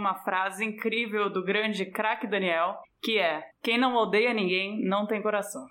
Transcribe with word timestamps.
uma 0.00 0.14
frase 0.14 0.64
incrível 0.64 1.30
do 1.30 1.44
grande 1.44 1.84
craque 1.84 2.26
Daniel, 2.26 2.74
que 3.02 3.18
é: 3.18 3.42
Quem 3.62 3.78
não 3.78 3.94
odeia 3.94 4.32
ninguém 4.32 4.82
não 4.82 5.06
tem 5.06 5.22
coração. 5.22 5.62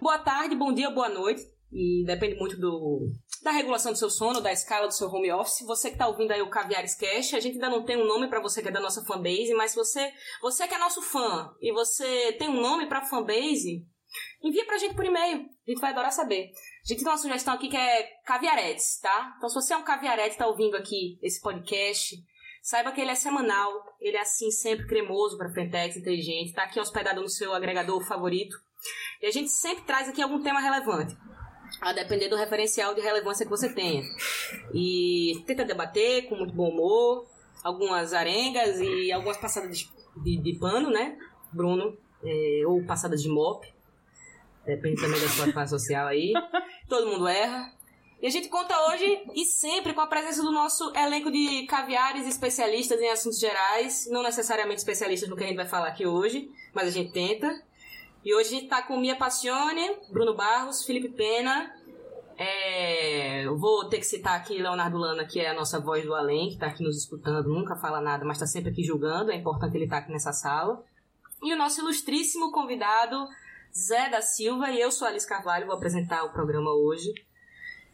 Boa 0.00 0.18
tarde, 0.18 0.56
bom 0.56 0.72
dia, 0.74 0.90
boa 0.90 1.08
noite. 1.08 1.42
E 1.72 2.04
depende 2.04 2.36
muito 2.36 2.58
do, 2.60 3.08
da 3.42 3.50
regulação 3.50 3.92
do 3.92 3.98
seu 3.98 4.10
sono, 4.10 4.42
da 4.42 4.52
escala 4.52 4.86
do 4.86 4.92
seu 4.92 5.08
home 5.08 5.32
office. 5.32 5.64
Você 5.66 5.88
que 5.88 5.94
está 5.94 6.06
ouvindo 6.06 6.32
aí 6.32 6.42
o 6.42 6.50
Caviares 6.50 6.94
Cash, 6.94 7.32
a 7.32 7.40
gente 7.40 7.54
ainda 7.54 7.70
não 7.70 7.82
tem 7.82 7.96
um 7.96 8.06
nome 8.06 8.28
para 8.28 8.40
você 8.40 8.60
que 8.60 8.68
é 8.68 8.72
da 8.72 8.80
nossa 8.80 9.02
fanbase, 9.04 9.54
mas 9.54 9.70
se 9.70 9.76
você, 9.76 10.12
você 10.42 10.68
que 10.68 10.74
é 10.74 10.78
nosso 10.78 11.00
fã 11.00 11.50
e 11.62 11.72
você 11.72 12.32
tem 12.32 12.50
um 12.50 12.60
nome 12.60 12.86
para 12.86 13.06
fanbase, 13.06 13.86
envia 14.42 14.64
pra 14.64 14.78
gente 14.78 14.94
por 14.94 15.04
e-mail. 15.04 15.48
A 15.66 15.70
gente 15.70 15.80
vai 15.80 15.90
adorar 15.90 16.12
saber. 16.12 16.50
A 16.84 16.88
gente 16.88 17.02
tem 17.02 17.12
uma 17.12 17.18
sugestão 17.18 17.54
aqui 17.54 17.68
que 17.68 17.76
é 17.76 18.02
caviaretes, 18.24 18.98
tá? 19.00 19.34
Então 19.36 19.48
se 19.48 19.54
você 19.54 19.74
é 19.74 19.76
um 19.76 19.84
caviarete 19.84 20.34
e 20.34 20.38
tá 20.38 20.46
ouvindo 20.46 20.76
aqui 20.76 21.18
esse 21.22 21.40
podcast, 21.40 22.16
saiba 22.62 22.92
que 22.92 23.00
ele 23.00 23.10
é 23.10 23.14
semanal, 23.14 23.70
ele 24.00 24.16
é 24.16 24.20
assim 24.20 24.50
sempre 24.50 24.86
cremoso 24.86 25.36
para 25.36 25.50
Frentex, 25.50 25.96
inteligente, 25.96 26.52
tá 26.52 26.64
aqui 26.64 26.80
hospedado 26.80 27.20
no 27.20 27.28
seu 27.28 27.52
agregador 27.54 28.02
favorito. 28.04 28.56
E 29.20 29.26
a 29.26 29.30
gente 29.30 29.50
sempre 29.50 29.84
traz 29.84 30.08
aqui 30.08 30.20
algum 30.20 30.42
tema 30.42 30.60
relevante 30.60 31.16
a 31.80 31.92
depender 31.92 32.28
do 32.28 32.36
referencial 32.36 32.94
de 32.94 33.00
relevância 33.00 33.44
que 33.44 33.50
você 33.50 33.72
tenha. 33.72 34.02
E 34.74 35.42
tenta 35.46 35.64
debater 35.64 36.28
com 36.28 36.36
muito 36.36 36.54
bom 36.54 36.68
humor, 36.68 37.26
algumas 37.62 38.12
arengas 38.12 38.78
e 38.80 39.10
algumas 39.12 39.36
passadas 39.36 39.76
de, 39.76 39.88
de, 40.22 40.36
de 40.38 40.58
pano, 40.58 40.90
né, 40.90 41.16
Bruno? 41.52 41.96
É, 42.24 42.62
ou 42.66 42.84
passadas 42.84 43.22
de 43.22 43.28
mop. 43.28 43.66
Depende 44.64 45.00
também 45.00 45.20
da 45.20 45.28
sua 45.28 45.52
classe 45.52 45.70
social 45.70 46.06
aí. 46.06 46.32
Todo 46.88 47.06
mundo 47.06 47.26
erra. 47.26 47.72
E 48.22 48.26
a 48.26 48.30
gente 48.30 48.48
conta 48.48 48.74
hoje 48.88 49.20
e 49.34 49.44
sempre 49.44 49.92
com 49.92 50.00
a 50.00 50.06
presença 50.06 50.42
do 50.42 50.52
nosso 50.52 50.92
elenco 50.94 51.28
de 51.28 51.66
caviares 51.66 52.24
especialistas 52.24 53.00
em 53.00 53.10
assuntos 53.10 53.40
gerais, 53.40 54.08
não 54.08 54.22
necessariamente 54.22 54.78
especialistas 54.78 55.28
no 55.28 55.36
que 55.36 55.42
a 55.42 55.46
gente 55.48 55.56
vai 55.56 55.66
falar 55.66 55.88
aqui 55.88 56.06
hoje, 56.06 56.48
mas 56.72 56.86
a 56.86 56.90
gente 56.90 57.12
tenta. 57.12 57.52
E 58.24 58.32
hoje 58.32 58.48
a 58.48 58.52
gente 58.52 58.68
tá 58.68 58.80
com 58.80 58.96
Mia 58.96 59.16
Passione, 59.16 59.96
Bruno 60.12 60.36
Barros, 60.36 60.84
Felipe 60.84 61.08
Pena. 61.08 61.74
É, 62.38 63.44
eu 63.44 63.58
vou 63.58 63.88
ter 63.88 63.98
que 63.98 64.06
citar 64.06 64.36
aqui 64.36 64.56
Leonardo 64.56 64.96
Lana, 64.96 65.24
que 65.24 65.40
é 65.40 65.50
a 65.50 65.54
nossa 65.54 65.80
voz 65.80 66.04
do 66.04 66.14
além, 66.14 66.46
que 66.46 66.54
está 66.54 66.66
aqui 66.68 66.84
nos 66.84 66.96
escutando, 66.96 67.48
nunca 67.48 67.74
fala 67.74 68.00
nada, 68.00 68.24
mas 68.24 68.36
está 68.36 68.46
sempre 68.46 68.70
aqui 68.70 68.84
julgando. 68.84 69.32
É 69.32 69.34
importante 69.34 69.76
ele 69.76 69.84
estar 69.84 69.96
tá 69.96 70.02
aqui 70.02 70.12
nessa 70.12 70.32
sala. 70.32 70.84
E 71.42 71.52
o 71.52 71.56
nosso 71.56 71.80
ilustríssimo 71.80 72.52
convidado, 72.52 73.26
Zé 73.76 74.10
da 74.10 74.20
Silva, 74.20 74.70
e 74.70 74.80
eu 74.80 74.90
sou 74.90 75.08
Alice 75.08 75.26
Carvalho, 75.26 75.66
vou 75.66 75.74
apresentar 75.74 76.24
o 76.24 76.32
programa 76.32 76.70
hoje. 76.70 77.12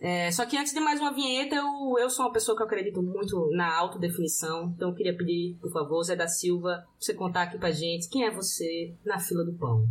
É, 0.01 0.31
só 0.31 0.47
que 0.47 0.57
antes 0.57 0.73
de 0.73 0.81
mais 0.81 1.01
uma 1.01 1.13
vinheta, 1.13 1.57
eu, 1.57 1.99
eu 1.99 2.09
sou 2.09 2.27
uma 2.27 2.33
pessoa 2.33 2.57
que 2.57 2.63
eu 2.63 2.67
acredito 2.67 3.03
muito 3.03 3.51
na 3.51 3.77
autodefinição, 3.77 4.73
então 4.75 4.91
eu 4.91 4.95
queria 4.95 5.17
pedir, 5.17 5.57
por 5.61 5.73
favor, 5.73 6.03
Zé 6.05 6.15
da 6.15 6.29
Silva, 6.29 6.85
você 6.99 7.15
contar 7.15 7.43
aqui 7.43 7.59
pra 7.59 7.73
gente 7.73 8.09
quem 8.09 8.25
é 8.25 8.31
você 8.31 8.93
na 9.05 9.19
fila 9.19 9.45
do 9.45 9.53
pão. 9.55 9.85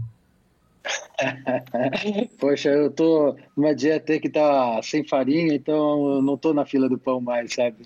Poxa, 2.40 2.70
eu 2.70 2.92
tô 2.92 3.36
numa 3.56 3.76
dieta 3.76 4.20
que 4.20 4.30
tá 4.30 4.80
sem 4.82 5.06
farinha, 5.06 5.54
então 5.54 6.16
eu 6.16 6.22
não 6.22 6.38
tô 6.38 6.54
na 6.54 6.66
fila 6.66 6.88
do 6.88 6.98
pão 6.98 7.20
mais, 7.20 7.54
sabe? 7.54 7.86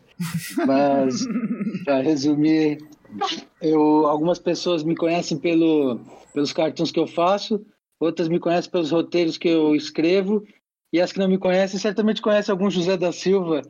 Mas, 0.68 1.26
para 1.84 2.02
resumir, 2.02 2.78
eu, 3.62 4.06
algumas 4.06 4.38
pessoas 4.38 4.84
me 4.84 4.96
conhecem 4.96 5.40
pelo, 5.40 6.00
pelos 6.34 6.54
cartoons 6.54 6.92
que 6.92 7.00
eu 7.00 7.08
faço, 7.08 7.66
outras 8.02 8.28
me 8.28 8.40
conhecem 8.40 8.72
pelos 8.72 8.92
roteiros 8.92 9.38
que 9.38 9.48
eu 9.48 9.76
escrevo, 9.76 10.44
e 10.92 11.00
as 11.00 11.12
que 11.12 11.20
não 11.20 11.28
me 11.28 11.38
conhecem 11.38 11.80
certamente 11.80 12.22
conhecem 12.22 12.52
algum 12.52 12.70
José 12.70 12.98
da 12.98 13.12
Silva, 13.12 13.62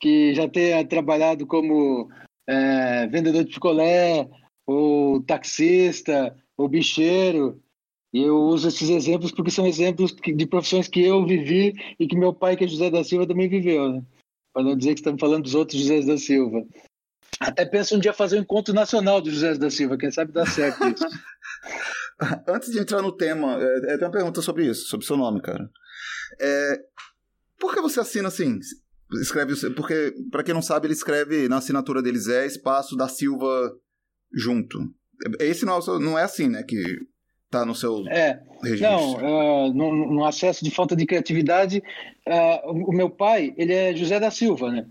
que 0.00 0.34
já 0.34 0.48
tenha 0.48 0.84
trabalhado 0.86 1.46
como 1.46 2.08
é, 2.48 3.06
vendedor 3.06 3.44
de 3.44 3.52
picolé, 3.52 4.28
ou 4.66 5.22
taxista, 5.22 6.36
ou 6.56 6.68
bicheiro, 6.68 7.60
e 8.14 8.22
eu 8.22 8.36
uso 8.36 8.68
esses 8.68 8.88
exemplos 8.88 9.32
porque 9.32 9.50
são 9.50 9.66
exemplos 9.66 10.14
de 10.14 10.46
profissões 10.46 10.86
que 10.86 11.02
eu 11.02 11.26
vivi 11.26 11.74
e 11.98 12.06
que 12.06 12.16
meu 12.16 12.32
pai, 12.32 12.56
que 12.56 12.64
é 12.64 12.68
José 12.68 12.88
da 12.88 13.02
Silva, 13.02 13.26
também 13.26 13.48
viveu, 13.48 13.92
né? 13.92 14.02
Para 14.52 14.62
não 14.62 14.76
dizer 14.76 14.94
que 14.94 15.00
estamos 15.00 15.20
falando 15.20 15.42
dos 15.42 15.56
outros 15.56 15.80
José 15.80 16.00
da 16.00 16.16
Silva. 16.16 16.64
Até 17.40 17.66
penso 17.66 17.96
um 17.96 17.98
dia 17.98 18.12
fazer 18.12 18.38
um 18.38 18.42
encontro 18.42 18.72
nacional 18.72 19.20
do 19.20 19.30
José 19.30 19.54
da 19.54 19.68
Silva, 19.68 19.98
quem 19.98 20.12
sabe 20.12 20.30
dá 20.30 20.46
certo 20.46 20.86
isso. 20.86 21.04
Antes 22.48 22.70
de 22.70 22.78
entrar 22.78 23.02
no 23.02 23.12
tema, 23.12 23.56
é, 23.60 23.94
é, 23.94 23.98
tem 23.98 24.06
uma 24.06 24.12
pergunta 24.12 24.40
sobre 24.42 24.66
isso, 24.66 24.86
sobre 24.86 25.06
seu 25.06 25.16
nome, 25.16 25.40
cara. 25.40 25.68
É, 26.40 26.80
por 27.58 27.74
que 27.74 27.80
você 27.80 28.00
assina 28.00 28.28
assim? 28.28 28.58
Escreve, 29.20 29.54
porque, 29.70 30.12
para 30.30 30.42
quem 30.42 30.54
não 30.54 30.62
sabe, 30.62 30.86
ele 30.86 30.94
escreve 30.94 31.48
na 31.48 31.58
assinatura 31.58 32.02
dele 32.02 32.18
Zé 32.18 32.46
Espaço 32.46 32.96
da 32.96 33.08
Silva 33.08 33.72
junto. 34.32 34.78
Esse 35.38 35.64
não, 35.64 35.78
não 36.00 36.18
é 36.18 36.24
assim, 36.24 36.48
né? 36.48 36.62
Que 36.62 36.82
Tá 37.54 37.64
no 37.64 37.72
seu 37.72 38.04
é, 38.08 38.42
registro. 38.64 38.90
Não, 38.90 39.68
uh, 39.68 39.72
no, 39.72 40.12
no, 40.12 40.24
acesso 40.24 40.64
de 40.64 40.72
falta 40.72 40.96
de 40.96 41.06
criatividade, 41.06 41.80
uh, 42.26 42.68
o, 42.68 42.90
o, 42.90 42.92
meu 42.92 43.08
pai, 43.08 43.54
ele 43.56 43.72
é 43.72 43.94
José 43.94 44.18
da 44.18 44.28
Silva, 44.28 44.72
né? 44.72 44.88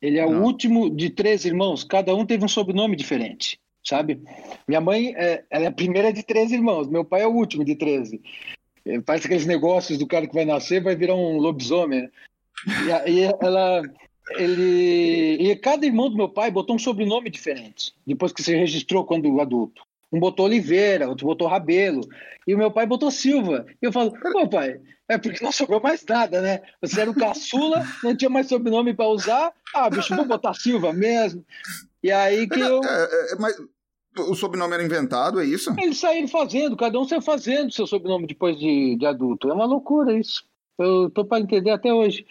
Ele 0.00 0.16
é 0.16 0.24
não. 0.24 0.42
o 0.42 0.44
último 0.44 0.88
de 0.88 1.10
três 1.10 1.44
irmãos, 1.44 1.82
cada 1.82 2.14
um 2.14 2.24
teve 2.24 2.44
um 2.44 2.48
sobrenome 2.48 2.94
diferente, 2.94 3.58
sabe? 3.84 4.22
Minha 4.66 4.80
mãe, 4.80 5.14
é, 5.16 5.44
ela 5.50 5.64
é 5.64 5.68
a 5.68 5.72
primeira 5.72 6.12
de 6.12 6.22
três 6.22 6.52
irmãos, 6.52 6.88
meu 6.88 7.04
pai 7.04 7.22
é 7.22 7.26
o 7.26 7.34
último 7.34 7.64
de 7.64 7.74
treze. 7.74 8.20
É, 8.84 9.00
parece 9.00 9.26
aqueles 9.26 9.46
negócios 9.46 9.98
do 9.98 10.06
cara 10.06 10.26
que 10.26 10.34
vai 10.34 10.44
nascer, 10.44 10.82
vai 10.82 10.96
virar 10.96 11.14
um 11.14 11.38
lobisomem. 11.38 12.02
Né? 12.02 12.10
E 12.86 12.92
aí 12.92 13.22
ela, 13.40 13.82
ele 14.36 15.36
e 15.40 15.56
cada 15.56 15.86
irmão 15.86 16.10
do 16.10 16.16
meu 16.16 16.28
pai 16.28 16.50
botou 16.50 16.76
um 16.76 16.78
sobrenome 16.78 17.30
diferente 17.30 17.92
depois 18.06 18.32
que 18.32 18.42
se 18.42 18.54
registrou 18.54 19.04
quando 19.04 19.40
adulto 19.40 19.82
um 20.12 20.20
botou 20.20 20.44
Oliveira, 20.44 21.08
outro 21.08 21.26
botou 21.26 21.48
Rabelo, 21.48 22.06
e 22.46 22.54
o 22.54 22.58
meu 22.58 22.70
pai 22.70 22.84
botou 22.84 23.10
Silva. 23.10 23.64
E 23.80 23.86
eu 23.86 23.92
falo, 23.92 24.12
pô, 24.12 24.46
pai, 24.46 24.78
é 25.08 25.16
porque 25.16 25.42
não 25.42 25.50
sobrou 25.50 25.80
mais 25.80 26.04
nada, 26.04 26.42
né? 26.42 26.60
Você 26.82 27.00
era 27.00 27.10
o 27.10 27.14
caçula, 27.14 27.82
não 28.04 28.14
tinha 28.14 28.28
mais 28.28 28.46
sobrenome 28.46 28.92
para 28.92 29.08
usar, 29.08 29.52
ah, 29.74 29.88
bicho, 29.88 30.14
vou 30.14 30.26
botar 30.26 30.52
Silva 30.52 30.92
mesmo. 30.92 31.44
E 32.02 32.10
aí 32.10 32.46
que 32.46 32.60
eu. 32.60 32.82
É, 32.84 33.04
é, 33.04 33.32
é, 33.32 33.36
mas 33.38 33.56
o 34.18 34.34
sobrenome 34.34 34.74
era 34.74 34.84
inventado, 34.84 35.40
é 35.40 35.44
isso? 35.44 35.74
Eles 35.78 35.98
saíram 35.98 36.28
fazendo, 36.28 36.76
cada 36.76 36.98
um 36.98 37.04
saiu 37.06 37.22
fazendo 37.22 37.72
seu 37.72 37.86
sobrenome 37.86 38.26
depois 38.26 38.58
de, 38.58 38.96
de 38.96 39.06
adulto. 39.06 39.48
É 39.48 39.54
uma 39.54 39.64
loucura 39.64 40.18
isso. 40.18 40.44
Eu 40.78 41.10
tô 41.10 41.24
para 41.24 41.40
entender 41.40 41.70
até 41.70 41.92
hoje. 41.92 42.26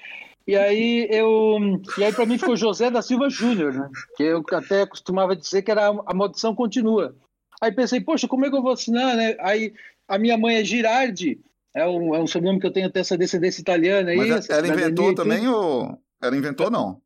E 0.48 0.56
aí 0.56 1.08
eu. 1.10 1.58
E 1.98 2.04
aí 2.04 2.12
para 2.12 2.26
mim 2.26 2.38
ficou 2.38 2.56
José 2.56 2.90
da 2.90 3.02
Silva 3.02 3.30
Júnior, 3.30 3.74
né? 3.74 3.90
Que 4.16 4.24
eu 4.24 4.44
até 4.54 4.86
costumava 4.86 5.36
dizer 5.36 5.62
que 5.62 5.72
era 5.72 5.88
a 5.88 6.14
maldição 6.14 6.56
continua. 6.56 7.16
Aí 7.62 7.72
pensei, 7.72 8.02
poxa, 8.02 8.28
como 8.28 8.46
é 8.46 8.50
que 8.50 8.56
eu 8.56 8.62
vou 8.62 8.72
assinar, 8.72 9.16
né? 9.16 9.36
Aí 9.40 9.74
a 10.08 10.18
minha 10.18 10.38
mãe 10.38 10.56
é 10.56 10.64
Girardi, 10.64 11.40
é 11.74 11.88
um, 11.88 12.16
é 12.16 12.20
um 12.20 12.28
sobrenome 12.28 12.60
que 12.60 12.66
eu 12.66 12.74
tenho 12.74 12.88
até 12.88 13.00
essa 13.00 13.18
descendência 13.18 13.62
italiana. 13.62 14.14
Mas 14.16 14.50
ela 14.50 14.68
inventou 14.68 15.14
também 15.14 15.48
ou... 15.48 15.98
Ela 16.22 16.36
inventou 16.36 16.70
não? 16.70 17.02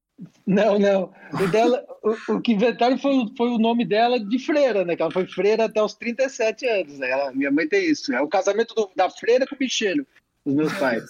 Não, 0.46 0.80
não. 0.80 1.14
O, 1.34 1.48
dela, 1.48 1.86
o, 2.04 2.36
o, 2.36 2.42
que 2.42 2.54
inventaram 2.54 2.98
foi, 2.98 3.26
foi 3.38 3.50
o 3.50 3.58
nome 3.58 3.84
dela 3.84 4.20
de 4.20 4.40
freira, 4.40 4.86
né? 4.86 4.96
Que 4.96 5.02
ela 5.02 5.12
foi 5.12 5.28
freira 5.28 5.66
até 5.66 5.82
os 5.82 5.94
37 5.96 6.68
anos. 6.68 7.00
Né? 7.00 7.10
Ela, 7.10 7.32
minha 7.34 7.52
mãe 7.52 7.68
tem 7.68 7.90
isso. 7.90 8.14
É 8.14 8.22
o 8.22 8.28
casamento 8.28 8.74
do, 8.74 8.90
da 8.96 9.10
freira 9.10 9.46
com 9.46 9.56
o 9.56 9.58
bicheiro, 9.58 10.06
dos 10.46 10.56
meus 10.56 10.74
pais. 10.74 11.04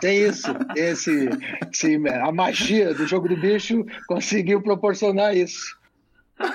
tem 0.00 0.24
isso. 0.24 0.48
Esse, 0.76 1.28
esse, 1.70 1.96
a 2.08 2.32
magia 2.32 2.92
do 2.92 3.06
jogo 3.06 3.28
do 3.28 3.36
bicho 3.36 3.86
conseguiu 4.06 4.60
proporcionar 4.60 5.36
isso. 5.36 5.78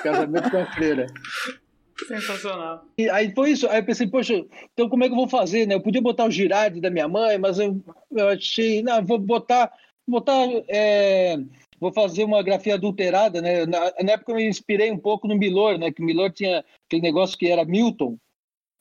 Casamento 0.03 0.51
com 0.51 0.57
a 0.57 0.71
freira. 0.73 1.07
Sensacional. 2.05 2.85
E 2.97 3.09
aí 3.09 3.33
foi 3.33 3.51
isso. 3.51 3.67
Aí 3.67 3.79
eu 3.79 3.85
pensei, 3.85 4.07
poxa, 4.07 4.45
então 4.73 4.87
como 4.87 5.03
é 5.03 5.07
que 5.07 5.13
eu 5.13 5.17
vou 5.17 5.27
fazer, 5.27 5.65
né? 5.65 5.75
Eu 5.75 5.81
podia 5.81 6.01
botar 6.01 6.25
o 6.25 6.31
Girardi 6.31 6.79
da 6.79 6.89
minha 6.89 7.07
mãe, 7.07 7.37
mas 7.37 7.57
eu, 7.57 7.81
eu 8.11 8.29
achei, 8.29 8.83
não, 8.83 9.03
vou 9.03 9.17
botar, 9.17 9.71
botar, 10.07 10.47
é, 10.67 11.37
vou 11.79 11.91
fazer 11.91 12.23
uma 12.23 12.41
grafia 12.41 12.75
adulterada, 12.75 13.41
né? 13.41 13.65
Na, 13.65 13.93
na, 14.01 14.11
época 14.13 14.31
eu 14.31 14.37
me 14.37 14.47
inspirei 14.47 14.91
um 14.91 14.97
pouco 14.97 15.27
no 15.27 15.37
Milor, 15.37 15.77
né? 15.77 15.91
Que 15.91 16.01
o 16.01 16.05
Milor 16.05 16.31
tinha 16.31 16.63
aquele 16.87 17.01
negócio 17.01 17.37
que 17.37 17.47
era 17.47 17.65
Milton, 17.65 18.17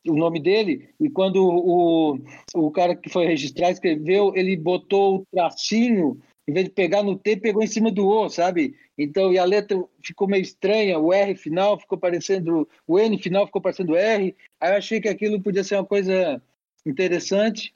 o 0.08 0.17
nome 0.17 0.40
dele, 0.40 0.88
e 1.00 1.11
quando 1.11 1.44
o, 1.44 2.19
o 2.55 2.70
cara 2.70 2.94
que 2.94 3.11
foi 3.11 3.26
registrar 3.26 3.70
escreveu, 3.70 4.32
ele 4.37 4.56
botou 4.56 5.17
o 5.17 5.26
tracinho, 5.32 6.20
em 6.46 6.52
vez 6.52 6.67
de 6.67 6.73
pegar 6.73 7.02
no 7.02 7.19
T, 7.19 7.37
pegou 7.37 7.62
em 7.62 7.67
cima 7.67 7.90
do 7.90 8.06
O, 8.06 8.28
sabe? 8.28 8.76
Então, 8.96 9.32
e 9.32 9.38
a 9.38 9.44
letra 9.44 9.82
ficou 10.05 10.28
meio 10.28 10.43
estranha, 10.43 10.99
o 10.99 11.12
R 11.12 11.34
final 11.34 11.78
ficou 11.78 11.99
parecendo, 11.99 12.69
o 12.87 12.99
N 12.99 13.19
final 13.19 13.46
ficou 13.46 13.61
parecendo 13.61 13.96
R. 13.96 14.34
Aí 14.61 14.70
eu 14.70 14.76
achei 14.76 15.00
que 15.00 15.08
aquilo 15.08 15.43
podia 15.43 15.64
ser 15.64 15.75
uma 15.75 15.84
coisa 15.84 16.40
interessante 16.87 17.75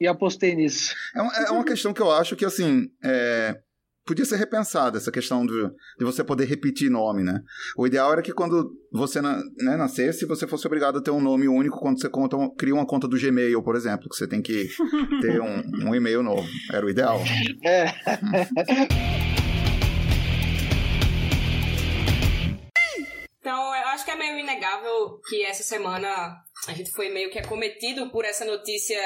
e 0.00 0.06
apostei 0.06 0.54
nisso. 0.54 0.94
É 1.14 1.22
uma, 1.22 1.32
é 1.36 1.50
uma 1.50 1.64
questão 1.64 1.92
que 1.92 2.02
eu 2.02 2.10
acho 2.10 2.36
que, 2.36 2.44
assim, 2.44 2.88
é... 3.04 3.56
podia 4.04 4.24
ser 4.24 4.36
repensada 4.36 4.98
essa 4.98 5.12
questão 5.12 5.46
de, 5.46 5.68
de 5.98 6.04
você 6.04 6.24
poder 6.24 6.44
repetir 6.46 6.90
nome, 6.90 7.22
né? 7.22 7.40
O 7.76 7.86
ideal 7.86 8.12
era 8.12 8.22
que 8.22 8.32
quando 8.32 8.72
você 8.90 9.22
né, 9.22 9.40
nascesse, 9.58 10.26
você 10.26 10.46
fosse 10.46 10.66
obrigado 10.66 10.98
a 10.98 11.02
ter 11.02 11.12
um 11.12 11.20
nome 11.20 11.46
único 11.46 11.78
quando 11.78 12.00
você 12.00 12.08
conta, 12.08 12.36
cria 12.58 12.74
uma 12.74 12.86
conta 12.86 13.06
do 13.06 13.16
Gmail, 13.18 13.62
por 13.62 13.76
exemplo, 13.76 14.08
que 14.08 14.16
você 14.16 14.26
tem 14.26 14.42
que 14.42 14.68
ter 15.20 15.40
um, 15.40 15.88
um 15.88 15.94
e-mail 15.94 16.22
novo. 16.22 16.48
Era 16.72 16.84
o 16.84 16.90
ideal. 16.90 17.20
É. 17.64 17.86
Então, 23.38 23.74
eu 23.74 23.88
acho 23.88 24.04
que 24.04 24.10
é 24.12 24.16
meio 24.16 24.38
inegável 24.38 25.20
que 25.28 25.44
essa 25.44 25.64
semana 25.64 26.08
a 26.68 26.72
gente 26.72 26.92
foi 26.92 27.10
meio 27.10 27.28
que 27.28 27.40
acometido 27.40 28.08
por 28.10 28.24
essa 28.24 28.44
notícia 28.44 28.96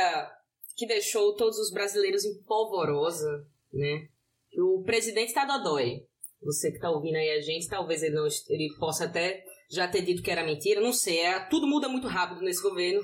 que 0.76 0.86
deixou 0.86 1.34
todos 1.34 1.58
os 1.58 1.72
brasileiros 1.72 2.24
em 2.24 2.40
polvorosa, 2.42 3.46
né? 3.72 4.08
O 4.58 4.82
presidente 4.84 5.32
tá 5.32 5.44
dodói. 5.44 6.06
Você 6.42 6.70
que 6.70 6.78
tá 6.78 6.90
ouvindo 6.90 7.16
aí 7.16 7.30
a 7.30 7.40
gente, 7.40 7.66
talvez 7.66 8.02
ele, 8.02 8.14
não, 8.14 8.26
ele 8.48 8.74
possa 8.78 9.04
até 9.04 9.42
já 9.70 9.88
ter 9.88 10.02
dito 10.02 10.22
que 10.22 10.30
era 10.30 10.44
mentira, 10.44 10.80
não 10.80 10.92
sei. 10.92 11.20
É, 11.20 11.40
tudo 11.40 11.66
muda 11.66 11.88
muito 11.88 12.06
rápido 12.06 12.42
nesse 12.42 12.62
governo. 12.62 13.00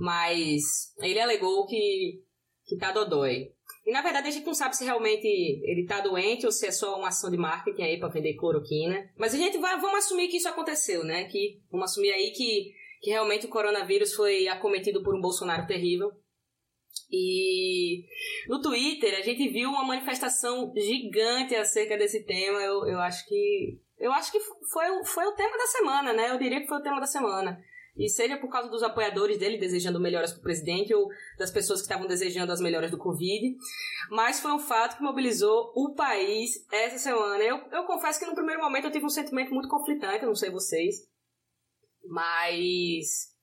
Mas 0.00 0.92
ele 1.00 1.20
alegou 1.20 1.66
que, 1.66 2.22
que 2.66 2.76
tá 2.76 2.90
dodói. 2.90 3.52
E 3.86 3.92
na 3.92 4.02
verdade 4.02 4.28
a 4.28 4.30
gente 4.30 4.46
não 4.46 4.54
sabe 4.54 4.76
se 4.76 4.84
realmente 4.84 5.26
ele 5.26 5.86
tá 5.86 6.00
doente 6.00 6.44
ou 6.44 6.50
se 6.50 6.66
é 6.66 6.72
só 6.72 6.98
uma 6.98 7.08
ação 7.08 7.30
de 7.30 7.36
marketing 7.36 7.82
aí 7.82 8.00
para 8.00 8.08
vender 8.08 8.34
cloroquina. 8.34 9.10
Mas 9.16 9.34
a 9.34 9.38
gente 9.38 9.58
vai, 9.58 9.78
vamos 9.78 9.98
assumir 9.98 10.28
que 10.28 10.38
isso 10.38 10.48
aconteceu, 10.48 11.04
né? 11.04 11.24
Que, 11.24 11.60
vamos 11.70 11.90
assumir 11.90 12.10
aí 12.10 12.32
que, 12.32 12.72
que 13.00 13.10
realmente 13.10 13.46
o 13.46 13.50
coronavírus 13.50 14.12
foi 14.14 14.48
acometido 14.48 15.02
por 15.02 15.14
um 15.14 15.20
Bolsonaro 15.20 15.66
terrível. 15.66 16.10
E 17.10 18.04
no 18.48 18.60
Twitter 18.60 19.18
a 19.18 19.22
gente 19.22 19.48
viu 19.48 19.70
uma 19.70 19.84
manifestação 19.84 20.72
gigante 20.76 21.54
acerca 21.54 21.96
desse 21.96 22.24
tema. 22.24 22.60
Eu, 22.60 22.86
eu 22.86 22.98
acho 23.00 23.26
que. 23.28 23.78
Eu 23.98 24.12
acho 24.12 24.32
que 24.32 24.40
foi, 24.40 25.04
foi 25.04 25.24
o 25.24 25.34
tema 25.34 25.56
da 25.56 25.66
semana, 25.66 26.12
né? 26.12 26.30
Eu 26.30 26.38
diria 26.38 26.60
que 26.60 26.66
foi 26.66 26.78
o 26.78 26.82
tema 26.82 27.00
da 27.00 27.06
semana. 27.06 27.62
E 27.96 28.08
seja 28.08 28.36
por 28.36 28.50
causa 28.50 28.68
dos 28.68 28.82
apoiadores 28.82 29.38
dele 29.38 29.56
desejando 29.56 30.00
melhoras 30.00 30.32
para 30.32 30.40
o 30.40 30.42
presidente 30.42 30.92
ou 30.92 31.08
das 31.38 31.52
pessoas 31.52 31.80
que 31.80 31.84
estavam 31.84 32.08
desejando 32.08 32.50
as 32.50 32.60
melhoras 32.60 32.90
do 32.90 32.98
Covid. 32.98 33.56
Mas 34.10 34.40
foi 34.40 34.52
um 34.52 34.58
fato 34.58 34.96
que 34.96 35.02
mobilizou 35.02 35.72
o 35.76 35.94
país 35.94 36.66
essa 36.72 36.98
semana. 36.98 37.42
Eu, 37.44 37.58
eu 37.70 37.84
confesso 37.84 38.18
que 38.18 38.26
no 38.26 38.34
primeiro 38.34 38.60
momento 38.60 38.86
eu 38.86 38.90
tive 38.90 39.04
um 39.04 39.10
sentimento 39.10 39.54
muito 39.54 39.68
conflitante, 39.68 40.22
eu 40.22 40.28
não 40.28 40.34
sei 40.34 40.50
vocês. 40.50 41.08
Mas 42.04 43.33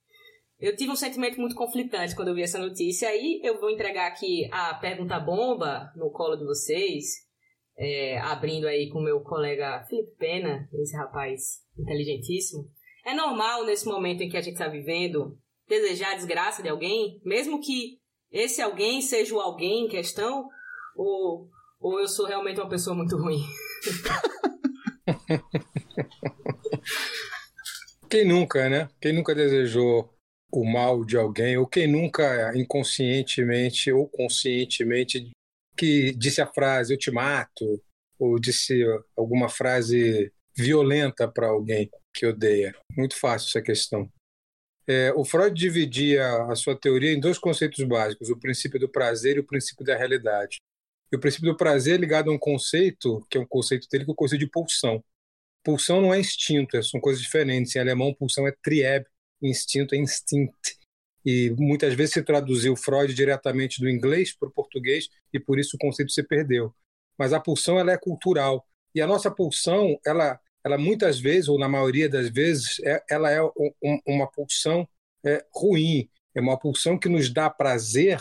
eu 0.62 0.76
tive 0.76 0.92
um 0.92 0.96
sentimento 0.96 1.42
muito 1.42 1.56
conflitante 1.56 2.16
quando 2.16 2.28
eu 2.28 2.36
vi 2.36 2.44
essa 2.44 2.60
notícia. 2.60 3.10
Aí 3.10 3.42
eu 3.44 3.60
vou 3.60 3.72
entregar 3.72 4.06
aqui 4.06 4.48
a 4.52 4.76
pergunta 4.76 5.20
bomba 5.20 5.92
no 5.96 6.12
colo 6.12 6.36
de 6.36 6.46
vocês, 6.46 7.06
é, 7.76 8.20
abrindo 8.20 8.68
aí 8.68 8.88
com 8.90 9.00
o 9.00 9.04
meu 9.04 9.22
colega 9.22 9.84
Felipe 9.90 10.16
Pena, 10.20 10.70
esse 10.74 10.96
rapaz 10.96 11.64
inteligentíssimo. 11.76 12.70
É 13.04 13.16
normal 13.16 13.66
nesse 13.66 13.88
momento 13.88 14.22
em 14.22 14.30
que 14.30 14.38
a 14.38 14.42
gente 14.42 14.54
está 14.54 14.68
vivendo 14.68 15.36
desejar 15.68 16.12
a 16.12 16.16
desgraça 16.16 16.62
de 16.62 16.70
alguém, 16.70 17.20
mesmo 17.26 17.60
que 17.60 18.00
esse 18.32 18.62
alguém 18.62 19.02
seja 19.02 19.34
o 19.34 19.40
alguém 19.40 19.86
em 19.86 19.90
questão, 19.90 20.48
ou, 20.96 21.50
ou 21.80 22.00
eu 22.00 22.08
sou 22.08 22.28
realmente 22.28 22.60
uma 22.60 22.70
pessoa 22.70 22.96
muito 22.96 23.18
ruim? 23.18 23.40
Quem 28.10 28.28
nunca, 28.28 28.70
né? 28.70 28.90
Quem 29.02 29.14
nunca 29.14 29.34
desejou 29.34 30.14
o 30.52 30.66
mal 30.66 31.06
de 31.06 31.18
alguém, 31.18 31.58
ou 31.58 31.68
quem 31.68 31.88
nunca 31.88 32.52
inconscientemente 32.56 33.92
ou 33.92 34.08
conscientemente 34.08 35.32
que 35.78 36.14
disse 36.14 36.42
a 36.42 36.48
frase 36.48 36.94
eu 36.94 36.98
te 36.98 37.10
mato, 37.10 37.82
ou 38.20 38.40
disse 38.40 38.84
alguma 39.18 39.50
frase 39.50 40.32
violenta 40.56 41.28
para 41.28 41.48
alguém 41.48 41.90
que 42.14 42.26
odeia. 42.26 42.76
Muito 42.96 43.18
fácil 43.18 43.50
essa 43.50 43.62
questão. 43.62 44.12
É, 44.88 45.12
o 45.14 45.24
Freud 45.24 45.58
dividia 45.58 46.44
a 46.44 46.56
sua 46.56 46.76
teoria 46.76 47.14
em 47.14 47.20
dois 47.20 47.38
conceitos 47.38 47.84
básicos, 47.86 48.30
o 48.30 48.38
princípio 48.38 48.80
do 48.80 48.90
prazer 48.90 49.38
e 49.38 49.40
o 49.40 49.44
princípio 49.46 49.86
da 49.86 49.96
realidade. 49.96 50.58
E 51.12 51.16
o 51.16 51.20
princípio 51.20 51.52
do 51.52 51.58
prazer 51.58 51.96
é 51.96 51.98
ligado 51.98 52.30
a 52.30 52.34
um 52.34 52.40
conceito, 52.40 53.26
que 53.30 53.38
é 53.38 53.42
um 53.42 53.46
conceito 53.46 53.88
dele, 53.90 54.06
que 54.06 54.12
é 54.12 54.14
o 54.14 54.16
conceito 54.16 54.42
de 54.42 54.50
pulsão. 54.50 55.04
Pulsão 55.64 56.02
não 56.02 56.14
é 56.14 56.20
instinto, 56.20 56.82
são 56.84 57.00
coisas 57.00 57.22
diferentes. 57.22 57.76
Em 57.76 57.80
alemão, 57.80 58.14
pulsão 58.14 58.48
é 58.48 58.54
trieb, 58.64 59.06
instinto 59.42 59.96
é 59.96 59.98
instinct. 59.98 60.78
E 61.26 61.52
muitas 61.58 61.94
vezes 61.94 62.14
se 62.14 62.24
traduziu 62.24 62.76
Freud 62.76 63.14
diretamente 63.14 63.80
do 63.80 63.90
inglês 63.90 64.36
para 64.36 64.50
o 64.50 64.52
português 64.52 65.08
e 65.32 65.40
por 65.40 65.60
isso 65.60 65.76
o 65.76 65.80
conceito 65.80 66.12
se 66.12 66.24
perdeu. 66.24 66.74
Mas 67.18 67.34
a 67.34 67.40
pulsão 67.40 67.80
ela 67.80 67.92
é 67.92 67.98
cultural. 67.98 68.66
E 68.94 69.02
a 69.02 69.08
nossa 69.08 69.30
pulsão, 69.30 70.00
ela, 70.06 70.40
ela 70.64 70.78
muitas 70.78 71.20
vezes, 71.20 71.48
ou 71.48 71.60
na 71.60 71.70
maioria 71.70 72.10
das 72.10 72.30
vezes, 72.30 72.80
é, 72.84 73.04
ela 73.10 73.32
é 73.32 73.42
um, 73.42 74.00
uma 74.06 74.28
pulsão 74.30 74.88
é, 75.24 75.46
ruim. 75.54 76.10
É 76.34 76.42
uma 76.42 76.58
pulsão 76.58 76.98
que 76.98 77.10
nos 77.10 77.32
dá 77.32 77.50
prazer, 77.50 78.20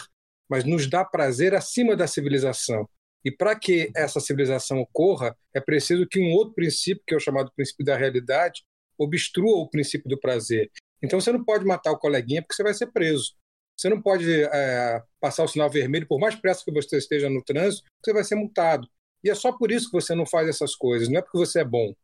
mas 0.49 0.65
nos 0.65 0.89
dá 0.89 1.05
prazer 1.05 1.55
acima 1.55 1.97
da 1.97 2.07
civilização. 2.07 2.89
E 3.25 3.31
para 3.31 3.59
que 3.59 3.91
essa 3.95 4.21
civilização 4.21 4.81
ocorra, 4.81 5.37
é 5.55 5.61
preciso 5.61 6.07
que 6.07 6.21
um 6.21 6.33
outro 6.33 6.55
princípio, 6.55 7.03
que 7.07 7.15
é 7.15 7.17
o 7.17 7.21
chamado 7.21 7.53
princípio 7.55 7.85
da 7.85 7.97
realidade, 7.97 8.63
obstrua 8.99 9.59
o 9.59 9.69
princípio 9.69 10.09
do 10.09 10.19
prazer. 10.19 10.71
Então 11.03 11.21
você 11.21 11.33
não 11.33 11.45
pode 11.45 11.65
matar 11.65 11.93
o 11.93 11.99
coleguinha 11.99 12.43
porque 12.43 12.55
você 12.55 12.63
vai 12.63 12.75
ser 12.75 12.89
preso. 12.89 13.35
Você 13.77 13.89
não 13.89 14.01
pode 14.01 14.31
é, 14.31 15.03
passar 15.21 15.45
o 15.45 15.49
sinal 15.49 15.71
vermelho, 15.71 16.07
por 16.07 16.21
mais 16.21 16.35
pressa 16.35 16.63
que 16.65 16.73
você 16.73 16.99
esteja 16.99 17.31
no 17.31 17.43
trânsito, 17.43 17.89
você 18.05 18.13
vai 18.13 18.25
ser 18.25 18.35
multado. 18.35 18.87
E 19.25 19.31
é 19.31 19.35
só 19.35 19.53
por 19.53 19.71
isso 19.71 19.87
que 19.87 19.93
você 19.93 20.15
não 20.15 20.27
faz 20.27 20.49
essas 20.49 20.75
coisas. 20.75 21.09
Não 21.09 21.19
é 21.19 21.23
porque 21.23 21.39
você 21.39 21.61
é 21.61 21.65
bom. 21.65 21.95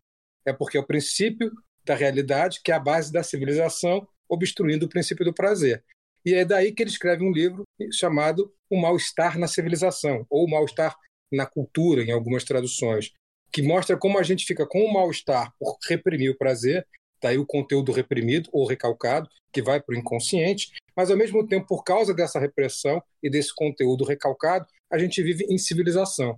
É 0.47 0.53
porque 0.53 0.79
é 0.79 0.81
o 0.81 0.87
princípio 0.87 1.51
da 1.85 1.95
realidade, 1.95 2.61
que 2.65 2.73
é 2.73 2.75
a 2.75 2.81
base 2.81 3.13
da 3.13 3.23
civilização, 3.23 4.07
obstruindo 4.29 4.87
o 4.87 4.89
princípio 4.89 5.25
do 5.25 5.35
prazer. 5.35 5.85
E 6.25 6.35
é 6.35 6.45
daí 6.45 6.73
que 6.73 6.83
ele 6.83 6.91
escreve 6.91 7.23
um 7.23 7.31
livro 7.31 7.63
chamado 7.93 8.53
O 8.71 8.81
Mal-Estar 8.81 9.39
na 9.39 9.47
Civilização, 9.47 10.27
ou 10.29 10.45
O 10.45 10.51
Mal-Estar 10.51 10.97
na 11.31 11.47
Cultura, 11.47 12.03
em 12.03 12.11
algumas 12.11 12.45
traduções, 12.45 13.13
que 13.53 13.63
mostra 13.63 13.97
como 13.97 14.19
a 14.19 14.23
gente 14.23 14.45
fica 14.45 14.67
com 14.67 14.81
o 14.81 14.93
mal-estar 14.93 15.53
por 15.59 15.79
reprimir 15.89 16.31
o 16.31 16.37
prazer 16.37 16.87
daí 17.23 17.39
o 17.39 17.47
conteúdo 17.47 17.93
reprimido 17.93 18.49
ou 18.53 18.67
recalcado, 18.67 19.29
que 19.53 19.63
vai 19.63 19.81
para 19.81 19.95
o 19.95 19.99
inconsciente, 19.99 20.71
mas 20.97 21.11
ao 21.11 21.17
mesmo 21.17 21.47
tempo, 21.47 21.67
por 21.67 21.83
causa 21.83 22.15
dessa 22.15 22.39
repressão 22.39 23.03
e 23.23 23.31
desse 23.31 23.55
conteúdo 23.55 24.05
recalcado, 24.05 24.67
a 24.91 24.99
gente 24.99 25.23
vive 25.23 25.45
em 25.49 25.59
civilização. 25.59 26.33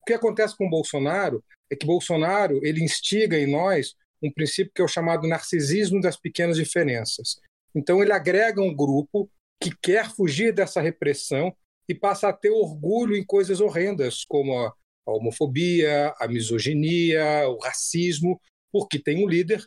O 0.00 0.04
que 0.06 0.12
acontece 0.12 0.56
com 0.56 0.68
Bolsonaro 0.68 1.44
é 1.70 1.76
que 1.76 1.86
Bolsonaro 1.86 2.60
ele 2.64 2.82
instiga 2.82 3.38
em 3.38 3.50
nós 3.50 3.94
um 4.22 4.30
princípio 4.30 4.72
que 4.74 4.80
é 4.80 4.84
o 4.84 4.88
chamado 4.88 5.26
narcisismo 5.26 6.00
das 6.00 6.16
pequenas 6.16 6.56
diferenças. 6.56 7.40
Então 7.74 8.02
ele 8.02 8.12
agrega 8.12 8.60
um 8.60 8.74
grupo 8.74 9.30
que 9.60 9.74
quer 9.80 10.10
fugir 10.10 10.52
dessa 10.52 10.80
repressão 10.80 11.54
e 11.88 11.94
passa 11.94 12.28
a 12.28 12.32
ter 12.32 12.50
orgulho 12.50 13.16
em 13.16 13.24
coisas 13.24 13.60
horrendas 13.60 14.24
como 14.24 14.56
a 14.58 14.72
homofobia, 15.06 16.14
a 16.18 16.28
misoginia, 16.28 17.48
o 17.48 17.58
racismo, 17.58 18.40
porque 18.72 18.98
tem 18.98 19.24
um 19.24 19.28
líder 19.28 19.66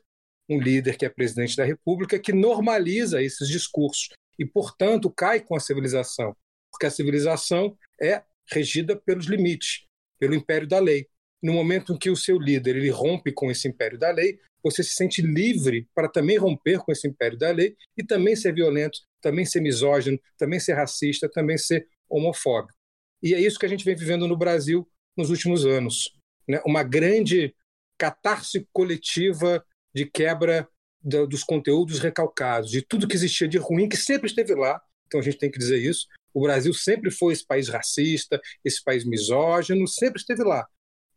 um 0.50 0.60
líder 0.60 0.98
que 0.98 1.06
é 1.06 1.10
presidente 1.10 1.56
da 1.56 1.64
República 1.64 2.20
que 2.20 2.32
normaliza 2.32 3.22
esses 3.22 3.48
discursos 3.48 4.10
e, 4.38 4.46
portanto, 4.46 5.10
cai 5.10 5.40
com 5.40 5.56
a 5.56 5.60
civilização, 5.60 6.36
porque 6.72 6.86
a 6.86 6.92
civilização 6.92 7.78
é 8.02 8.24
regida 8.52 8.96
pelos 8.96 9.26
limites, 9.26 9.86
pelo 10.20 10.36
império 10.36 10.68
da 10.68 10.80
lei. 10.80 11.08
No 11.42 11.54
momento 11.54 11.94
em 11.94 11.98
que 11.98 12.10
o 12.10 12.16
seu 12.16 12.38
líder 12.38 12.76
ele 12.76 12.90
rompe 12.90 13.32
com 13.32 13.50
esse 13.50 13.68
império 13.68 13.98
da 13.98 14.12
lei, 14.12 14.40
você 14.64 14.84
se 14.84 14.96
sente 14.96 15.22
livre 15.22 15.88
para 15.94 16.10
também 16.10 16.38
romper 16.38 16.80
com 16.80 16.92
esse 16.92 17.08
império 17.08 17.38
da 17.38 17.52
lei 17.52 17.76
e 17.96 18.04
também 18.04 18.36
ser 18.36 18.54
violento, 18.54 19.00
também 19.22 19.46
ser 19.46 19.62
misógino, 19.62 20.20
também 20.38 20.60
ser 20.60 20.74
racista, 20.74 21.30
também 21.30 21.58
ser 21.58 21.88
homofóbico. 22.10 22.74
E 23.22 23.34
é 23.34 23.40
isso 23.40 23.60
que 23.60 23.66
a 23.66 23.70
gente 23.70 23.86
vem 23.86 23.96
vivendo 23.96 24.28
no 24.28 24.38
Brasil 24.38 24.88
nos 25.16 25.30
últimos 25.30 25.66
anos. 25.66 26.12
Né? 26.48 26.62
Uma 26.66 26.84
grande 26.84 27.56
catarse 27.98 28.68
coletiva 28.74 29.64
de 29.96 30.06
quebra 30.06 30.68
do, 31.02 31.26
dos 31.26 31.44
conteúdos 31.44 32.00
recalcados, 32.00 32.70
de 32.70 32.82
tudo 32.82 33.08
que 33.08 33.16
existia 33.16 33.48
de 33.48 33.58
ruim, 33.58 33.88
que 33.88 33.96
sempre 33.96 34.28
esteve 34.28 34.54
lá. 34.54 34.82
Então 35.08 35.20
a 35.20 35.24
gente 35.24 35.38
tem 35.38 35.50
que 35.50 35.58
dizer 35.58 35.78
isso. 35.78 36.08
O 36.34 36.42
Brasil 36.42 36.74
sempre 36.74 37.10
foi 37.10 37.32
esse 37.32 37.46
país 37.46 37.70
racista, 37.70 38.42
esse 38.64 38.84
país 38.84 39.06
misógino, 39.06 39.88
sempre 39.88 40.20
esteve 40.20 40.44
lá, 40.44 40.68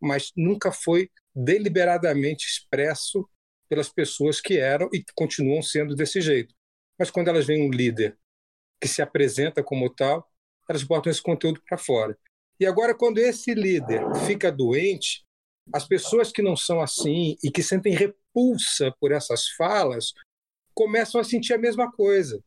mas 0.00 0.30
nunca 0.37 0.70
foi 0.70 1.11
deliberadamente 1.35 2.47
expresso 2.47 3.28
pelas 3.68 3.88
pessoas 3.88 4.40
que 4.40 4.56
eram 4.56 4.88
e 4.92 5.04
continuam 5.14 5.61
sendo 5.61 5.97
desse 5.97 6.20
jeito. 6.20 6.54
Mas 6.97 7.11
quando 7.11 7.28
elas 7.28 7.47
veem 7.47 7.66
um 7.66 7.70
líder 7.70 8.16
que 8.80 8.87
se 8.87 9.02
apresenta 9.02 9.62
como 9.62 9.90
tal, 9.90 10.26
elas 10.68 10.85
botam 10.85 11.11
esse 11.11 11.23
conteúdo 11.23 11.61
para 11.68 11.76
fora. 11.76 12.16
E 12.61 12.66
agora, 12.66 12.94
quando 12.94 13.18
esse 13.18 13.54
líder 13.54 14.02
fica 14.26 14.50
doente, 14.52 15.25
as 15.72 15.87
pessoas 15.87 16.32
que 16.32 16.42
não 16.42 16.56
são 16.56 16.80
assim 16.80 17.37
e 17.42 17.50
que 17.50 17.62
sentem 17.62 17.94
repulsa 17.94 18.94
por 19.00 19.12
essas 19.12 19.48
falas 19.50 20.12
começam 20.75 21.20
a 21.20 21.25
sentir 21.25 21.54
a 21.54 21.58
mesma 21.58 21.90
coisa. 21.90 22.42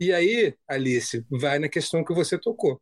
E 0.00 0.12
aí, 0.12 0.56
Alice, 0.66 1.24
vai 1.30 1.58
na 1.58 1.68
questão 1.68 2.04
que 2.04 2.14
você 2.14 2.38
tocou. 2.38 2.80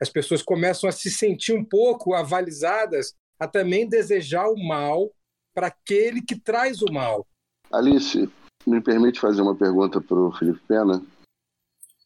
as 0.00 0.08
pessoas 0.08 0.42
começam 0.42 0.88
a 0.88 0.92
se 0.92 1.10
sentir 1.10 1.52
um 1.52 1.64
pouco 1.64 2.14
avalizadas 2.14 3.14
a 3.38 3.46
também 3.46 3.88
desejar 3.88 4.48
o 4.48 4.56
mal 4.56 5.10
para 5.54 5.68
aquele 5.68 6.20
que 6.20 6.38
traz 6.38 6.82
o 6.82 6.92
mal. 6.92 7.26
Alice, 7.70 8.28
me 8.66 8.80
permite 8.80 9.20
fazer 9.20 9.42
uma 9.42 9.54
pergunta 9.54 10.00
para 10.00 10.18
o 10.18 10.32
Felipe 10.32 10.60
Pena? 10.66 11.02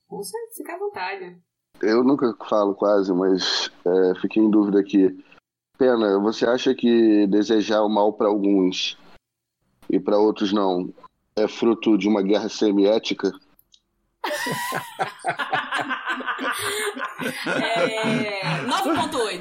Você 0.08 0.36
fica 0.56 0.74
à 0.74 0.78
vontade. 0.78 1.38
Eu 1.80 2.02
nunca 2.02 2.34
falo 2.48 2.74
quase, 2.74 3.12
mas 3.12 3.70
é, 3.86 4.20
fiquei 4.20 4.42
em 4.42 4.50
dúvida 4.50 4.80
aqui. 4.80 5.24
Pena, 5.78 6.18
você 6.18 6.44
acha 6.44 6.74
que 6.74 7.24
desejar 7.28 7.82
o 7.82 7.88
mal 7.88 8.12
para 8.12 8.26
alguns 8.26 8.98
e 9.88 10.00
para 10.00 10.18
outros 10.18 10.52
não 10.52 10.92
é 11.36 11.46
fruto 11.46 11.96
de 11.96 12.08
uma 12.08 12.20
guerra 12.20 12.48
semiética? 12.48 13.30
é, 17.46 18.64
9.8. 18.66 19.40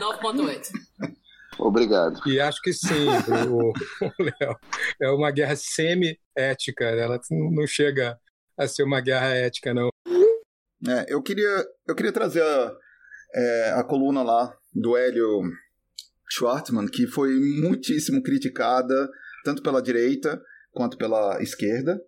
9.8. 0.00 0.70
Obrigado. 1.58 2.20
E 2.28 2.40
acho 2.40 2.60
que 2.60 2.72
sim, 2.72 3.06
o, 3.48 3.68
o 3.70 4.12
Léo. 4.18 4.58
É 5.00 5.10
uma 5.10 5.30
guerra 5.30 5.54
semi-ética. 5.54 6.84
Ela 6.84 7.20
não 7.30 7.66
chega 7.68 8.18
a 8.58 8.66
ser 8.66 8.82
uma 8.82 9.00
guerra 9.00 9.28
ética, 9.28 9.72
não. 9.72 9.90
É, 10.88 11.06
eu 11.08 11.22
queria, 11.22 11.64
eu 11.86 11.94
queria 11.94 12.12
trazer 12.12 12.42
a, 12.42 12.72
é, 13.34 13.74
a 13.76 13.84
coluna 13.84 14.22
lá 14.22 14.52
do 14.76 14.96
Hélio 14.96 15.42
Schwartzman, 16.30 16.86
que 16.86 17.06
foi 17.06 17.30
muitíssimo 17.60 18.22
criticada, 18.22 19.08
tanto 19.44 19.62
pela 19.62 19.82
direita 19.82 20.40
quanto 20.72 20.98
pela 20.98 21.42
esquerda, 21.42 22.00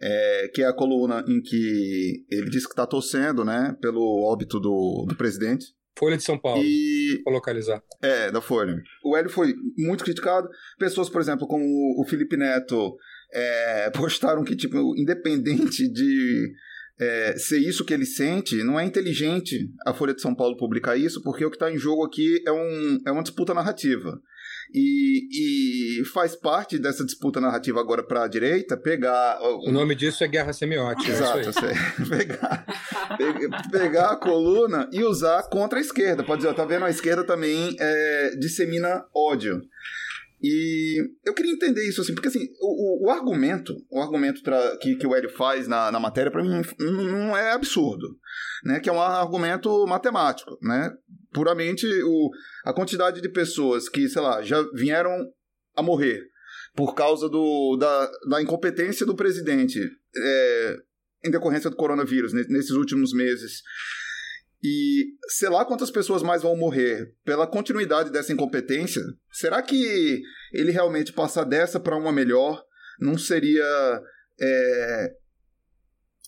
é, 0.00 0.50
que 0.54 0.62
é 0.62 0.66
a 0.66 0.72
coluna 0.72 1.24
em 1.28 1.40
que 1.40 2.24
ele 2.30 2.48
diz 2.48 2.64
que 2.64 2.72
está 2.72 2.86
torcendo 2.86 3.44
né, 3.44 3.76
pelo 3.80 4.24
óbito 4.24 4.58
do, 4.58 5.04
do 5.08 5.16
presidente. 5.16 5.66
Folha 5.98 6.16
de 6.16 6.22
São 6.22 6.38
Paulo, 6.38 6.62
e... 6.62 7.22
vou 7.24 7.32
localizar. 7.32 7.82
É, 8.02 8.30
da 8.30 8.40
Folha. 8.40 8.82
O 9.02 9.16
Hélio 9.16 9.30
foi 9.30 9.54
muito 9.78 10.04
criticado. 10.04 10.48
Pessoas, 10.78 11.08
por 11.08 11.20
exemplo, 11.20 11.46
como 11.46 11.64
o 11.98 12.04
Felipe 12.06 12.36
Neto, 12.36 12.96
é, 13.32 13.90
postaram 13.96 14.44
que, 14.44 14.54
tipo, 14.54 14.94
independente 14.96 15.90
de 15.90 16.52
é, 16.98 17.36
ser 17.36 17.58
isso 17.58 17.84
que 17.84 17.92
ele 17.92 18.06
sente, 18.06 18.62
não 18.62 18.80
é 18.80 18.84
inteligente 18.84 19.70
a 19.86 19.92
Folha 19.92 20.14
de 20.14 20.22
São 20.22 20.34
Paulo 20.34 20.56
publicar 20.56 20.96
isso, 20.96 21.22
porque 21.22 21.44
o 21.44 21.50
que 21.50 21.56
está 21.56 21.70
em 21.70 21.78
jogo 21.78 22.04
aqui 22.04 22.42
é, 22.46 22.52
um, 22.52 22.98
é 23.06 23.12
uma 23.12 23.22
disputa 23.22 23.52
narrativa. 23.52 24.20
E, 24.74 26.00
e 26.00 26.04
faz 26.06 26.34
parte 26.34 26.76
dessa 26.76 27.04
disputa 27.04 27.40
narrativa 27.40 27.78
agora 27.78 28.02
para 28.02 28.24
a 28.24 28.28
direita 28.28 28.76
pegar. 28.76 29.38
O 29.40 29.70
nome 29.70 29.94
disso 29.94 30.24
é 30.24 30.28
guerra 30.28 30.52
semiótica. 30.52 31.08
É 31.08 31.14
Exato, 31.14 31.66
é 31.66 32.02
pegar, 32.08 32.66
pegar 33.70 34.10
a 34.10 34.16
coluna 34.16 34.88
e 34.92 35.04
usar 35.04 35.44
contra 35.44 35.78
a 35.78 35.82
esquerda. 35.82 36.24
Pode 36.24 36.38
dizer, 36.38 36.50
ó, 36.50 36.54
tá 36.54 36.64
vendo? 36.64 36.84
A 36.84 36.90
esquerda 36.90 37.22
também 37.22 37.76
é, 37.78 38.36
dissemina 38.40 39.04
ódio. 39.14 39.62
E 40.42 41.02
eu 41.24 41.32
queria 41.32 41.52
entender 41.52 41.88
isso, 41.88 42.00
assim, 42.00 42.14
porque 42.14 42.28
assim, 42.28 42.46
o, 42.60 43.06
o 43.06 43.10
argumento, 43.10 43.74
o 43.90 44.00
argumento 44.00 44.42
que, 44.80 44.96
que 44.96 45.06
o 45.06 45.14
Hélio 45.14 45.30
faz 45.30 45.66
na, 45.66 45.90
na 45.90 45.98
matéria, 45.98 46.30
para 46.30 46.42
mim, 46.42 46.62
não 46.78 47.36
é 47.36 47.52
absurdo, 47.52 48.18
né? 48.62 48.78
Que 48.80 48.88
é 48.90 48.92
um 48.92 49.00
argumento 49.00 49.86
matemático, 49.86 50.58
né? 50.60 50.92
Puramente 51.32 51.86
o, 52.04 52.30
a 52.64 52.72
quantidade 52.72 53.20
de 53.20 53.28
pessoas 53.30 53.88
que, 53.88 54.08
sei 54.08 54.20
lá, 54.20 54.42
já 54.42 54.62
vieram 54.74 55.16
a 55.74 55.82
morrer 55.82 56.22
por 56.74 56.94
causa 56.94 57.28
do, 57.28 57.76
da, 57.78 58.10
da 58.28 58.42
incompetência 58.42 59.06
do 59.06 59.16
presidente 59.16 59.80
é, 60.14 60.76
em 61.24 61.30
decorrência 61.30 61.70
do 61.70 61.76
coronavírus 61.76 62.32
nesses 62.32 62.70
últimos 62.70 63.14
meses 63.14 63.62
e 64.66 65.14
sei 65.28 65.48
lá 65.48 65.64
quantas 65.64 65.92
pessoas 65.92 66.24
mais 66.24 66.42
vão 66.42 66.56
morrer 66.56 67.14
pela 67.24 67.46
continuidade 67.46 68.10
dessa 68.10 68.32
incompetência. 68.32 69.02
Será 69.30 69.62
que 69.62 70.20
ele 70.52 70.72
realmente 70.72 71.12
passar 71.12 71.44
dessa 71.44 71.78
para 71.78 71.96
uma 71.96 72.12
melhor 72.12 72.64
não 72.98 73.16
seria 73.16 74.02
é, 74.40 75.12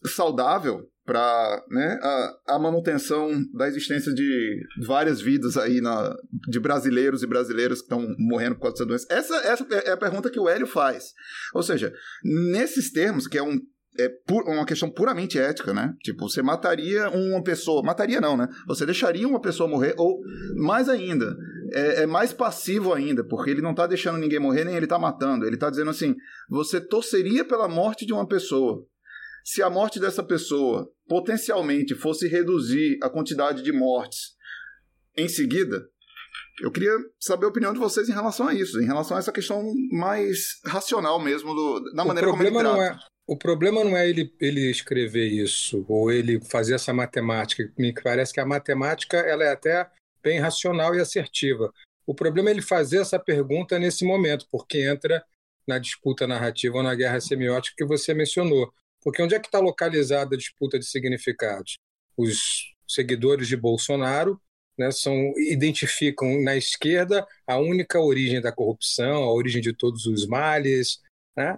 saudável 0.06 0.88
para 1.04 1.64
né, 1.70 1.98
a, 2.00 2.38
a, 2.54 2.58
manutenção 2.60 3.30
da 3.54 3.66
existência 3.66 4.12
de 4.14 4.60
várias 4.86 5.20
vidas 5.20 5.56
aí 5.56 5.80
na, 5.80 6.14
de 6.48 6.60
brasileiros 6.60 7.22
e 7.24 7.26
brasileiras 7.26 7.78
que 7.78 7.86
estão 7.86 8.14
morrendo 8.18 8.54
por 8.54 8.62
causa 8.62 8.84
dessa 8.84 8.86
doença? 8.86 9.06
Essa, 9.10 9.36
essa 9.48 9.66
é 9.88 9.92
a 9.92 9.96
pergunta 9.96 10.30
que 10.30 10.38
o 10.38 10.48
Hélio 10.48 10.66
faz. 10.66 11.12
Ou 11.54 11.62
seja, 11.62 11.92
nesses 12.22 12.92
termos, 12.92 13.26
que 13.26 13.38
é 13.38 13.42
um 13.42 13.58
é 13.98 14.08
uma 14.46 14.64
questão 14.64 14.88
puramente 14.88 15.38
ética, 15.38 15.74
né? 15.74 15.92
Tipo, 16.02 16.28
você 16.28 16.40
mataria 16.40 17.10
uma 17.10 17.42
pessoa. 17.42 17.82
Mataria 17.82 18.20
não, 18.20 18.36
né? 18.36 18.48
Você 18.66 18.86
deixaria 18.86 19.26
uma 19.26 19.40
pessoa 19.40 19.68
morrer, 19.68 19.94
ou 19.98 20.20
mais 20.56 20.88
ainda, 20.88 21.36
é, 21.72 22.02
é 22.02 22.06
mais 22.06 22.32
passivo 22.32 22.92
ainda, 22.94 23.24
porque 23.24 23.50
ele 23.50 23.60
não 23.60 23.74
tá 23.74 23.86
deixando 23.86 24.18
ninguém 24.18 24.38
morrer, 24.38 24.64
nem 24.64 24.76
ele 24.76 24.86
tá 24.86 24.98
matando. 24.98 25.44
Ele 25.44 25.56
tá 25.56 25.68
dizendo 25.68 25.90
assim: 25.90 26.14
você 26.48 26.80
torceria 26.80 27.44
pela 27.44 27.68
morte 27.68 28.06
de 28.06 28.12
uma 28.12 28.26
pessoa. 28.26 28.86
Se 29.44 29.62
a 29.62 29.70
morte 29.70 29.98
dessa 29.98 30.22
pessoa 30.22 30.88
potencialmente 31.08 31.94
fosse 31.94 32.28
reduzir 32.28 32.98
a 33.02 33.08
quantidade 33.08 33.62
de 33.62 33.72
mortes 33.72 34.36
em 35.16 35.28
seguida, 35.28 35.88
eu 36.60 36.70
queria 36.70 36.92
saber 37.18 37.46
a 37.46 37.48
opinião 37.48 37.72
de 37.72 37.78
vocês 37.78 38.08
em 38.08 38.12
relação 38.12 38.46
a 38.46 38.54
isso, 38.54 38.80
em 38.80 38.86
relação 38.86 39.16
a 39.16 39.20
essa 39.20 39.32
questão 39.32 39.62
mais 39.90 40.60
racional 40.64 41.18
mesmo, 41.20 41.54
do, 41.54 41.80
da 41.94 42.04
maneira 42.04 42.30
como 42.30 42.42
ele 42.42 42.50
trata. 42.50 42.68
Não 42.68 42.82
é, 42.82 42.98
o 43.28 43.36
problema 43.36 43.84
não 43.84 43.94
é 43.94 44.08
ele, 44.08 44.34
ele 44.40 44.70
escrever 44.70 45.26
isso 45.26 45.84
ou 45.86 46.10
ele 46.10 46.40
fazer 46.40 46.74
essa 46.74 46.94
matemática. 46.94 47.70
Me 47.76 47.92
parece 47.92 48.32
que 48.32 48.40
a 48.40 48.46
matemática 48.46 49.18
ela 49.18 49.44
é 49.44 49.52
até 49.52 49.86
bem 50.22 50.40
racional 50.40 50.94
e 50.94 51.00
assertiva. 51.00 51.70
O 52.06 52.14
problema 52.14 52.48
é 52.48 52.52
ele 52.52 52.62
fazer 52.62 53.02
essa 53.02 53.18
pergunta 53.18 53.78
nesse 53.78 54.02
momento, 54.02 54.48
porque 54.50 54.80
entra 54.80 55.22
na 55.66 55.78
disputa 55.78 56.26
narrativa 56.26 56.78
ou 56.78 56.82
na 56.82 56.94
guerra 56.94 57.20
semiótica 57.20 57.76
que 57.76 57.84
você 57.84 58.14
mencionou. 58.14 58.72
Porque 59.02 59.22
onde 59.22 59.34
é 59.34 59.38
que 59.38 59.46
está 59.48 59.58
localizada 59.58 60.34
a 60.34 60.38
disputa 60.38 60.78
de 60.78 60.86
significados? 60.86 61.76
Os 62.16 62.74
seguidores 62.88 63.46
de 63.46 63.58
Bolsonaro 63.58 64.40
né, 64.78 64.90
são, 64.90 65.34
identificam 65.36 66.40
na 66.42 66.56
esquerda 66.56 67.26
a 67.46 67.58
única 67.58 68.00
origem 68.00 68.40
da 68.40 68.52
corrupção, 68.52 69.22
a 69.22 69.30
origem 69.34 69.60
de 69.60 69.74
todos 69.74 70.06
os 70.06 70.26
males, 70.26 71.02
né? 71.38 71.56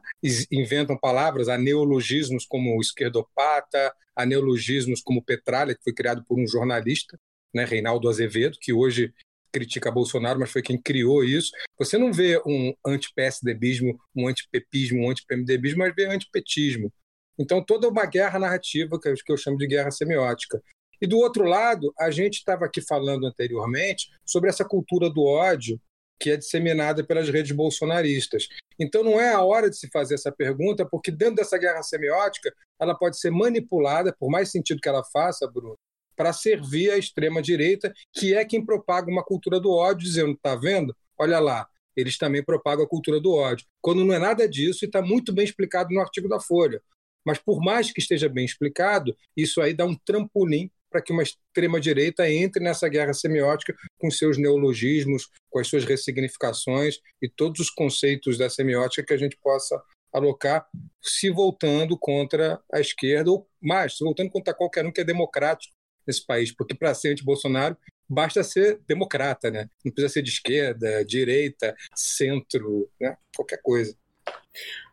inventam 0.53 0.99
palavras, 0.99 1.49
há 1.49 1.57
neologismos 1.57 2.45
como 2.45 2.79
esquerdopata, 2.83 3.91
há 4.15 4.27
neologismos 4.27 5.01
como 5.01 5.25
petralha, 5.25 5.75
que 5.75 5.83
foi 5.83 5.95
criado 5.95 6.23
por 6.29 6.39
um 6.39 6.47
jornalista, 6.47 7.19
né, 7.55 7.65
Reinaldo 7.65 8.07
Azevedo, 8.07 8.59
que 8.61 8.75
hoje 8.75 9.11
critica 9.51 9.91
Bolsonaro, 9.91 10.39
mas 10.39 10.51
foi 10.51 10.61
quem 10.61 10.81
criou 10.81 11.25
isso. 11.25 11.51
Você 11.79 11.97
não 11.97 12.13
vê 12.13 12.39
um 12.47 12.75
anti-PSDBismo, 12.87 13.99
um 14.15 14.29
anti-pepismo, 14.29 15.07
um 15.07 15.11
anti-PMDBismo, 15.11 15.79
mas 15.79 15.95
vê 15.97 16.05
antipetismo. 16.05 16.93
Então, 17.39 17.65
toda 17.65 17.89
uma 17.89 18.05
guerra 18.05 18.39
narrativa, 18.39 19.01
que 19.01 19.33
eu 19.33 19.37
chamo 19.37 19.57
de 19.57 19.67
guerra 19.67 19.91
semiótica. 19.91 20.63
E 21.01 21.07
do 21.07 21.17
outro 21.17 21.45
lado, 21.45 21.91
a 21.99 22.11
gente 22.11 22.35
estava 22.35 22.67
aqui 22.67 22.83
falando 22.83 23.27
anteriormente 23.27 24.11
sobre 24.27 24.51
essa 24.51 24.65
cultura 24.65 25.09
do 25.09 25.25
ódio 25.25 25.81
que 26.21 26.31
é 26.31 26.37
disseminada 26.37 27.03
pelas 27.03 27.29
redes 27.31 27.53
bolsonaristas. 27.53 28.47
Então 28.79 29.03
não 29.03 29.19
é 29.19 29.33
a 29.33 29.43
hora 29.43 29.71
de 29.71 29.77
se 29.77 29.89
fazer 29.89 30.15
essa 30.15 30.31
pergunta, 30.31 30.87
porque 30.87 31.11
dentro 31.11 31.37
dessa 31.37 31.57
guerra 31.57 31.83
semiótica 31.83 32.53
ela 32.79 32.95
pode 32.95 33.19
ser 33.19 33.31
manipulada, 33.31 34.15
por 34.19 34.31
mais 34.31 34.51
sentido 34.51 34.81
que 34.81 34.89
ela 34.89 35.03
faça, 35.03 35.51
Bruno, 35.51 35.79
para 36.15 36.35
servir 36.35 36.91
a 36.91 36.99
extrema 36.99 37.41
direita, 37.41 37.93
que 38.13 38.35
é 38.35 38.45
quem 38.45 38.63
propaga 38.65 39.11
uma 39.11 39.25
cultura 39.25 39.59
do 39.59 39.71
ódio, 39.71 40.07
dizendo, 40.07 40.39
tá 40.43 40.55
vendo? 40.55 40.95
Olha 41.19 41.41
lá, 41.41 41.67
eles 41.97 42.19
também 42.19 42.45
propagam 42.45 42.85
a 42.85 42.89
cultura 42.89 43.19
do 43.19 43.33
ódio. 43.35 43.67
Quando 43.81 44.05
não 44.05 44.15
é 44.15 44.19
nada 44.19 44.47
disso, 44.47 44.85
e 44.85 44.87
está 44.87 45.01
muito 45.01 45.33
bem 45.33 45.45
explicado 45.45 45.95
no 45.95 46.01
artigo 46.01 46.29
da 46.29 46.39
Folha. 46.39 46.83
Mas 47.25 47.39
por 47.39 47.61
mais 47.61 47.91
que 47.91 48.01
esteja 48.01 48.29
bem 48.29 48.45
explicado, 48.45 49.17
isso 49.37 49.61
aí 49.61 49.75
dá 49.75 49.85
um 49.85 49.97
trampolim 49.97 50.71
para 50.91 51.01
que 51.01 51.13
uma 51.13 51.23
extrema-direita 51.23 52.29
entre 52.29 52.63
nessa 52.63 52.89
guerra 52.89 53.15
semiótica 53.15 53.75
com 53.99 54.11
seus 54.11 54.37
neologismos, 54.37 55.29
com 55.49 55.59
as 55.61 55.69
suas 55.69 55.85
ressignificações 55.85 56.99
e 57.23 57.29
todos 57.29 57.61
os 57.61 57.71
conceitos 57.71 58.37
da 58.37 58.51
semiótica 58.51 59.07
que 59.07 59.15
a 59.15 59.19
gente 59.19 59.37
possa 59.43 59.81
alocar, 60.13 60.67
se 61.01 61.31
voltando 61.31 61.97
contra 61.97 62.61
a 62.73 62.81
esquerda, 62.81 63.31
ou 63.31 63.49
mais, 63.61 63.97
se 63.97 64.05
voltando 64.05 64.31
contra 64.31 64.53
qualquer 64.53 64.85
um 64.85 64.93
que 64.93 65.01
é 65.01 65.05
democrático 65.05 65.73
nesse 66.07 66.27
país, 66.27 66.53
porque 66.53 66.75
para 66.75 66.93
ser 66.95 67.13
anti-Bolsonaro 67.13 67.77
basta 68.09 68.43
ser 68.43 68.81
democrata, 68.89 69.51
né? 69.53 69.71
Não 69.85 69.93
precisa 69.93 70.15
ser 70.15 70.23
de 70.23 70.31
esquerda, 70.31 71.05
direita, 71.05 71.77
centro, 71.95 72.91
né? 73.01 73.17
qualquer 73.37 73.63
coisa. 73.63 73.97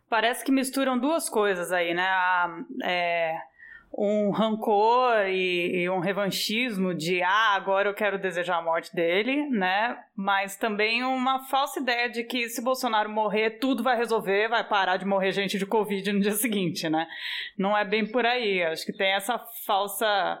Parece 0.08 0.44
que 0.44 0.52
misturam 0.52 0.96
duas 0.96 1.28
coisas 1.28 1.72
aí, 1.72 1.92
né? 1.92 2.06
A, 2.06 2.64
é 2.84 3.36
um 3.92 4.30
rancor 4.30 5.26
e, 5.26 5.82
e, 5.82 5.90
um 5.90 5.98
revanchismo 5.98 6.94
de 6.94 7.22
ah, 7.22 7.54
agora 7.54 7.88
eu 7.88 7.94
quero 7.94 8.18
desejar 8.18 8.58
a 8.58 8.62
morte 8.62 8.94
dele, 8.94 9.48
né? 9.48 9.98
Mas 10.14 10.56
também 10.56 11.02
uma 11.02 11.40
falsa 11.46 11.80
ideia 11.80 12.08
de 12.08 12.22
que 12.24 12.48
se 12.48 12.62
Bolsonaro 12.62 13.10
morrer, 13.10 13.58
tudo 13.58 13.82
vai 13.82 13.96
resolver, 13.96 14.48
vai 14.48 14.62
parar 14.62 14.96
de 14.98 15.04
morrer 15.04 15.32
gente 15.32 15.58
de 15.58 15.66
Covid 15.66 16.12
no 16.12 16.20
dia 16.20 16.32
seguinte, 16.32 16.88
né? 16.88 17.08
Não 17.56 17.76
é 17.76 17.84
bem 17.84 18.06
por 18.06 18.24
aí. 18.24 18.62
Acho 18.62 18.84
que 18.86 18.92
tem 18.92 19.14
essa 19.14 19.38
falsa 19.66 20.40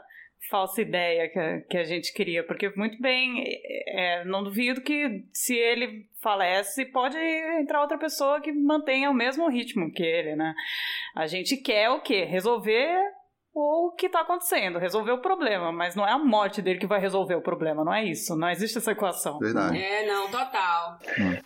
falsa 0.50 0.80
ideia 0.80 1.28
que 1.28 1.38
a, 1.38 1.60
que 1.60 1.76
a 1.76 1.84
gente 1.84 2.12
queria, 2.12 2.42
porque 2.42 2.72
muito 2.76 3.00
bem, 3.02 3.44
é, 3.88 4.24
não 4.24 4.42
duvido 4.42 4.80
que 4.80 5.24
se 5.32 5.54
ele 5.54 6.06
falece, 6.22 6.86
pode 6.86 7.18
entrar 7.60 7.82
outra 7.82 7.98
pessoa 7.98 8.40
que 8.40 8.52
mantenha 8.52 9.10
o 9.10 9.14
mesmo 9.14 9.48
ritmo 9.48 9.92
que 9.92 10.02
ele, 10.02 10.36
né? 10.36 10.54
A 11.14 11.26
gente 11.26 11.56
quer 11.56 11.90
o 11.90 12.00
quê? 12.00 12.24
Resolver 12.24 12.98
o 13.60 13.90
que 13.90 14.06
está 14.06 14.20
acontecendo, 14.20 14.78
resolver 14.78 15.10
o 15.10 15.20
problema, 15.20 15.72
mas 15.72 15.96
não 15.96 16.06
é 16.06 16.12
a 16.12 16.18
morte 16.18 16.62
dele 16.62 16.78
que 16.78 16.86
vai 16.86 17.00
resolver 17.00 17.34
o 17.34 17.40
problema, 17.40 17.84
não 17.84 17.92
é 17.92 18.04
isso, 18.04 18.36
não 18.36 18.48
existe 18.48 18.78
essa 18.78 18.92
equação. 18.92 19.40
Verdade. 19.40 19.76
É, 19.76 20.06
não, 20.06 20.30
total. 20.30 21.00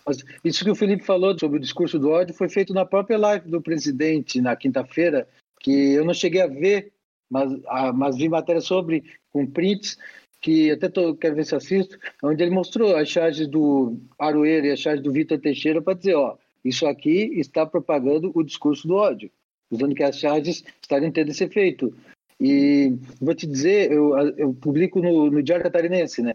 Mas 0.05 0.23
isso 0.43 0.63
que 0.63 0.69
o 0.69 0.75
Felipe 0.75 1.03
falou 1.03 1.37
sobre 1.39 1.57
o 1.57 1.61
discurso 1.61 1.97
do 1.97 2.11
ódio 2.11 2.35
foi 2.35 2.47
feito 2.49 2.71
na 2.71 2.85
própria 2.85 3.17
live 3.17 3.49
do 3.49 3.59
presidente 3.59 4.39
na 4.39 4.55
quinta-feira, 4.55 5.27
que 5.59 5.93
eu 5.93 6.05
não 6.05 6.13
cheguei 6.13 6.41
a 6.41 6.47
ver, 6.47 6.91
mas, 7.27 7.51
a, 7.67 7.91
mas 7.91 8.15
vi 8.15 8.29
matéria 8.29 8.61
sobre, 8.61 9.03
com 9.31 9.47
prints, 9.47 9.97
que 10.39 10.69
até 10.69 10.89
tô, 10.89 11.15
quero 11.15 11.35
ver 11.35 11.45
se 11.45 11.55
assisto, 11.55 11.97
onde 12.21 12.43
ele 12.43 12.53
mostrou 12.53 12.95
as 12.95 13.09
charges 13.09 13.47
do 13.47 13.97
Aroeira 14.19 14.67
e 14.67 14.71
as 14.71 14.79
charges 14.79 15.03
do 15.03 15.11
Vitor 15.11 15.39
Teixeira 15.39 15.81
para 15.81 15.97
dizer, 15.97 16.13
ó, 16.13 16.37
isso 16.63 16.85
aqui 16.85 17.31
está 17.39 17.65
propagando 17.65 18.31
o 18.35 18.43
discurso 18.43 18.87
do 18.87 18.95
ódio 18.95 19.31
usando 19.73 19.95
que 19.95 20.03
as 20.03 20.17
charges 20.17 20.63
estariam 20.81 21.11
tendo 21.11 21.31
esse 21.31 21.43
efeito. 21.43 21.93
E 22.39 22.97
vou 23.21 23.33
te 23.33 23.47
dizer, 23.47 23.91
eu, 23.91 24.17
eu 24.37 24.53
publico 24.53 25.01
no, 25.01 25.29
no, 25.29 25.41
Diário 25.41 25.63
Catarinense, 25.63 26.21
né? 26.21 26.33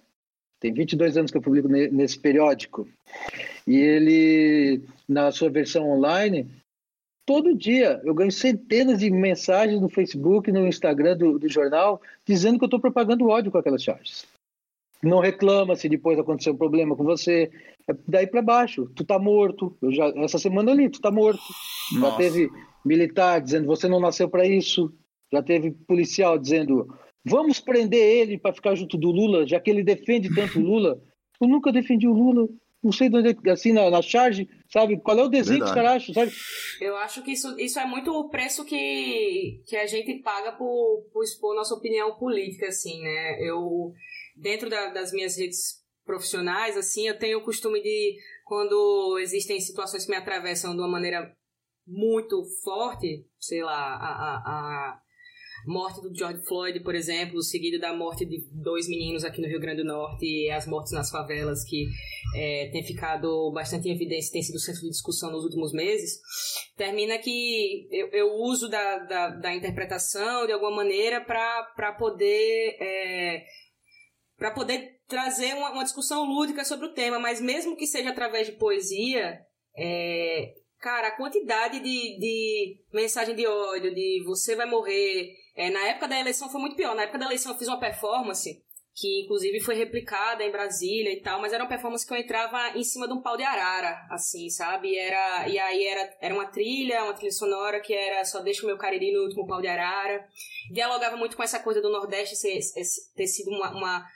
Tem 0.61 0.73
22 0.73 1.17
anos 1.17 1.31
que 1.31 1.37
eu 1.37 1.43
publico 1.43 1.69
nesse 1.69 2.19
periódico. 2.19 2.89
E 3.67 3.77
ele, 3.77 4.83
na 5.09 5.31
sua 5.31 5.51
versão 5.51 5.89
online, 5.89 6.49
todo 7.25 7.57
dia 7.57 8.01
eu 8.05 8.15
ganho 8.15 8.33
centenas 8.33 8.99
de 8.99 9.11
mensagens 9.11 9.81
no 9.81 9.89
Facebook, 9.89 10.51
no 10.51 10.67
Instagram 10.67 11.17
do, 11.17 11.39
do 11.39 11.49
jornal, 11.49 12.01
dizendo 12.27 12.59
que 12.59 12.65
eu 12.65 12.69
estou 12.69 12.81
propagando 12.81 13.29
ódio 13.29 13.53
com 13.53 13.59
aquelas 13.59 13.83
charges. 13.83 14.27
Não 15.03 15.21
reclama 15.21 15.77
se 15.77 15.89
depois 15.89 16.19
aconteceu 16.19 16.53
um 16.53 16.57
problema 16.57 16.97
com 16.97 17.05
você. 17.05 17.51
É 17.89 17.95
daí 18.07 18.27
para 18.27 18.43
baixo. 18.43 18.91
Tu 18.95 19.05
tá 19.05 19.19
morto. 19.19 19.77
Eu 19.81 19.93
já, 19.93 20.09
essa 20.17 20.39
semana 20.39 20.73
ali, 20.73 20.89
tu 20.89 21.01
tá 21.01 21.11
morto. 21.11 21.41
Nossa. 21.95 22.11
Já 22.11 22.17
teve 22.17 22.51
militar 22.85 23.41
dizendo 23.41 23.67
você 23.67 23.89
não 23.89 24.01
nasceu 24.01 24.29
para 24.29 24.47
isso. 24.47 24.93
Já 25.33 25.43
teve 25.43 25.71
policial 25.71 26.39
dizendo 26.39 26.89
vamos 27.25 27.61
prender 27.61 28.01
ele 28.01 28.39
para 28.39 28.55
ficar 28.55 28.75
junto 28.75 28.97
do 28.97 29.11
Lula, 29.11 29.47
já 29.47 29.61
que 29.61 29.71
ele 29.71 29.85
defende 29.85 30.35
tanto 30.35 30.59
o 30.59 30.63
Lula. 30.63 31.01
Eu 31.41 31.49
nunca 31.49 31.71
defendi 31.71 32.09
o 32.09 32.13
Lula. 32.13 32.49
Não 32.83 32.93
sei 32.93 33.09
de 33.09 33.17
onde 33.17 33.37
é, 33.45 33.51
assim, 33.51 33.73
na, 33.73 33.91
na 33.91 34.01
charge, 34.01 34.49
sabe? 34.69 35.01
Qual 35.01 35.19
é 35.19 35.23
o 35.23 35.29
desenho 35.29 35.65
Verdade. 35.65 35.75
que 35.75 35.81
os 35.81 35.85
caras 35.85 36.03
acham, 36.03 36.15
sabe? 36.15 36.33
Eu 36.81 36.97
acho 36.97 37.23
que 37.23 37.33
isso, 37.33 37.59
isso 37.59 37.79
é 37.79 37.85
muito 37.85 38.13
o 38.13 38.29
preço 38.29 38.65
que, 38.65 39.61
que 39.67 39.77
a 39.77 39.87
gente 39.87 40.23
paga 40.23 40.53
por, 40.53 41.05
por 41.13 41.25
expor 41.25 41.57
nossa 41.57 41.75
opinião 41.75 42.15
política, 42.17 42.69
assim, 42.69 43.03
né? 43.03 43.43
Eu, 43.43 43.93
dentro 44.41 44.71
da, 44.71 44.91
das 44.91 45.13
minhas 45.13 45.37
redes 45.37 45.83
profissionais, 46.05 46.77
assim, 46.77 47.07
eu 47.07 47.19
tenho 47.19 47.39
o 47.39 47.45
costume 47.45 47.83
de, 47.83 48.17
quando 48.45 49.19
existem 49.21 49.61
situações 49.61 50.05
que 50.05 50.11
me 50.11 50.17
atravessam 50.17 50.73
de 50.73 50.79
uma 50.79 50.89
maneira 50.89 51.37
muito 51.87 52.45
forte, 52.63 53.27
sei 53.39 53.63
lá, 53.63 53.95
a, 53.97 54.09
a, 54.09 54.37
a 54.45 55.01
morte 55.67 56.01
do 56.01 56.15
George 56.15 56.45
Floyd, 56.47 56.81
por 56.81 56.95
exemplo, 56.95 57.43
seguido 57.43 57.79
da 57.79 57.95
morte 57.95 58.25
de 58.25 58.47
dois 58.53 58.89
meninos 58.89 59.25
aqui 59.25 59.41
no 59.41 59.49
Rio 59.49 59.61
Grande 59.61 59.83
do 59.83 59.89
Norte 59.89 60.25
e 60.25 60.51
as 60.51 60.67
mortes 60.67 60.93
nas 60.93 61.11
favelas 61.11 61.65
que 61.65 61.87
é, 62.35 62.71
tem 62.71 62.83
ficado 62.83 63.51
bastante 63.53 63.89
em 63.89 63.95
evidência, 63.95 64.33
tem 64.33 64.43
sido 64.43 64.59
centro 64.59 64.83
de 64.83 64.91
discussão 64.91 65.31
nos 65.31 65.45
últimos 65.45 65.73
meses, 65.73 66.21
termina 66.77 67.19
que 67.19 67.89
eu, 67.91 68.09
eu 68.09 68.35
uso 68.35 68.69
da, 68.69 68.99
da, 68.99 69.29
da, 69.31 69.55
interpretação 69.55 70.47
de 70.47 70.53
alguma 70.53 70.77
maneira 70.77 71.21
para 71.21 71.93
poder 71.99 72.77
é, 72.81 73.45
para 74.39 74.53
poder 74.53 75.01
trazer 75.07 75.55
uma, 75.55 75.73
uma, 75.73 75.85
discussão 75.85 76.25
lúdica 76.25 76.65
sobre 76.65 76.87
o 76.87 76.95
tema, 76.95 77.19
mas 77.19 77.41
mesmo 77.41 77.77
que 77.77 77.87
seja 77.87 78.11
através 78.11 78.47
de 78.47 78.53
poesia, 78.53 79.41
é, 79.77 80.55
Cara, 80.81 81.09
a 81.09 81.17
quantidade 81.17 81.81
de, 81.81 82.19
de 82.19 82.81
mensagem 82.93 83.35
de 83.35 83.45
ódio, 83.47 83.93
de 83.93 84.23
você 84.25 84.55
vai 84.55 84.65
morrer. 84.65 85.35
É, 85.57 85.71
na 85.71 85.81
época 85.89 86.07
da 86.07 86.21
eleição 86.21 86.49
foi 86.49 86.61
muito 86.61 86.77
pior. 86.77 86.95
Na 86.95 87.03
época 87.03 87.19
da 87.19 87.27
eleição 87.27 87.53
eu 87.53 87.59
fiz 87.59 87.67
uma 87.67 87.81
performance 87.81 88.63
que 88.99 89.21
inclusive 89.23 89.61
foi 89.61 89.77
replicada 89.77 90.43
em 90.43 90.51
Brasília 90.51 91.13
e 91.13 91.21
tal, 91.21 91.41
mas 91.41 91.53
era 91.53 91.63
uma 91.63 91.69
performance 91.69 92.05
que 92.05 92.13
eu 92.13 92.19
entrava 92.19 92.77
em 92.77 92.83
cima 92.83 93.07
de 93.07 93.15
um 93.15 93.23
pau 93.23 93.37
de 93.37 93.45
arara, 93.45 94.05
assim, 94.11 94.51
sabe? 94.51 94.89
E, 94.89 94.99
era, 94.99 95.49
e 95.49 95.57
aí 95.57 95.87
era, 95.87 96.17
era 96.21 96.35
uma 96.35 96.47
trilha, 96.47 97.05
uma 97.05 97.15
trilha 97.15 97.31
sonora 97.31 97.81
que 97.81 97.95
era 97.95 98.25
só 98.25 98.41
deixa 98.41 98.65
o 98.65 98.67
meu 98.67 98.77
cariri 98.77 99.13
no 99.13 99.23
último 99.23 99.47
pau 99.47 99.61
de 99.61 99.69
arara. 99.69 100.27
Dialogava 100.73 101.17
muito 101.17 101.37
com 101.37 101.45
essa 101.45 101.61
coisa 101.61 101.81
do 101.81 101.91
Nordeste 101.91 102.35
ser, 102.35 102.59
ter 103.15 103.27
sido 103.29 103.51
uma, 103.51 103.71
uma, 103.71 104.07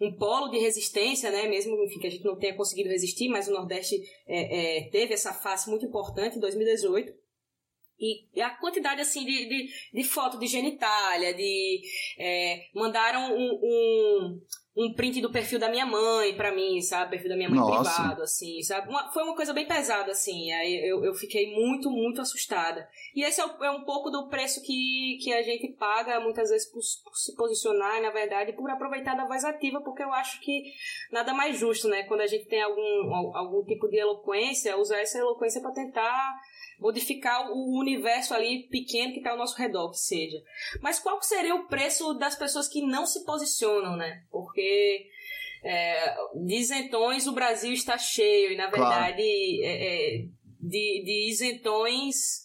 um 0.00 0.12
polo 0.16 0.48
de 0.48 0.58
resistência, 0.58 1.30
né? 1.30 1.46
Mesmo 1.46 1.80
enfim, 1.84 2.00
que 2.00 2.08
a 2.08 2.10
gente 2.10 2.24
não 2.24 2.36
tenha 2.36 2.56
conseguido 2.56 2.88
resistir, 2.88 3.28
mas 3.28 3.46
o 3.46 3.52
Nordeste 3.52 3.94
é, 4.26 4.78
é, 4.78 4.90
teve 4.90 5.14
essa 5.14 5.32
face 5.32 5.70
muito 5.70 5.86
importante 5.86 6.36
em 6.36 6.40
2018. 6.40 7.21
E 8.02 8.40
a 8.40 8.50
quantidade, 8.50 9.00
assim, 9.00 9.24
de, 9.24 9.48
de, 9.48 9.68
de 9.94 10.04
foto 10.04 10.38
de 10.38 10.48
genitália, 10.48 11.32
de... 11.32 11.80
É, 12.18 12.66
mandaram 12.74 13.32
um, 13.32 13.60
um, 13.62 14.40
um, 14.76 14.92
print 14.94 15.20
do 15.20 15.30
perfil 15.30 15.58
da 15.58 15.68
minha 15.68 15.84
mãe 15.84 16.34
pra 16.34 16.54
mim, 16.54 16.80
sabe? 16.80 17.10
Perfil 17.10 17.30
da 17.30 17.36
minha 17.36 17.48
mãe 17.48 17.58
Nossa. 17.58 17.94
privado, 17.94 18.22
assim, 18.22 18.62
sabe? 18.62 18.88
Uma, 18.88 19.12
foi 19.12 19.22
uma 19.22 19.34
coisa 19.34 19.52
bem 19.52 19.66
pesada, 19.66 20.12
assim. 20.12 20.50
Aí 20.52 20.88
eu, 20.88 21.04
eu 21.04 21.14
fiquei 21.14 21.54
muito, 21.54 21.90
muito 21.90 22.20
assustada. 22.20 22.88
E 23.14 23.22
esse 23.22 23.40
é, 23.40 23.44
o, 23.44 23.64
é, 23.64 23.70
um 23.70 23.84
pouco 23.84 24.10
do 24.10 24.28
preço 24.28 24.62
que, 24.62 25.18
que 25.22 25.32
a 25.32 25.42
gente 25.42 25.68
paga, 25.74 26.20
muitas 26.20 26.48
vezes, 26.48 26.70
por, 26.70 26.80
por 27.04 27.16
se 27.16 27.34
posicionar, 27.36 27.98
e, 27.98 28.02
na 28.02 28.10
verdade, 28.10 28.52
por 28.54 28.70
aproveitar 28.70 29.14
da 29.14 29.26
voz 29.26 29.44
ativa, 29.44 29.80
porque 29.82 30.02
eu 30.02 30.12
acho 30.12 30.40
que 30.40 30.62
nada 31.10 31.34
mais 31.34 31.58
justo, 31.58 31.88
né? 31.88 32.04
Quando 32.04 32.22
a 32.22 32.26
gente 32.26 32.46
tem 32.46 32.62
algum, 32.62 33.14
algum 33.36 33.64
tipo 33.64 33.88
de 33.88 33.98
eloquência, 33.98 34.76
usar 34.78 35.00
essa 35.00 35.18
eloquência 35.18 35.60
para 35.60 35.72
tentar 35.72 36.34
modificar 36.82 37.50
o 37.52 37.78
universo 37.78 38.34
ali 38.34 38.66
pequeno 38.68 39.12
que 39.12 39.18
está 39.18 39.30
ao 39.30 39.38
nosso 39.38 39.56
redor, 39.56 39.90
que 39.90 39.98
seja. 39.98 40.42
Mas 40.80 40.98
qual 40.98 41.22
seria 41.22 41.54
o 41.54 41.68
preço 41.68 42.12
das 42.14 42.34
pessoas 42.34 42.66
que 42.66 42.82
não 42.82 43.06
se 43.06 43.24
posicionam, 43.24 43.96
né? 43.96 44.24
Porque 44.30 44.61
é, 45.64 46.14
de 46.44 46.54
isentões 46.56 47.26
o 47.26 47.32
Brasil 47.32 47.72
está 47.72 47.96
cheio, 47.98 48.52
e 48.52 48.56
na 48.56 48.68
verdade 48.68 49.22
claro. 49.22 49.22
é, 49.22 50.16
é, 50.16 50.24
de, 50.60 51.02
de 51.04 51.28
isentões 51.30 52.42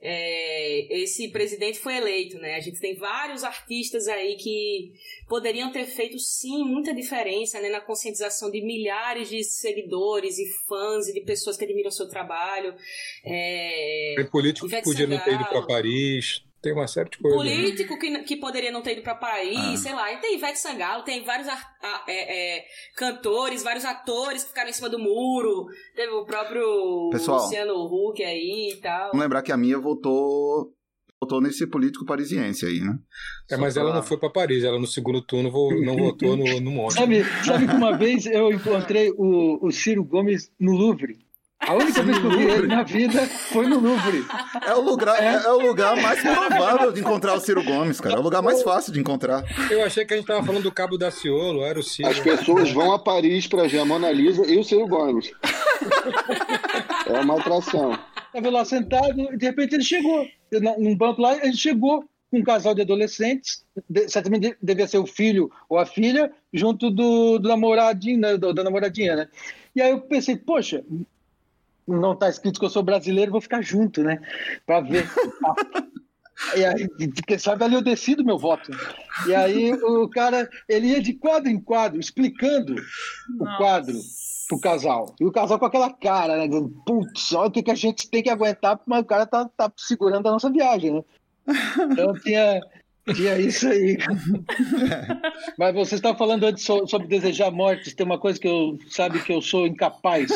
é, 0.00 1.02
esse 1.02 1.28
presidente 1.28 1.80
foi 1.80 1.96
eleito, 1.96 2.38
né? 2.38 2.54
A 2.54 2.60
gente 2.60 2.78
tem 2.78 2.94
vários 2.94 3.42
artistas 3.42 4.06
aí 4.06 4.36
que 4.36 4.92
poderiam 5.28 5.72
ter 5.72 5.86
feito 5.86 6.18
sim 6.20 6.64
muita 6.64 6.94
diferença 6.94 7.60
né, 7.60 7.68
na 7.68 7.80
conscientização 7.80 8.48
de 8.48 8.60
milhares 8.64 9.28
de 9.28 9.42
seguidores 9.42 10.38
e 10.38 10.46
fãs 10.68 11.08
e 11.08 11.12
de 11.12 11.22
pessoas 11.22 11.56
que 11.56 11.64
admiram 11.64 11.88
o 11.88 11.92
seu 11.92 12.08
trabalho. 12.08 12.74
É, 13.24 14.14
tem 14.16 14.30
político 14.30 14.68
que 14.68 14.82
podia 14.82 15.06
não 15.06 15.18
ter 15.18 15.34
ido 15.34 15.44
para 15.46 15.66
Paris, 15.66 16.44
tem 16.60 16.72
uma 16.72 16.86
série 16.86 17.08
de 17.10 17.18
coisas. 17.18 17.40
Né? 17.40 17.46
Político 17.46 17.94
né? 17.94 18.00
que, 18.00 18.24
que 18.24 18.36
poderia 18.36 18.72
não 18.72 18.82
ter 18.82 18.92
ido 18.92 19.02
para 19.02 19.14
Paris, 19.14 19.58
ah. 19.58 19.76
sei 19.76 19.94
lá. 19.94 20.12
E 20.12 20.18
tem 20.18 20.36
Ivete 20.36 20.58
Sangalo, 20.58 21.04
tem 21.04 21.24
vários 21.24 21.48
a, 21.48 21.58
é, 22.06 22.58
é, 22.58 22.64
cantores, 22.96 23.62
vários 23.62 23.84
atores 23.84 24.42
que 24.42 24.48
ficaram 24.48 24.70
em 24.70 24.72
cima 24.72 24.88
do 24.88 24.98
muro. 24.98 25.66
Teve 25.94 26.12
o 26.12 26.24
próprio 26.24 27.10
Pessoal, 27.10 27.42
Luciano 27.42 27.74
Huck 27.74 28.22
aí 28.22 28.74
e 28.74 28.80
tal. 28.80 29.08
Vamos 29.08 29.20
lembrar 29.20 29.42
que 29.42 29.52
a 29.52 29.56
minha 29.56 29.78
votou 29.78 30.72
votou 31.20 31.40
nesse 31.40 31.66
político 31.66 32.04
parisiense 32.04 32.64
aí, 32.64 32.80
né? 32.80 32.96
É, 33.50 33.56
mas 33.56 33.76
ela 33.76 33.92
não 33.92 34.02
foi 34.02 34.16
para 34.16 34.30
Paris, 34.30 34.62
ela 34.62 34.78
no 34.78 34.86
segundo 34.86 35.20
turno 35.20 35.50
não 35.84 35.96
votou 35.98 36.36
no, 36.36 36.60
no 36.60 36.70
monte. 36.70 36.94
Sabe, 36.94 37.24
sabe 37.44 37.66
que 37.66 37.74
uma 37.74 37.96
vez 37.96 38.26
eu 38.26 38.52
encontrei 38.52 39.10
o, 39.16 39.66
o 39.66 39.70
Ciro 39.72 40.04
Gomes 40.04 40.50
no 40.60 40.72
Louvre. 40.72 41.18
A 41.68 41.74
única 41.74 42.02
vez 42.02 42.18
que 42.18 42.24
eu 42.24 42.30
vi 42.30 42.44
ele 42.44 42.66
na 42.66 42.82
vida 42.82 43.26
foi 43.26 43.66
no 43.68 43.78
Louvre. 43.78 44.24
É 44.66 44.74
o 44.74 44.80
lugar, 44.80 45.22
é. 45.22 45.34
é 45.34 45.52
o 45.52 45.60
lugar 45.60 45.94
mais 46.00 46.18
provável 46.18 46.90
de 46.90 47.00
encontrar 47.00 47.34
o 47.34 47.40
Ciro 47.40 47.62
Gomes, 47.62 48.00
cara. 48.00 48.14
É 48.14 48.18
o 48.18 48.22
lugar 48.22 48.40
mais 48.40 48.62
fácil 48.62 48.90
de 48.90 48.98
encontrar. 48.98 49.44
Eu 49.70 49.84
achei 49.84 50.06
que 50.06 50.14
a 50.14 50.16
gente 50.16 50.26
tava 50.26 50.42
falando 50.42 50.62
do 50.62 50.72
Cabo 50.72 50.96
da 50.96 51.10
Ciolo, 51.10 51.62
era 51.62 51.78
o 51.78 51.82
Ciro. 51.82 52.08
As 52.08 52.18
pessoas 52.18 52.70
vão 52.70 52.90
a 52.90 52.98
Paris 52.98 53.46
para 53.46 53.68
ver 53.68 53.80
a 53.80 53.84
Mona 53.84 54.10
Lisa 54.10 54.46
e 54.46 54.58
o 54.58 54.64
Ciro 54.64 54.88
Gomes. 54.88 55.30
É 57.06 57.20
uma 57.20 57.38
atração. 57.38 57.98
Tava 58.32 58.48
lá 58.48 58.64
sentado, 58.64 59.36
de 59.36 59.46
repente 59.46 59.74
ele 59.74 59.84
chegou. 59.84 60.26
Num 60.78 60.96
banco 60.96 61.20
lá, 61.20 61.36
ele 61.36 61.54
chegou 61.54 62.02
com 62.30 62.38
um 62.38 62.42
casal 62.42 62.74
de 62.74 62.80
adolescentes, 62.80 63.62
certamente 64.08 64.56
devia 64.62 64.86
ser 64.86 64.98
o 64.98 65.06
filho 65.06 65.50
ou 65.68 65.78
a 65.78 65.84
filha, 65.84 66.32
junto 66.50 66.90
do, 66.90 67.38
do 67.38 67.48
namoradinho, 67.48 68.18
né, 68.18 68.38
da 68.38 68.64
namoradinha, 68.64 69.16
né? 69.16 69.28
E 69.76 69.82
aí 69.82 69.90
eu 69.90 70.00
pensei, 70.00 70.36
poxa, 70.36 70.82
não 71.88 72.12
está 72.12 72.28
escrito 72.28 72.60
que 72.60 72.66
eu 72.66 72.70
sou 72.70 72.82
brasileiro, 72.82 73.32
vou 73.32 73.40
ficar 73.40 73.62
junto, 73.62 74.02
né? 74.02 74.20
Para 74.66 74.80
ver. 74.80 75.08
E 76.54 76.64
aí, 76.64 76.88
quem 77.26 77.36
sabe 77.36 77.64
ali 77.64 77.74
eu 77.74 77.82
decido 77.82 78.24
meu 78.24 78.38
voto. 78.38 78.70
E 79.26 79.34
aí 79.34 79.72
o 79.72 80.08
cara, 80.08 80.48
ele 80.68 80.86
ia 80.86 81.02
de 81.02 81.12
quadro 81.12 81.50
em 81.50 81.60
quadro, 81.60 81.98
explicando 81.98 82.76
Nossa. 83.30 83.52
o 83.52 83.56
quadro 83.56 83.94
pro 84.48 84.60
casal. 84.60 85.16
E 85.20 85.24
o 85.24 85.32
casal 85.32 85.58
com 85.58 85.64
aquela 85.64 85.92
cara, 85.92 86.36
né? 86.36 86.46
Dizendo, 86.46 86.68
putz, 86.86 87.32
olha 87.32 87.48
o 87.48 87.50
que, 87.50 87.60
que 87.60 87.72
a 87.72 87.74
gente 87.74 88.08
tem 88.08 88.22
que 88.22 88.30
aguentar, 88.30 88.80
mas 88.86 89.02
o 89.02 89.04
cara 89.04 89.26
tá, 89.26 89.50
tá 89.56 89.70
segurando 89.76 90.28
a 90.28 90.30
nossa 90.30 90.48
viagem, 90.48 90.92
né? 90.92 91.04
Então 91.90 92.14
tinha, 92.20 92.60
Tinha 93.14 93.38
isso 93.38 93.68
aí. 93.68 93.96
Mas 95.58 95.74
você 95.74 95.94
estava 95.94 96.16
falando 96.16 96.44
antes 96.44 96.64
sobre 96.64 97.06
desejar 97.06 97.50
mortes. 97.50 97.94
Tem 97.94 98.04
uma 98.04 98.18
coisa 98.18 98.38
que 98.38 98.48
eu 98.48 98.78
sabe 98.90 99.22
que 99.22 99.32
eu 99.32 99.40
sou 99.40 99.66
incapaz. 99.66 100.30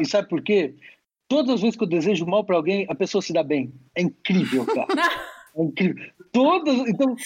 E 0.00 0.04
sabe 0.04 0.28
por 0.28 0.42
quê? 0.42 0.74
Todas 1.28 1.54
as 1.54 1.60
vezes 1.60 1.76
que 1.76 1.82
eu 1.82 1.88
desejo 1.88 2.26
mal 2.26 2.44
para 2.44 2.56
alguém, 2.56 2.86
a 2.88 2.94
pessoa 2.94 3.20
se 3.20 3.32
dá 3.32 3.42
bem. 3.42 3.72
É 3.94 4.02
incrível, 4.02 4.64
cara. 4.64 4.86
É 5.56 5.62
incrível. 5.62 6.04
Todas. 6.32 6.86
Então, 6.86 7.16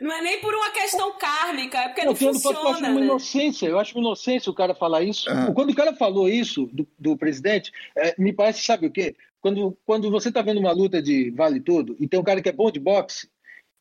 não 0.00 0.12
é 0.12 0.22
nem 0.22 0.40
por 0.40 0.54
uma 0.54 0.70
questão 0.70 1.12
kármica, 1.18 1.78
é 1.78 1.88
porque 1.88 2.02
não, 2.02 2.12
não 2.12 2.16
funciona. 2.16 2.56
Eu 2.60 2.68
acho 2.68 2.82
né? 2.82 2.90
uma 2.90 3.00
inocência. 3.00 3.66
Eu 3.66 3.78
acho 3.80 3.98
uma 3.98 4.02
inocência 4.02 4.48
o 4.48 4.54
cara 4.54 4.76
falar 4.76 5.02
isso. 5.02 5.28
Uhum. 5.28 5.52
Quando 5.52 5.70
o 5.70 5.74
cara 5.74 5.92
falou 5.92 6.28
isso 6.28 6.70
do, 6.72 6.86
do 6.96 7.16
presidente, 7.16 7.72
é, 7.96 8.14
me 8.16 8.32
parece, 8.32 8.62
sabe 8.62 8.86
o 8.86 8.92
quê? 8.92 9.16
Quando, 9.40 9.76
quando 9.84 10.08
você 10.08 10.28
está 10.28 10.40
vendo 10.40 10.60
uma 10.60 10.70
luta 10.70 11.02
de 11.02 11.32
vale 11.32 11.58
tudo 11.58 11.96
e 11.98 12.06
tem 12.06 12.20
um 12.20 12.22
cara 12.22 12.40
que 12.40 12.48
é 12.48 12.52
bom 12.52 12.70
de 12.70 12.78
boxe, 12.78 13.28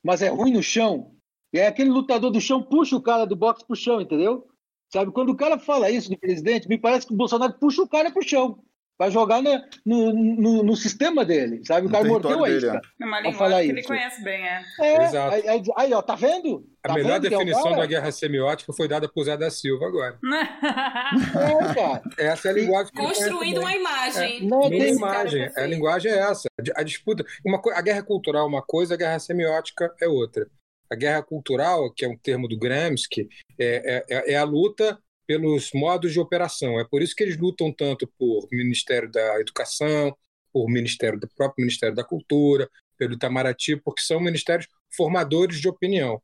mas 0.03 0.23
é 0.23 0.27
ruim 0.27 0.51
no 0.51 0.63
chão, 0.63 1.11
e 1.53 1.59
aí 1.59 1.67
aquele 1.67 1.91
lutador 1.91 2.31
do 2.31 2.41
chão 2.41 2.63
puxa 2.63 2.95
o 2.95 3.01
cara 3.01 3.25
do 3.25 3.35
boxe 3.35 3.63
pro 3.63 3.75
chão, 3.75 4.01
entendeu? 4.01 4.47
Sabe? 4.91 5.11
Quando 5.11 5.29
o 5.29 5.37
cara 5.37 5.59
fala 5.59 5.91
isso 5.91 6.09
do 6.09 6.17
presidente, 6.17 6.67
me 6.67 6.79
parece 6.79 7.05
que 7.05 7.13
o 7.13 7.15
Bolsonaro 7.15 7.53
puxa 7.53 7.83
o 7.83 7.87
cara 7.87 8.09
pro 8.11 8.27
chão 8.27 8.59
para 8.97 9.09
jogar 9.09 9.41
no, 9.41 9.59
no, 9.85 10.63
no, 10.63 10.75
sistema 10.75 11.25
dele, 11.25 11.61
sabe? 11.65 11.87
O 11.87 11.91
cara 11.91 12.03
mordeu 12.03 12.43
aí. 12.43 12.59
É 12.63 13.05
uma 13.05 13.19
linguagem 13.21 13.63
que 13.63 13.71
ele 13.71 13.83
conhece 13.83 14.23
bem, 14.23 14.43
é. 14.45 14.61
é 14.79 15.05
Exato. 15.05 15.35
Aí, 15.35 15.47
aí, 15.47 15.63
aí, 15.77 15.93
ó, 15.93 16.01
tá 16.01 16.15
vendo? 16.15 16.67
A 16.83 16.89
tá 16.89 16.93
melhor 16.93 17.19
vendo 17.19 17.29
definição 17.29 17.73
é 17.73 17.77
da 17.77 17.85
guerra 17.85 18.11
semiótica 18.11 18.71
foi 18.73 18.87
dada 18.87 19.09
por 19.09 19.23
Zé 19.23 19.35
da 19.35 19.49
Silva 19.49 19.87
agora. 19.87 20.19
é, 20.29 21.73
cara. 21.73 22.01
Essa 22.17 22.49
é 22.49 22.51
a 22.51 22.53
linguagem 22.53 22.93
que 22.93 23.01
Construindo 23.01 23.59
uma 23.59 23.75
imagem. 23.75 24.37
É, 24.37 24.41
não, 24.43 24.69
tem 24.69 24.93
imagem. 24.93 25.49
A 25.57 25.65
linguagem 25.65 26.11
é 26.11 26.19
essa. 26.19 26.47
A 26.75 26.83
disputa. 26.83 27.25
Uma, 27.43 27.59
a 27.73 27.81
guerra 27.81 28.03
cultural 28.03 28.45
é 28.45 28.47
uma 28.47 28.61
coisa, 28.61 28.93
a 28.93 28.97
guerra 28.97 29.19
semiótica 29.19 29.93
é 29.99 30.07
outra. 30.07 30.47
A 30.89 30.95
guerra 30.95 31.23
cultural, 31.23 31.91
que 31.91 32.05
é 32.05 32.07
um 32.07 32.17
termo 32.17 32.47
do 32.47 32.59
Gramsci, 32.59 33.27
é, 33.57 34.03
é, 34.07 34.33
é 34.33 34.37
a 34.37 34.43
luta 34.43 34.99
pelos 35.25 35.71
modos 35.73 36.11
de 36.11 36.19
operação. 36.19 36.79
É 36.79 36.85
por 36.85 37.01
isso 37.01 37.15
que 37.15 37.23
eles 37.23 37.37
lutam 37.37 37.71
tanto 37.71 38.07
por 38.17 38.47
Ministério 38.51 39.11
da 39.11 39.39
Educação, 39.39 40.15
por 40.51 40.67
Ministério 40.69 41.19
do 41.19 41.27
próprio 41.35 41.63
Ministério 41.63 41.95
da 41.95 42.03
Cultura, 42.03 42.69
pelo 42.97 43.13
Itamaraty, 43.13 43.75
porque 43.77 44.01
são 44.01 44.19
ministérios 44.19 44.67
formadores 44.95 45.59
de 45.59 45.67
opinião. 45.67 46.21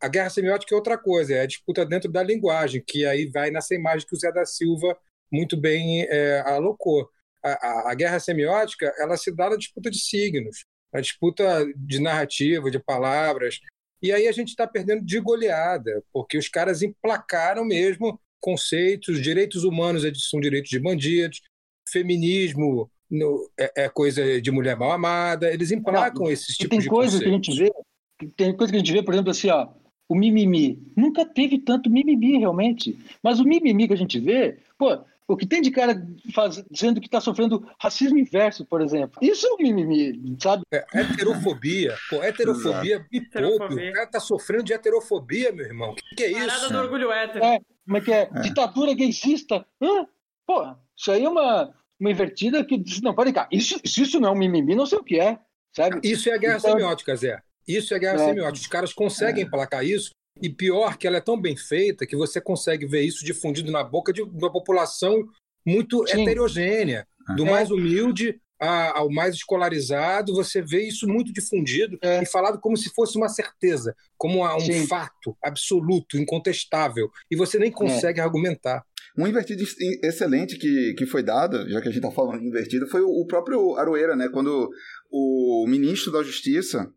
A 0.00 0.08
guerra 0.08 0.30
semiótica 0.30 0.74
é 0.74 0.76
outra 0.76 0.96
coisa, 0.96 1.34
é 1.34 1.40
a 1.40 1.46
disputa 1.46 1.84
dentro 1.84 2.10
da 2.10 2.22
linguagem, 2.22 2.82
que 2.86 3.04
aí 3.04 3.26
vai 3.26 3.50
nessa 3.50 3.74
imagem 3.74 4.06
que 4.06 4.14
o 4.14 4.18
Zé 4.18 4.32
da 4.32 4.46
Silva 4.46 4.96
muito 5.30 5.56
bem 5.56 6.02
é, 6.08 6.40
alocou. 6.46 7.08
A, 7.42 7.50
a, 7.50 7.92
a, 7.92 7.94
guerra 7.94 8.20
semiótica 8.20 8.92
ela 8.98 9.16
se 9.16 9.34
dá 9.34 9.50
na 9.50 9.56
disputa 9.56 9.90
de 9.90 9.98
signos, 9.98 10.64
na 10.92 11.00
disputa 11.00 11.66
de 11.76 12.00
narrativa, 12.00 12.70
de 12.70 12.78
palavras. 12.78 13.60
E 14.02 14.12
aí 14.12 14.26
a 14.26 14.32
gente 14.32 14.48
está 14.48 14.66
perdendo 14.66 15.04
de 15.04 15.20
goleada, 15.20 16.02
porque 16.12 16.38
os 16.38 16.48
caras 16.48 16.82
emplacaram 16.82 17.64
mesmo 17.64 18.20
conceitos, 18.40 19.22
direitos 19.22 19.64
humanos 19.64 20.02
são 20.28 20.40
direitos 20.40 20.70
de 20.70 20.78
bandidos, 20.78 21.40
feminismo 21.88 22.90
no, 23.10 23.50
é, 23.58 23.84
é, 23.84 23.88
coisa 23.88 24.40
de 24.40 24.50
mulher 24.50 24.76
mal 24.76 24.92
amada, 24.92 25.52
eles 25.52 25.72
emplacam 25.72 26.24
Não, 26.24 26.30
esses 26.30 26.56
tipos 26.56 26.70
tem 26.70 26.78
de 26.78 26.88
coisa 26.88 27.18
conceitos. 27.18 27.46
que 27.46 27.50
a 27.50 27.56
gente 27.56 27.72
vê, 28.18 28.32
tem 28.36 28.56
coisa 28.56 28.72
que 28.72 28.76
a 28.76 28.78
gente 28.78 28.92
vê, 28.92 29.02
por 29.02 29.12
exemplo, 29.14 29.30
assim, 29.30 29.50
ó, 29.50 29.68
o 30.08 30.14
mimimi. 30.14 30.80
Nunca 30.96 31.24
teve 31.24 31.58
tanto 31.58 31.90
mimimi, 31.90 32.38
realmente. 32.38 32.98
Mas 33.22 33.40
o 33.40 33.44
mimimi 33.44 33.86
que 33.86 33.94
a 33.94 33.96
gente 33.96 34.18
vê, 34.18 34.58
pô, 34.78 34.98
o 35.30 35.36
que 35.36 35.46
tem 35.46 35.62
de 35.62 35.70
cara 35.70 35.94
faz, 36.34 36.60
dizendo 36.68 37.00
que 37.00 37.06
está 37.06 37.20
sofrendo 37.20 37.64
racismo 37.78 38.18
inverso, 38.18 38.66
por 38.66 38.80
exemplo. 38.80 39.16
Isso 39.22 39.46
é 39.46 39.52
um 39.52 39.58
mimimi, 39.58 40.36
sabe? 40.42 40.64
É, 40.72 40.84
heterofobia. 40.92 41.96
Pô, 42.08 42.20
heterofobia 42.20 43.06
me 43.12 43.20
poupe. 43.20 43.74
O 43.74 43.92
cara 43.92 44.06
está 44.06 44.18
sofrendo 44.18 44.64
de 44.64 44.72
heterofobia, 44.72 45.52
meu 45.52 45.64
irmão. 45.64 45.92
O 45.92 45.94
que, 45.94 46.16
que, 46.16 46.24
é 46.24 46.30
isso? 46.32 46.46
Parada 46.48 46.68
do 46.68 46.78
orgulho 46.78 47.12
hétero. 47.12 47.44
É, 47.44 47.60
como 47.84 47.96
é 47.96 48.00
que 48.00 48.12
é? 48.12 48.28
é. 48.34 48.40
Ditadura 48.40 48.92
gaysista. 48.92 49.64
Hã? 49.80 50.06
Pô, 50.44 50.66
isso 50.96 51.12
aí 51.12 51.24
é 51.24 51.28
uma, 51.28 51.72
uma 52.00 52.10
invertida 52.10 52.64
que 52.64 52.76
diz, 52.76 53.00
não, 53.00 53.14
pode 53.14 53.32
cá, 53.32 53.48
isso, 53.52 53.80
se 53.86 54.02
isso 54.02 54.18
não 54.18 54.30
é 54.30 54.32
um 54.32 54.38
mimimi, 54.38 54.74
não 54.74 54.86
sei 54.86 54.98
o 54.98 55.04
que 55.04 55.20
é, 55.20 55.38
sabe? 55.72 56.00
Isso 56.02 56.28
é 56.28 56.34
a 56.34 56.38
guerra 56.38 56.58
então, 56.58 56.72
semiótica, 56.72 57.14
Zé. 57.14 57.40
Isso 57.68 57.94
é 57.94 57.98
a 57.98 58.00
guerra 58.00 58.22
é. 58.22 58.26
semiótica. 58.26 58.62
Os 58.62 58.66
caras 58.66 58.92
conseguem 58.92 59.44
é. 59.44 59.46
emplacar 59.46 59.84
isso 59.84 60.10
e 60.42 60.48
pior 60.48 60.96
que 60.96 61.06
ela 61.06 61.18
é 61.18 61.20
tão 61.20 61.40
bem 61.40 61.56
feita 61.56 62.06
que 62.06 62.16
você 62.16 62.40
consegue 62.40 62.86
ver 62.86 63.02
isso 63.02 63.24
difundido 63.24 63.70
na 63.70 63.84
boca 63.84 64.12
de 64.12 64.22
uma 64.22 64.50
população 64.50 65.28
muito 65.66 66.06
Sim. 66.06 66.22
heterogênea, 66.22 67.06
do 67.36 67.46
é. 67.46 67.50
mais 67.50 67.70
humilde 67.70 68.40
ao 68.60 69.10
mais 69.10 69.34
escolarizado, 69.34 70.34
você 70.34 70.60
vê 70.60 70.86
isso 70.86 71.08
muito 71.08 71.32
difundido 71.32 71.98
é. 72.02 72.22
e 72.22 72.26
falado 72.26 72.60
como 72.60 72.76
se 72.76 72.90
fosse 72.90 73.16
uma 73.16 73.28
certeza, 73.28 73.96
como 74.18 74.44
um 74.44 74.60
Sim. 74.60 74.86
fato 74.86 75.34
absoluto, 75.42 76.18
incontestável, 76.18 77.08
e 77.30 77.36
você 77.36 77.58
nem 77.58 77.70
consegue 77.70 78.20
é. 78.20 78.22
argumentar. 78.22 78.84
Um 79.18 79.26
invertido 79.26 79.64
excelente 80.04 80.58
que, 80.58 80.94
que 80.94 81.06
foi 81.06 81.22
dado, 81.22 81.68
já 81.70 81.80
que 81.80 81.88
a 81.88 81.90
gente 81.90 82.04
está 82.04 82.10
falando 82.10 82.44
invertido, 82.44 82.86
foi 82.86 83.00
o 83.00 83.26
próprio 83.26 83.76
Aroeira, 83.76 84.14
né? 84.14 84.28
Quando 84.28 84.70
o 85.10 85.66
ministro 85.66 86.12
da 86.12 86.22
Justiça, 86.22 86.92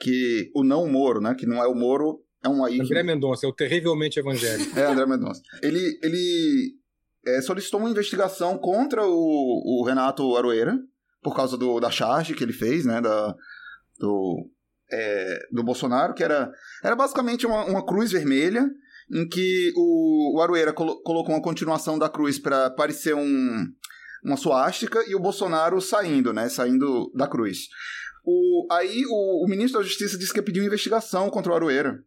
que 0.00 0.50
o 0.54 0.64
não 0.64 0.88
Moro, 0.88 1.20
né? 1.20 1.34
Que 1.34 1.44
não 1.44 1.62
é 1.62 1.66
o 1.66 1.74
Moro, 1.74 2.24
é 2.42 2.48
um 2.48 2.64
aí. 2.64 2.80
André. 2.80 3.02
Mendonça, 3.02 3.46
é 3.46 3.48
o 3.48 3.52
terrivelmente 3.52 4.18
evangélico. 4.18 4.70
É, 4.78 4.84
André 4.86 5.06
Mendonça. 5.06 5.42
Ele, 5.62 5.98
ele 6.02 6.74
é, 7.26 7.40
solicitou 7.42 7.80
uma 7.80 7.90
investigação 7.90 8.58
contra 8.58 9.06
o, 9.06 9.80
o 9.80 9.84
Renato 9.84 10.36
Aroeira, 10.36 10.78
por 11.22 11.34
causa 11.34 11.56
do, 11.56 11.78
da 11.80 11.90
charge 11.90 12.34
que 12.34 12.42
ele 12.42 12.52
fez, 12.52 12.84
né? 12.84 13.00
Da, 13.00 13.34
do, 13.98 14.50
é, 14.90 15.38
do 15.52 15.62
Bolsonaro, 15.62 16.14
que 16.14 16.24
era, 16.24 16.50
era 16.82 16.96
basicamente 16.96 17.46
uma, 17.46 17.64
uma 17.64 17.84
cruz 17.84 18.10
vermelha 18.10 18.68
em 19.12 19.28
que 19.28 19.72
o, 19.76 20.36
o 20.38 20.40
Aroeira 20.40 20.72
colo, 20.72 21.02
colocou 21.02 21.34
uma 21.34 21.42
continuação 21.42 21.98
da 21.98 22.08
cruz 22.08 22.38
para 22.38 22.70
parecer 22.70 23.14
um, 23.14 23.66
uma 24.24 24.36
suástica 24.36 25.02
e 25.08 25.14
o 25.14 25.20
Bolsonaro 25.20 25.80
saindo, 25.80 26.32
né? 26.32 26.48
Saindo 26.48 27.10
da 27.14 27.26
cruz. 27.26 27.68
O, 28.24 28.66
aí 28.70 29.04
o, 29.06 29.44
o 29.44 29.48
ministro 29.48 29.80
da 29.80 29.86
Justiça 29.86 30.16
disse 30.16 30.32
que 30.32 30.40
uma 30.40 30.66
investigação 30.66 31.28
contra 31.30 31.52
o 31.52 31.54
Aroeira. 31.54 31.98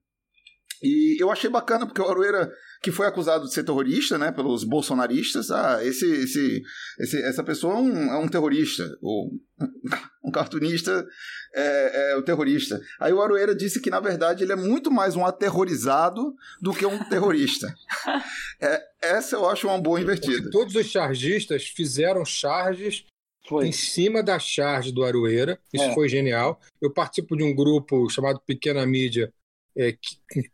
E 0.84 1.15
eu 1.22 1.32
achei 1.32 1.50
bacana, 1.50 1.86
porque 1.86 2.02
o 2.02 2.10
Aroeira, 2.10 2.52
que 2.82 2.91
foi 2.91 3.08
acusado 3.08 3.46
de 3.46 3.54
ser 3.54 3.63
terrorista, 3.63 4.17
né, 4.17 4.34
pelos 4.34 4.65
bolsonaristas, 4.65 5.50
ah, 5.50 5.80
esse, 5.82 6.06
esse, 6.06 6.62
esse 7.00 7.22
essa 7.24 7.41
pessoa 7.41 7.76
é 7.76 7.78
um, 7.78 8.12
é 8.12 8.17
um 8.17 8.28
terrorista, 8.28 8.93
ou 9.02 9.32
um 10.26 10.30
cartunista 10.30 11.08
é, 11.56 12.12
é 12.12 12.17
o 12.17 12.22
terrorista. 12.22 12.82
Aí 13.00 13.13
o 13.13 13.22
Aroeira 13.22 13.56
disse 13.56 13.80
que, 13.80 13.89
na 13.89 14.02
verdade, 14.02 14.43
ele 14.43 14.52
é 14.52 14.58
muito 14.58 14.91
mais 14.91 15.15
um 15.15 15.26
aterrorizado 15.26 16.36
do 16.62 16.74
que 16.74 16.86
um 16.86 17.04
terrorista. 17.06 17.74
É, 18.62 18.82
essa 19.02 19.36
eu 19.36 19.50
acho 19.50 19.67
uma 19.67 19.78
boa 19.78 20.00
invertida. 20.00 20.50
Todos 20.50 20.74
os 20.74 20.86
chargistas 20.86 21.65
fizeram 21.65 22.24
charges 22.24 23.04
foi. 23.46 23.67
em 23.67 23.74
cima 23.74 24.24
da 24.24 24.39
charge 24.39 24.91
do 24.91 25.04
Aroeira, 25.04 25.60
isso 25.74 25.84
é. 25.84 25.93
foi 25.93 26.08
genial. 26.08 26.60
Eu 26.82 26.93
participo 26.93 27.36
de 27.36 27.43
um 27.43 27.54
grupo 27.54 28.10
chamado 28.10 28.39
Pequena 28.46 28.86
Mídia, 28.86 29.34
é, 29.77 29.95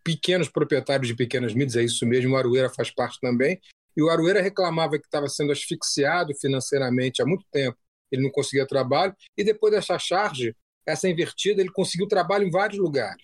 pequenos 0.04 0.50
proprietários 0.50 1.08
de 1.08 1.16
pequenas 1.16 1.54
mídias, 1.54 1.76
é 1.76 1.84
isso 1.84 2.06
mesmo, 2.06 2.34
o 2.34 2.38
Arueira 2.38 2.70
faz 2.70 2.92
parte 2.92 3.20
também. 3.20 3.60
E 3.96 4.02
o 4.02 4.10
Arueira 4.10 4.42
reclamava 4.42 4.98
que 4.98 5.06
estava 5.06 5.28
sendo 5.28 5.52
asfixiado 5.52 6.34
financeiramente 6.40 7.22
há 7.22 7.26
muito 7.26 7.46
tempo, 7.52 7.78
ele 8.12 8.24
não 8.24 8.32
conseguia 8.32 8.66
trabalho, 8.66 9.16
e 9.38 9.44
depois 9.44 9.74
dessa 9.74 10.00
charge, 10.00 10.56
essa 10.86 11.08
invertida, 11.08 11.62
ele 11.62 11.72
conseguiu 11.72 12.08
trabalho 12.08 12.48
em 12.48 12.52
vários 12.52 12.80
lugares. 12.80 13.24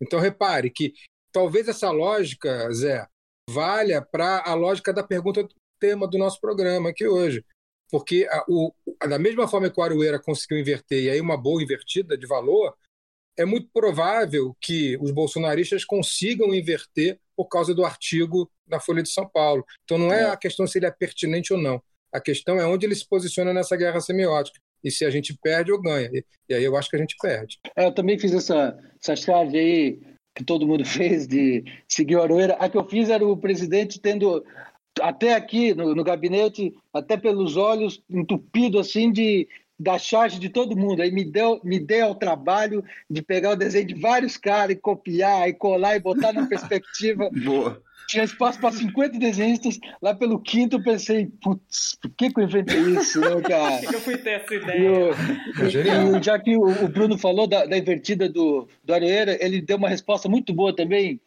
Então, 0.00 0.20
repare 0.20 0.70
que 0.70 0.92
talvez 1.32 1.68
essa 1.68 1.90
lógica, 1.90 2.70
Zé, 2.72 3.06
valha 3.48 4.00
para 4.00 4.42
a 4.46 4.54
lógica 4.54 4.92
da 4.92 5.02
pergunta 5.02 5.42
do 5.42 5.54
tema 5.80 6.06
do 6.06 6.18
nosso 6.18 6.40
programa 6.40 6.90
aqui 6.90 7.06
hoje. 7.06 7.44
Porque 7.90 8.26
a, 8.30 8.44
o, 8.48 8.72
da 9.08 9.18
mesma 9.18 9.48
forma 9.48 9.68
que 9.68 9.80
o 9.80 9.82
Arueira 9.82 10.20
conseguiu 10.20 10.58
inverter, 10.58 11.02
e 11.02 11.10
aí 11.10 11.20
uma 11.20 11.36
boa 11.36 11.62
invertida 11.62 12.16
de 12.16 12.26
valor, 12.26 12.76
é 13.40 13.44
muito 13.46 13.68
provável 13.72 14.54
que 14.60 14.98
os 15.00 15.10
bolsonaristas 15.10 15.82
consigam 15.82 16.54
inverter 16.54 17.18
por 17.34 17.46
causa 17.46 17.74
do 17.74 17.86
artigo 17.86 18.50
da 18.66 18.78
Folha 18.78 19.02
de 19.02 19.08
São 19.08 19.26
Paulo. 19.26 19.64
Então 19.84 19.96
não 19.96 20.12
é, 20.12 20.24
é. 20.24 20.24
a 20.26 20.36
questão 20.36 20.66
se 20.66 20.78
ele 20.78 20.86
é 20.86 20.90
pertinente 20.90 21.52
ou 21.52 21.58
não. 21.58 21.82
A 22.12 22.20
questão 22.20 22.60
é 22.60 22.66
onde 22.66 22.84
ele 22.84 22.94
se 22.94 23.08
posiciona 23.08 23.54
nessa 23.54 23.76
guerra 23.76 24.00
semiótica. 24.00 24.58
E 24.84 24.90
se 24.90 25.06
a 25.06 25.10
gente 25.10 25.36
perde 25.42 25.72
ou 25.72 25.80
ganha. 25.80 26.10
E, 26.12 26.24
e 26.50 26.54
aí 26.54 26.64
eu 26.64 26.76
acho 26.76 26.90
que 26.90 26.96
a 26.96 26.98
gente 26.98 27.16
perde. 27.20 27.58
É, 27.74 27.86
eu 27.86 27.92
também 27.92 28.18
fiz 28.18 28.34
essa, 28.34 28.78
essa 29.02 29.16
charge 29.16 29.56
aí 29.56 29.98
que 30.36 30.44
todo 30.44 30.66
mundo 30.66 30.84
fez 30.86 31.26
de 31.26 31.64
seguir 31.88 32.16
o 32.16 32.22
Aroeira. 32.22 32.54
A 32.54 32.68
que 32.68 32.76
eu 32.76 32.86
fiz 32.86 33.08
era 33.08 33.26
o 33.26 33.36
presidente 33.38 34.00
tendo 34.00 34.44
até 35.00 35.34
aqui 35.34 35.72
no, 35.72 35.94
no 35.94 36.04
gabinete, 36.04 36.74
até 36.92 37.16
pelos 37.16 37.56
olhos, 37.56 38.02
entupido 38.10 38.78
assim 38.78 39.10
de, 39.10 39.48
da 39.80 39.98
charge 39.98 40.38
de 40.38 40.50
todo 40.50 40.76
mundo. 40.76 41.00
Aí 41.00 41.10
me 41.10 41.24
deu, 41.24 41.58
me 41.64 41.80
deu 41.80 42.08
ao 42.08 42.14
trabalho 42.14 42.84
de 43.08 43.22
pegar 43.22 43.52
o 43.52 43.56
desenho 43.56 43.86
de 43.86 43.94
vários 43.94 44.36
caras 44.36 44.76
e 44.76 44.78
copiar, 44.78 45.48
e 45.48 45.54
colar 45.54 45.96
e 45.96 46.00
botar 46.00 46.34
na 46.34 46.46
perspectiva. 46.46 47.30
Boa. 47.42 47.82
Tinha 48.06 48.24
espaço 48.24 48.60
para 48.60 48.72
50 48.72 49.18
desenhistas. 49.18 49.78
Lá 50.02 50.14
pelo 50.14 50.38
quinto 50.38 50.76
eu 50.76 50.82
pensei, 50.82 51.30
putz, 51.42 51.96
por 52.02 52.10
que, 52.10 52.30
que 52.30 52.40
eu 52.40 52.44
inventei 52.44 52.80
isso, 52.80 53.20
né, 53.20 53.40
cara? 53.40 53.78
Por 53.78 53.88
que 53.88 53.94
eu 53.94 54.00
fui 54.00 54.18
ter 54.18 54.30
essa 54.30 54.54
ideia? 54.54 55.10
E, 55.60 56.18
e, 56.18 56.22
já 56.22 56.38
que 56.38 56.56
o, 56.56 56.84
o 56.84 56.88
Bruno 56.88 57.16
falou 57.16 57.46
da, 57.46 57.64
da 57.64 57.78
invertida 57.78 58.28
do, 58.28 58.68
do 58.84 58.94
Aroeira, 58.94 59.38
ele 59.42 59.62
deu 59.62 59.78
uma 59.78 59.88
resposta 59.88 60.28
muito 60.28 60.52
boa 60.52 60.74
também, 60.74 61.20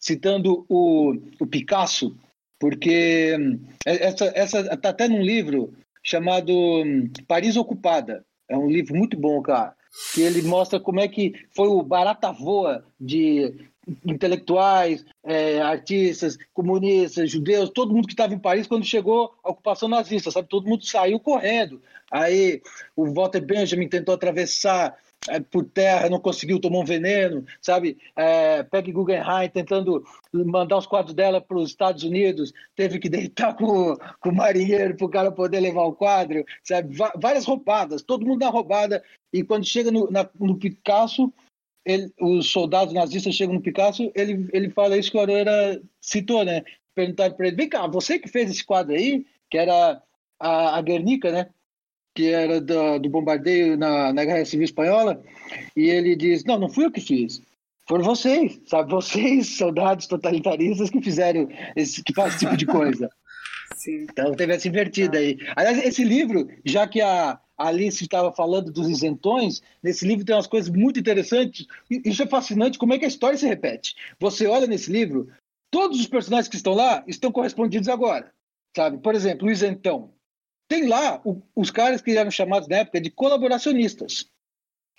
citando 0.00 0.64
o, 0.68 1.14
o 1.40 1.46
Picasso, 1.46 2.16
porque 2.58 3.36
hum, 3.38 3.60
essa 3.84 4.32
essa 4.34 4.60
está 4.60 4.90
até 4.90 5.08
num 5.08 5.20
livro 5.20 5.74
chamado 6.08 6.52
hum, 6.52 7.10
Paris 7.26 7.56
Ocupada. 7.56 8.24
É 8.48 8.56
um 8.56 8.70
livro 8.70 8.96
muito 8.96 9.18
bom, 9.18 9.42
cara. 9.42 9.74
Que 10.14 10.22
ele 10.22 10.40
mostra 10.42 10.80
como 10.80 11.00
é 11.00 11.06
que 11.06 11.34
foi 11.54 11.68
o 11.68 11.82
barata 11.82 12.32
voa 12.32 12.84
de 12.98 13.54
intelectuais, 14.06 15.04
é, 15.24 15.60
artistas, 15.60 16.38
comunistas, 16.52 17.30
judeus, 17.30 17.70
todo 17.70 17.92
mundo 17.92 18.06
que 18.06 18.12
estava 18.12 18.34
em 18.34 18.38
Paris 18.38 18.66
quando 18.66 18.84
chegou 18.84 19.34
a 19.42 19.50
ocupação 19.50 19.88
nazista, 19.88 20.30
sabe? 20.30 20.48
Todo 20.48 20.68
mundo 20.68 20.84
saiu 20.84 21.20
correndo. 21.20 21.80
Aí 22.10 22.62
o 22.96 23.12
Walter 23.12 23.40
Benjamin 23.40 23.88
tentou 23.88 24.14
atravessar 24.14 24.96
é, 25.28 25.40
por 25.40 25.64
terra, 25.64 26.08
não 26.08 26.20
conseguiu, 26.20 26.60
tomou 26.60 26.82
um 26.82 26.86
veneno, 26.86 27.44
sabe? 27.60 27.98
É, 28.16 28.62
Peggy 28.62 28.92
Guggenheim 28.92 29.48
tentando 29.48 30.04
mandar 30.32 30.78
os 30.78 30.86
quadros 30.86 31.14
dela 31.14 31.40
para 31.40 31.58
os 31.58 31.70
Estados 31.70 32.02
Unidos, 32.04 32.52
teve 32.76 32.98
que 32.98 33.08
deitar 33.08 33.54
com, 33.56 33.96
com 34.20 34.28
o 34.30 34.34
marinheiro 34.34 34.96
para 34.96 35.06
o 35.06 35.10
cara 35.10 35.32
poder 35.32 35.60
levar 35.60 35.82
o 35.82 35.94
quadro, 35.94 36.44
sabe? 36.62 36.96
várias 37.16 37.44
roubadas, 37.44 38.02
todo 38.02 38.26
mundo 38.26 38.40
na 38.40 38.50
roubada. 38.50 39.02
E 39.32 39.42
quando 39.42 39.66
chega 39.66 39.90
no, 39.90 40.10
na, 40.10 40.28
no 40.38 40.56
Picasso, 40.56 41.32
ele, 41.84 42.12
os 42.20 42.50
soldados 42.50 42.94
nazistas 42.94 43.34
chegam 43.34 43.54
no 43.54 43.62
Picasso, 43.62 44.10
ele, 44.14 44.48
ele 44.52 44.70
fala 44.70 44.96
isso 44.96 45.10
que 45.10 45.16
o 45.16 45.20
Aroeira 45.20 45.80
citou, 46.00 46.44
né? 46.44 46.62
Perguntaram 46.94 47.34
para 47.34 47.46
ele: 47.46 47.56
vem 47.56 47.68
cá, 47.68 47.86
você 47.86 48.18
que 48.18 48.28
fez 48.28 48.50
esse 48.50 48.64
quadro 48.64 48.94
aí, 48.94 49.26
que 49.50 49.58
era 49.58 50.02
a, 50.38 50.76
a 50.76 50.82
Guernica, 50.82 51.30
né? 51.30 51.50
Que 52.18 52.32
era 52.32 52.60
do, 52.60 52.98
do 52.98 53.08
bombardeio 53.08 53.76
na, 53.76 54.12
na 54.12 54.24
Guerra 54.24 54.44
Civil 54.44 54.64
Espanhola, 54.64 55.22
e 55.76 55.88
ele 55.88 56.16
diz: 56.16 56.42
Não, 56.42 56.58
não 56.58 56.68
fui 56.68 56.84
eu 56.84 56.90
que 56.90 57.00
fiz. 57.00 57.40
Foram 57.86 58.02
vocês, 58.02 58.60
sabe? 58.66 58.90
Vocês, 58.90 59.56
soldados 59.56 60.08
totalitaristas, 60.08 60.90
que 60.90 61.00
fizeram 61.00 61.48
esse, 61.76 62.02
que 62.02 62.12
faz 62.12 62.34
esse 62.34 62.44
tipo 62.44 62.56
de 62.56 62.66
coisa. 62.66 63.08
Sim. 63.76 64.06
Então 64.10 64.34
teve 64.34 64.52
essa 64.52 64.66
invertida 64.66 65.16
ah. 65.16 65.20
aí. 65.20 65.38
Aliás, 65.54 65.78
esse 65.78 66.02
livro, 66.02 66.48
já 66.64 66.88
que 66.88 67.00
a 67.00 67.38
Alice 67.56 68.02
estava 68.02 68.32
falando 68.32 68.72
dos 68.72 68.88
isentões, 68.88 69.62
nesse 69.80 70.04
livro 70.04 70.24
tem 70.24 70.34
umas 70.34 70.48
coisas 70.48 70.68
muito 70.68 70.98
interessantes. 70.98 71.68
Isso 71.88 72.24
é 72.24 72.26
fascinante, 72.26 72.80
como 72.80 72.94
é 72.94 72.98
que 72.98 73.04
a 73.04 73.08
história 73.08 73.38
se 73.38 73.46
repete. 73.46 73.94
Você 74.18 74.48
olha 74.48 74.66
nesse 74.66 74.90
livro, 74.90 75.28
todos 75.70 76.00
os 76.00 76.08
personagens 76.08 76.48
que 76.48 76.56
estão 76.56 76.74
lá 76.74 77.04
estão 77.06 77.30
correspondidos 77.30 77.88
agora. 77.88 78.32
Sabe? 78.76 78.98
Por 78.98 79.14
exemplo, 79.14 79.46
o 79.46 79.50
isentão 79.52 80.17
tem 80.68 80.86
lá 80.86 81.20
o, 81.24 81.42
os 81.56 81.70
caras 81.70 82.02
que 82.02 82.16
eram 82.16 82.30
chamados 82.30 82.68
na 82.68 82.76
época 82.78 83.00
de 83.00 83.10
colaboracionistas, 83.10 84.30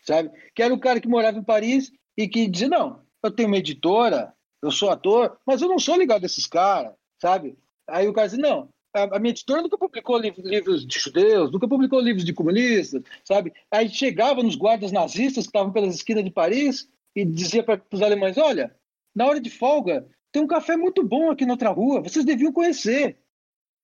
sabe? 0.03 0.31
Que 0.55 0.63
era 0.63 0.73
o 0.73 0.79
cara 0.79 0.99
que 0.99 1.07
morava 1.07 1.37
em 1.37 1.43
Paris 1.43 1.91
e 2.17 2.27
que 2.27 2.47
dizia: 2.47 2.67
não, 2.67 3.01
eu 3.23 3.31
tenho 3.31 3.47
uma 3.47 3.57
editora, 3.57 4.33
eu 4.61 4.71
sou 4.71 4.89
ator, 4.89 5.39
mas 5.45 5.61
eu 5.61 5.69
não 5.69 5.79
sou 5.79 5.95
ligado 5.95 6.23
a 6.23 6.25
esses 6.25 6.47
caras, 6.47 6.93
sabe? 7.21 7.57
Aí 7.87 8.07
o 8.07 8.13
cara 8.13 8.27
dizia: 8.27 8.41
não, 8.41 8.69
a 8.93 9.19
minha 9.19 9.31
editora 9.31 9.61
nunca 9.61 9.77
publicou 9.77 10.17
livros 10.17 10.85
de 10.85 10.99
judeus, 10.99 11.51
nunca 11.51 11.67
publicou 11.67 11.99
livros 11.99 12.25
de 12.25 12.33
comunistas, 12.33 13.03
sabe? 13.23 13.53
Aí 13.71 13.87
chegava 13.87 14.41
nos 14.41 14.55
guardas 14.55 14.91
nazistas 14.91 15.45
que 15.45 15.49
estavam 15.49 15.71
pelas 15.71 15.93
esquinas 15.93 16.23
de 16.23 16.31
Paris 16.31 16.89
e 17.15 17.23
dizia 17.23 17.63
para 17.63 17.81
os 17.91 18.01
alemães: 18.01 18.37
olha, 18.37 18.75
na 19.15 19.27
hora 19.27 19.39
de 19.39 19.49
folga 19.49 20.07
tem 20.31 20.41
um 20.41 20.47
café 20.47 20.75
muito 20.75 21.03
bom 21.03 21.29
aqui 21.29 21.45
na 21.45 21.53
outra 21.53 21.69
rua, 21.69 22.01
vocês 22.01 22.25
deviam 22.25 22.51
conhecer. 22.51 23.19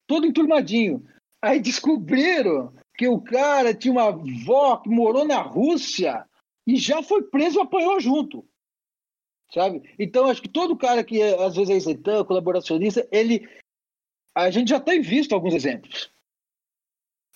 Todo 0.08 0.28
enturmadinho. 0.28 1.04
Aí 1.42 1.60
descobriram 1.60 2.74
que 2.98 3.08
o 3.08 3.20
cara 3.22 3.74
tinha 3.74 3.92
uma 3.92 4.08
avó 4.08 4.78
que 4.78 4.90
morou 4.90 5.26
na 5.26 5.42
Rússia 5.42 6.26
e 6.66 6.78
já 6.78 7.04
foi 7.04 7.24
preso 7.24 7.60
e 7.60 7.62
apanhou 7.62 8.00
junto. 8.00 8.46
Sabe? 9.54 9.84
Então, 10.00 10.28
acho 10.28 10.42
que 10.42 10.50
todo 10.50 10.78
cara 10.78 11.04
que 11.04 11.22
às 11.22 11.56
vezes 11.56 11.70
é 11.70 11.78
isentão, 11.78 12.26
colaboracionista, 12.26 13.08
ele. 13.12 13.48
A 14.36 14.50
gente 14.50 14.70
já 14.70 14.80
tem 14.80 15.02
visto 15.02 15.34
alguns 15.34 15.54
exemplos. 15.54 16.12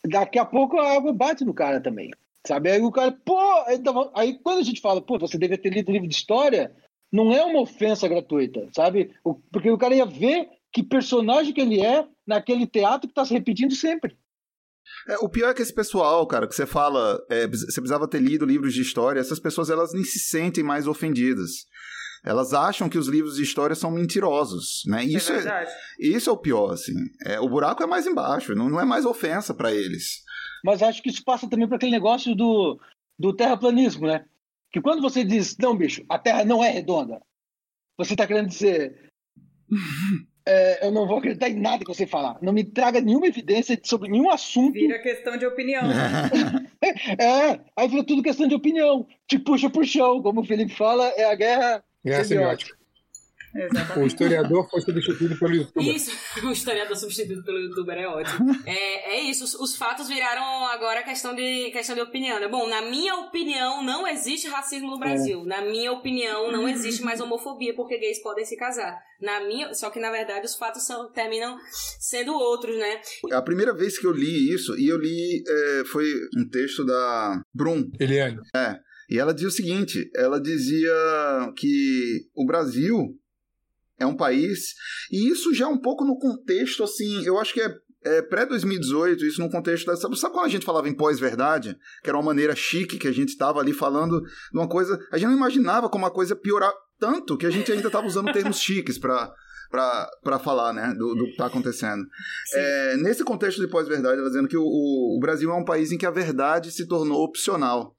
Daqui 0.06 0.40
a 0.40 0.46
pouco 0.46 0.80
a 0.80 0.94
água 0.96 1.14
bate 1.14 1.46
no 1.46 1.54
cara 1.54 1.80
também. 1.80 2.12
Sabe? 2.46 2.72
Aí 2.72 2.82
o 2.82 2.92
cara, 2.92 3.12
pô. 3.12 3.38
Aí 4.16 4.38
quando 4.40 4.60
a 4.60 4.64
gente 4.64 4.82
fala, 4.82 5.02
pô, 5.02 5.20
você 5.20 5.38
deve 5.38 5.58
ter 5.58 5.70
lido 5.70 5.92
livro 5.92 6.08
de 6.08 6.16
história, 6.16 6.76
não 7.12 7.32
é 7.32 7.44
uma 7.44 7.62
ofensa 7.62 8.08
gratuita, 8.08 8.68
sabe? 8.74 9.14
Porque 9.52 9.70
o 9.70 9.78
cara 9.78 9.96
ia 9.96 10.06
ver 10.06 10.50
que 10.72 10.84
personagem 10.84 11.54
que 11.54 11.62
ele 11.62 11.84
é 11.84 12.08
naquele 12.30 12.68
teatro 12.68 13.08
que 13.08 13.12
está 13.12 13.26
se 13.26 13.34
repetindo 13.34 13.76
sempre. 13.76 14.16
É, 15.08 15.18
o 15.18 15.30
pior 15.30 15.50
é 15.50 15.54
que 15.54 15.62
esse 15.62 15.74
pessoal, 15.74 16.26
cara, 16.28 16.48
que 16.48 16.56
você 16.56 16.66
fala, 16.66 17.20
é, 17.30 17.48
você 17.48 17.82
precisava 17.82 18.08
ter 18.08 18.22
lido 18.22 18.46
livros 18.46 18.74
de 18.74 18.82
história, 18.82 19.20
essas 19.20 19.40
pessoas 19.40 19.70
elas 19.70 19.94
nem 19.94 20.04
se 20.04 20.20
sentem 20.20 20.64
mais 20.64 20.88
ofendidas. 20.88 21.68
Elas 22.24 22.54
acham 22.54 22.90
que 22.90 22.98
os 22.98 23.08
livros 23.08 23.36
de 23.36 23.44
história 23.44 23.76
são 23.76 23.92
mentirosos, 23.92 24.84
né? 24.86 25.04
Isso 25.06 25.32
é, 25.32 25.48
é 25.48 25.68
isso 26.00 26.30
é 26.30 26.34
o 26.34 26.38
pior, 26.38 26.74
assim. 26.74 26.94
É, 27.26 27.40
o 27.40 27.48
buraco 27.48 27.82
é 27.82 27.88
mais 27.88 28.06
embaixo, 28.06 28.54
não, 28.54 28.70
não 28.70 28.80
é 28.80 28.86
mais 28.86 29.06
ofensa 29.06 29.54
para 29.54 29.74
eles. 29.74 30.24
Mas 30.64 30.84
acho 30.84 31.02
que 31.02 31.10
isso 31.10 31.24
passa 31.24 31.50
também 31.50 31.68
para 31.68 31.78
aquele 31.78 31.94
negócio 31.94 32.36
do, 32.36 32.78
do 33.18 33.34
terraplanismo, 33.34 34.06
né? 34.06 34.26
Que 34.72 34.82
quando 34.82 35.02
você 35.02 35.24
diz, 35.24 35.58
não, 35.58 35.76
bicho, 35.78 36.04
a 36.10 36.20
Terra 36.20 36.44
não 36.44 36.64
é 36.64 36.70
redonda, 36.70 37.22
você 37.98 38.14
está 38.14 38.28
querendo 38.28 38.50
dizer 38.50 39.10
é, 40.50 40.88
eu 40.88 40.92
não 40.92 41.06
vou 41.06 41.20
acreditar 41.20 41.48
em 41.48 41.60
nada 41.60 41.86
que 41.86 41.94
você 41.94 42.08
falar. 42.08 42.38
Não 42.42 42.52
me 42.52 42.64
traga 42.64 43.00
nenhuma 43.00 43.28
evidência 43.28 43.80
sobre 43.84 44.10
nenhum 44.10 44.32
assunto. 44.32 44.74
Vira 44.74 44.98
questão 44.98 45.38
de 45.38 45.46
opinião. 45.46 45.84
é, 46.82 47.60
aí 47.76 47.88
vira 47.88 48.04
tudo 48.04 48.24
questão 48.24 48.48
de 48.48 48.56
opinião. 48.56 49.06
Te 49.28 49.38
puxa 49.38 49.70
pro 49.70 49.86
chão, 49.86 50.24
como 50.24 50.42
o 50.42 50.44
Felipe 50.44 50.74
fala, 50.74 51.08
é 51.10 51.26
a 51.26 51.36
guerra, 51.36 51.84
guerra 52.04 52.24
semiótica. 52.24 52.79
Exatamente. 53.56 54.00
O 54.00 54.08
historiador 54.08 54.70
foi 54.70 54.82
substituído 54.82 55.38
pelo 55.38 55.56
youtuber. 55.56 55.96
Isso, 55.96 56.12
o 56.44 56.52
historiador 56.52 56.96
substituído 56.96 57.44
pelo 57.44 57.60
youtuber 57.60 57.98
é 57.98 58.08
ótimo. 58.08 58.52
é, 58.66 59.16
é 59.16 59.22
isso, 59.22 59.44
os, 59.44 59.56
os, 59.56 59.76
fatos 59.76 60.08
viraram 60.08 60.66
agora 60.68 61.04
questão 61.04 61.36
de, 61.36 61.72
questão 61.72 61.96
de 61.96 62.02
opinião, 62.02 62.40
né? 62.40 62.48
Bom, 62.48 62.68
na 62.68 62.82
minha 62.82 63.16
opinião, 63.16 63.84
não 63.84 64.08
existe 64.08 64.48
racismo 64.48 64.90
no 64.92 65.00
Brasil. 65.00 65.42
É. 65.42 65.46
Na 65.46 65.62
minha 65.62 65.92
opinião, 65.92 66.52
não 66.52 66.68
existe 66.68 67.02
mais 67.04 67.20
homofobia 67.20 67.74
porque 67.74 67.98
gays 67.98 68.22
podem 68.22 68.46
se 68.46 68.56
casar. 68.56 68.98
Na 69.22 69.42
minha, 69.42 69.74
só 69.74 69.90
que 69.90 70.00
na 70.00 70.12
verdade 70.12 70.46
os 70.46 70.56
fatos 70.56 70.86
são, 70.86 71.12
terminam 71.12 71.58
sendo 72.00 72.34
outros, 72.34 72.78
né? 72.78 73.02
A 73.32 73.42
primeira 73.42 73.74
vez 73.74 73.98
que 73.98 74.08
eu 74.08 74.12
li 74.12 74.54
isso, 74.54 74.78
e 74.78 74.88
eu 74.88 74.98
li, 74.98 75.44
é, 75.46 75.84
foi 75.86 76.06
um 76.38 76.48
texto 76.50 76.86
da 76.86 77.42
Brum. 77.54 77.90
Eliane. 78.00 78.40
É. 78.56 78.78
E 79.10 79.18
ela 79.18 79.34
dizia 79.34 79.50
o 79.50 79.52
seguinte: 79.52 80.10
ela 80.16 80.40
dizia 80.40 80.94
que 81.58 82.28
o 82.36 82.46
Brasil 82.46 83.19
é 84.00 84.06
um 84.06 84.16
país. 84.16 84.74
E 85.12 85.30
isso 85.30 85.54
já 85.54 85.66
é 85.66 85.68
um 85.68 85.78
pouco 85.78 86.06
no 86.06 86.18
contexto, 86.18 86.84
assim, 86.84 87.24
eu 87.26 87.40
acho 87.40 87.54
que 87.54 87.62
é, 87.62 87.74
é 88.06 88.22
pré-2018, 88.22 89.22
isso 89.22 89.42
no 89.42 89.50
contexto 89.50 89.86
da. 89.86 89.96
Sabe, 89.96 90.18
sabe 90.18 90.34
quando 90.34 90.46
a 90.46 90.50
gente 90.50 90.66
falava 90.66 90.88
em 90.88 90.96
pós-verdade? 90.96 91.78
Que 92.04 92.10
era 92.10 92.18
uma 92.18 92.26
maneira 92.26 92.56
chique 92.56 92.98
que 92.98 93.08
a 93.08 93.14
gente 93.14 93.30
estava 93.30 93.60
ali 93.60 93.74
falando 93.74 94.22
de 94.22 94.58
uma 94.58 94.68
coisa. 94.68 95.00
A 95.12 95.18
gente 95.18 95.30
não 95.30 95.38
imaginava 95.38 95.90
como 95.90 96.06
a 96.06 96.12
coisa 96.12 96.36
piorar 96.36 96.72
tanto 97.00 97.38
que 97.38 97.46
a 97.46 97.50
gente 97.50 97.72
ainda 97.72 97.88
estava 97.88 98.06
usando 98.06 98.32
termos 98.34 98.60
chiques 98.60 98.98
para 98.98 99.34
para 99.72 100.40
falar 100.40 100.74
né, 100.74 100.94
do, 100.98 101.14
do 101.14 101.26
que 101.26 101.32
está 101.32 101.46
acontecendo. 101.46 102.04
É, 102.54 102.98
nesse 102.98 103.24
contexto 103.24 103.62
de 103.62 103.68
pós-verdade, 103.68 104.20
ela 104.20 104.28
dizendo 104.28 104.48
que 104.48 104.58
o, 104.58 104.64
o, 104.64 105.20
Brasil 105.22 105.52
é 105.52 105.54
um 105.54 105.64
país 105.64 105.92
em 105.92 105.98
que 105.98 106.06
a 106.06 106.12
verdade 106.12 106.72
se 106.72 106.88
tornou 106.88 107.24
opcional. 107.24 107.96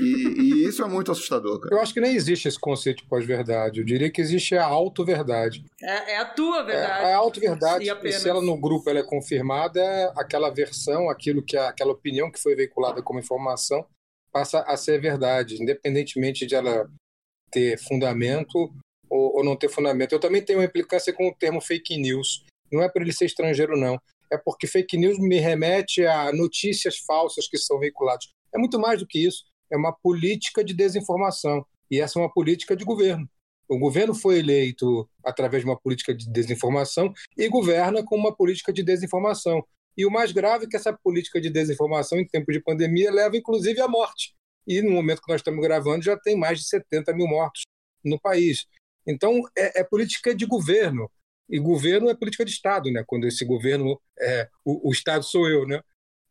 E, 0.00 0.04
e, 0.04 0.68
isso 0.68 0.82
é 0.82 0.88
muito 0.88 1.10
assustador, 1.10 1.60
cara. 1.60 1.74
Eu 1.74 1.80
acho 1.80 1.94
que 1.94 2.00
nem 2.00 2.14
existe 2.14 2.46
esse 2.46 2.58
conceito 2.58 3.02
de 3.02 3.08
pós-verdade. 3.08 3.80
Eu 3.80 3.84
diria 3.84 4.10
que 4.10 4.20
existe 4.20 4.56
a 4.56 4.64
auto-verdade. 4.64 5.64
É, 5.82 6.12
é, 6.12 6.16
a 6.18 6.24
tua 6.24 6.62
verdade. 6.62 7.04
É, 7.04 7.12
a 7.14 7.16
auto-verdade, 7.16 7.90
e, 8.04 8.12
se 8.12 8.28
ela 8.28 8.42
no 8.42 8.58
grupo 8.60 8.88
ela 8.90 9.00
é 9.00 9.02
confirmada, 9.02 9.80
é 9.80 10.12
aquela 10.16 10.50
versão, 10.50 11.08
aquilo 11.08 11.42
que 11.42 11.56
aquela 11.56 11.92
opinião 11.92 12.30
que 12.30 12.40
foi 12.40 12.54
veiculada 12.54 13.02
como 13.02 13.18
informação 13.18 13.86
passa 14.30 14.60
a 14.60 14.76
ser 14.76 15.00
verdade, 15.00 15.60
independentemente 15.60 16.46
de 16.46 16.54
ela 16.54 16.88
ter 17.50 17.78
fundamento 17.78 18.70
ou, 19.08 19.36
ou 19.36 19.44
não 19.44 19.56
ter 19.56 19.70
fundamento. 19.70 20.12
Eu 20.12 20.20
também 20.20 20.42
tenho 20.42 20.58
uma 20.58 20.66
implicância 20.66 21.12
com 21.12 21.28
o 21.28 21.34
termo 21.34 21.60
fake 21.60 21.96
news. 21.96 22.44
Não 22.70 22.82
é 22.82 22.88
por 22.88 23.00
ele 23.00 23.12
ser 23.12 23.24
estrangeiro, 23.24 23.76
não. 23.76 23.98
É 24.30 24.36
porque 24.36 24.66
fake 24.66 24.98
news 24.98 25.18
me 25.18 25.38
remete 25.38 26.04
a 26.04 26.30
notícias 26.32 26.98
falsas 26.98 27.48
que 27.48 27.56
são 27.56 27.78
veiculadas. 27.78 28.28
É 28.54 28.58
muito 28.58 28.78
mais 28.78 29.00
do 29.00 29.06
que 29.06 29.24
isso 29.26 29.44
é 29.70 29.76
uma 29.76 29.92
política 29.92 30.64
de 30.64 30.74
desinformação. 30.74 31.64
E 31.90 32.00
essa 32.00 32.18
é 32.18 32.22
uma 32.22 32.32
política 32.32 32.76
de 32.76 32.84
governo. 32.84 33.28
O 33.68 33.78
governo 33.78 34.14
foi 34.14 34.38
eleito 34.38 35.08
através 35.22 35.62
de 35.62 35.68
uma 35.68 35.78
política 35.78 36.14
de 36.14 36.28
desinformação 36.30 37.12
e 37.36 37.48
governa 37.48 38.02
com 38.02 38.16
uma 38.16 38.34
política 38.34 38.72
de 38.72 38.82
desinformação. 38.82 39.62
E 39.96 40.06
o 40.06 40.10
mais 40.10 40.32
grave 40.32 40.64
é 40.64 40.68
que 40.68 40.76
essa 40.76 40.92
política 40.92 41.40
de 41.40 41.50
desinformação 41.50 42.18
em 42.18 42.26
tempo 42.26 42.50
de 42.50 42.60
pandemia 42.60 43.10
leva, 43.10 43.36
inclusive, 43.36 43.80
à 43.80 43.88
morte. 43.88 44.34
E 44.66 44.80
no 44.80 44.90
momento 44.90 45.20
que 45.20 45.30
nós 45.30 45.40
estamos 45.40 45.60
gravando, 45.60 46.04
já 46.04 46.16
tem 46.16 46.36
mais 46.36 46.60
de 46.60 46.68
70 46.68 47.12
mil 47.14 47.26
mortos 47.26 47.62
no 48.04 48.18
país. 48.18 48.64
Então, 49.06 49.42
é, 49.56 49.80
é 49.80 49.84
política 49.84 50.34
de 50.34 50.46
governo. 50.46 51.10
E 51.48 51.58
governo 51.58 52.10
é 52.10 52.14
política 52.14 52.44
de 52.44 52.50
Estado, 52.50 52.90
né? 52.90 53.02
Quando 53.06 53.26
esse 53.26 53.44
governo, 53.44 54.00
é, 54.20 54.48
o, 54.64 54.88
o 54.88 54.92
Estado 54.92 55.24
sou 55.24 55.48
eu, 55.48 55.66
né? 55.66 55.80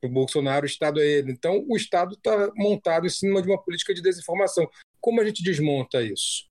O 0.03 0.09
Bolsonaro, 0.09 0.63
o 0.63 0.69
Estado 0.69 0.99
é 0.99 1.05
ele. 1.05 1.31
Então, 1.31 1.65
o 1.67 1.75
Estado 1.75 2.13
está 2.13 2.51
montado 2.55 3.05
em 3.05 3.09
cima 3.09 3.41
de 3.41 3.47
uma 3.47 3.61
política 3.61 3.93
de 3.93 4.01
desinformação. 4.01 4.69
Como 5.01 5.21
a 5.21 5.25
gente 5.25 5.43
desmonta 5.43 6.01
isso? 6.01 6.45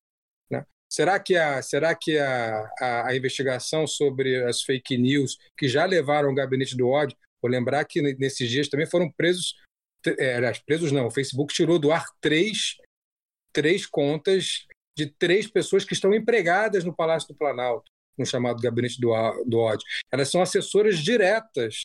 Né? 0.50 0.64
Será 0.90 1.18
que, 1.20 1.37
a, 1.37 1.62
será 1.62 1.94
que 1.94 2.18
a, 2.18 2.70
a, 2.80 3.09
a, 3.09 3.16
investigação 3.16 3.87
sobre 3.87 4.42
as 4.44 4.62
fake 4.62 4.98
news 4.98 5.38
que 5.56 5.68
já 5.68 5.85
levaram 5.85 6.28
ao 6.28 6.35
gabinete 6.35 6.76
do 6.76 6.88
ódio, 6.88 7.16
vou 7.40 7.50
lembrar 7.50 7.85
que 7.85 8.02
nesses 8.02 8.50
dias 8.50 8.68
também 8.68 8.87
foram 8.87 9.11
presos, 9.12 9.54
é, 10.18 10.40
presos 10.66 10.90
não, 10.90 11.06
o 11.06 11.11
Facebook 11.11 11.54
tirou 11.54 11.78
do 11.78 11.92
ar 11.92 12.04
três, 12.20 12.76
três 13.52 13.87
contas 13.87 14.66
de 14.96 15.06
três 15.06 15.46
pessoas 15.46 15.85
que 15.85 15.92
estão 15.92 16.14
empregadas 16.14 16.82
no 16.82 16.94
Palácio 16.94 17.28
do 17.28 17.35
Planalto, 17.35 17.90
no 18.18 18.24
chamado 18.24 18.61
gabinete 18.61 19.00
do, 19.00 19.12
do 19.44 19.59
ódio. 19.59 19.87
Elas 20.11 20.30
são 20.30 20.40
assessoras 20.40 20.98
diretas 20.98 21.82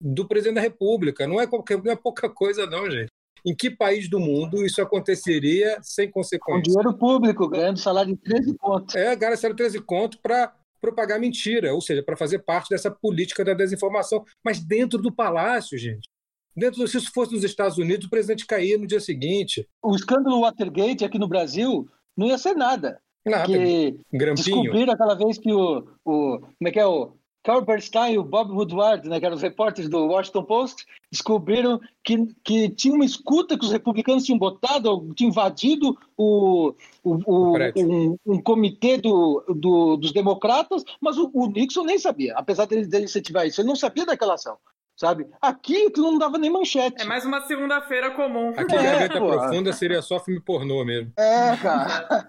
do 0.00 0.26
presidente 0.26 0.56
da 0.56 0.60
República. 0.60 1.26
Não 1.26 1.40
é, 1.40 1.46
qualquer, 1.46 1.82
não 1.82 1.92
é 1.92 1.96
pouca 1.96 2.28
coisa, 2.28 2.66
não, 2.66 2.90
gente. 2.90 3.10
Em 3.46 3.54
que 3.54 3.70
país 3.70 4.08
do 4.08 4.18
mundo 4.18 4.64
isso 4.64 4.82
aconteceria 4.82 5.78
sem 5.82 6.10
consequências? 6.10 6.64
Com 6.64 6.70
dinheiro 6.70 6.98
público, 6.98 7.48
ganhando 7.48 7.78
salário 7.78 8.14
de 8.14 8.20
13 8.20 8.56
contos. 8.56 8.94
É, 8.94 9.14
ganhando 9.14 9.36
salário 9.36 9.56
de 9.56 9.62
13 9.62 9.80
contos 9.82 10.18
para 10.20 10.52
propagar 10.80 11.18
mentira, 11.20 11.74
ou 11.74 11.80
seja, 11.80 12.02
para 12.02 12.16
fazer 12.16 12.40
parte 12.40 12.70
dessa 12.70 12.90
política 12.90 13.44
da 13.44 13.54
desinformação. 13.54 14.24
Mas 14.44 14.60
dentro 14.60 15.00
do 15.00 15.12
palácio, 15.12 15.78
gente. 15.78 16.08
Dentro, 16.56 16.86
se 16.88 16.96
isso 16.96 17.12
fosse 17.12 17.32
nos 17.32 17.44
Estados 17.44 17.78
Unidos, 17.78 18.06
o 18.06 18.10
presidente 18.10 18.46
caía 18.46 18.76
no 18.76 18.86
dia 18.86 19.00
seguinte. 19.00 19.68
O 19.82 19.94
escândalo 19.94 20.40
Watergate 20.40 21.04
aqui 21.04 21.18
no 21.18 21.28
Brasil 21.28 21.88
não 22.16 22.26
ia 22.26 22.38
ser 22.38 22.54
nada. 22.54 23.00
Nada. 23.24 23.46
Que 23.46 24.00
descobriram 24.34 24.92
aquela 24.92 25.14
vez 25.14 25.38
que 25.38 25.52
o, 25.52 25.86
o. 26.04 26.38
Como 26.40 26.68
é 26.68 26.70
que 26.70 26.80
é 26.80 26.86
o. 26.86 27.12
Carl 27.44 27.62
Bernstein 27.62 28.14
e 28.14 28.18
o 28.18 28.24
Bob 28.24 28.50
Woodward, 28.52 29.08
né, 29.08 29.18
que 29.18 29.26
eram 29.26 29.36
os 29.36 29.42
repórteres 29.42 29.88
do 29.88 30.06
Washington 30.06 30.44
Post, 30.44 30.84
descobriram 31.10 31.80
que, 32.04 32.26
que 32.44 32.68
tinha 32.70 32.94
uma 32.94 33.04
escuta 33.04 33.58
que 33.58 33.64
os 33.64 33.72
republicanos 33.72 34.24
tinham 34.24 34.38
botado, 34.38 35.12
tinham 35.14 35.30
invadido 35.30 35.96
o, 36.16 36.74
o, 37.02 37.18
o 37.26 37.56
um, 37.76 38.16
um, 38.26 38.42
comitê 38.42 38.98
do, 38.98 39.44
do, 39.48 39.96
dos 39.96 40.12
democratas, 40.12 40.84
mas 41.00 41.16
o, 41.16 41.30
o, 41.32 41.46
Nixon 41.46 41.84
nem 41.84 41.98
sabia, 41.98 42.34
apesar 42.36 42.66
dele, 42.66 42.86
dele 42.86 43.04
incentivar 43.04 43.46
isso, 43.46 43.60
ele 43.60 43.68
não 43.68 43.76
sabia 43.76 44.04
daquela 44.04 44.34
ação. 44.34 44.56
Sabe? 44.96 45.28
Aqui 45.40 45.90
que 45.90 46.00
não 46.00 46.18
dava 46.18 46.38
nem 46.38 46.50
manchete. 46.50 47.00
É 47.00 47.04
mais 47.04 47.24
uma 47.24 47.46
segunda-feira 47.46 48.10
comum. 48.10 48.48
Aqui 48.56 48.74
é, 48.74 48.82
Gaveta 48.82 49.20
Profunda 49.20 49.72
seria 49.72 50.02
só 50.02 50.18
filme 50.18 50.40
pornô 50.40 50.84
mesmo. 50.84 51.12
É, 51.16 51.56
cara. 51.56 52.28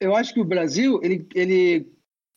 Eu 0.00 0.16
acho 0.16 0.34
que 0.34 0.40
o 0.40 0.44
Brasil, 0.44 0.98
ele, 1.04 1.24
ele 1.32 1.86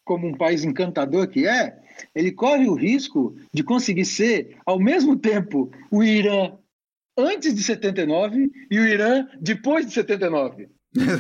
como 0.06 0.28
um 0.28 0.38
país 0.38 0.64
encantador 0.64 1.28
que 1.28 1.48
é, 1.48 1.82
ele 2.14 2.32
corre 2.32 2.68
o 2.68 2.74
risco 2.74 3.36
de 3.54 3.64
conseguir 3.64 4.06
ser, 4.06 4.58
ao 4.66 4.80
mesmo 4.80 5.16
tempo, 5.16 5.72
o 5.92 6.04
Irã 6.04 6.54
antes 7.18 7.54
de 7.54 7.64
79 7.64 8.52
e 8.70 8.80
o 8.80 8.88
Irã 8.88 9.28
depois 9.40 9.86
de 9.86 9.94
79. 9.94 10.70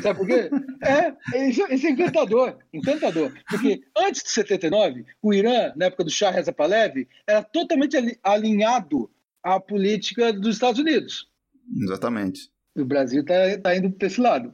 Sabe 0.01 0.19
por 0.19 0.27
quê? 0.27 0.49
É, 0.83 1.49
isso, 1.49 1.63
é 1.63 1.91
encantador, 1.91 2.57
encantador. 2.73 3.31
Porque 3.49 3.81
antes 3.97 4.21
de 4.21 4.29
79, 4.31 5.05
o 5.21 5.33
Irã, 5.33 5.71
na 5.77 5.85
época 5.85 6.03
do 6.03 6.09
Shah 6.09 6.29
Reza 6.29 6.51
Pahlavi, 6.51 7.07
era 7.25 7.41
totalmente 7.41 7.95
alinhado 8.21 9.09
à 9.41 9.61
política 9.61 10.33
dos 10.33 10.55
Estados 10.55 10.79
Unidos. 10.79 11.29
Exatamente. 11.81 12.49
O 12.75 12.83
Brasil 12.83 13.21
está 13.21 13.57
tá 13.59 13.75
indo 13.77 13.91
para 13.91 14.07
esse 14.07 14.19
lado. 14.19 14.53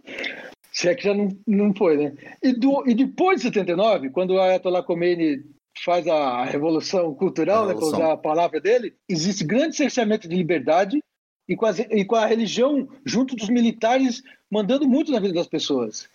Se 0.71 0.87
é 0.87 0.93
que 0.93 1.03
já 1.03 1.15
não, 1.15 1.29
não 1.47 1.73
foi, 1.73 1.97
né? 1.97 2.13
E, 2.43 2.53
do, 2.53 2.87
e 2.87 2.93
depois 2.93 3.37
de 3.37 3.47
79, 3.47 4.11
quando 4.11 4.35
o 4.35 4.39
Ayatollah 4.39 4.83
Khomeini 4.83 5.43
faz 5.83 6.07
a 6.07 6.43
revolução 6.45 7.13
cultural, 7.15 7.65
a 7.65 7.67
revolução. 7.67 7.91
né, 7.91 7.97
para 7.97 8.05
usar 8.05 8.13
a 8.13 8.17
palavra 8.17 8.59
dele, 8.59 8.95
existe 9.07 9.43
grande 9.43 9.75
cerceamento 9.75 10.27
de 10.27 10.35
liberdade 10.35 11.01
e 11.47 11.55
com, 11.55 11.65
a, 11.65 11.71
e 11.71 12.05
com 12.05 12.15
a 12.15 12.25
religião 12.25 12.87
junto 13.05 13.35
dos 13.35 13.49
militares 13.49 14.21
mandando 14.51 14.87
muito 14.87 15.11
na 15.11 15.19
vida 15.19 15.33
das 15.33 15.47
pessoas. 15.47 16.09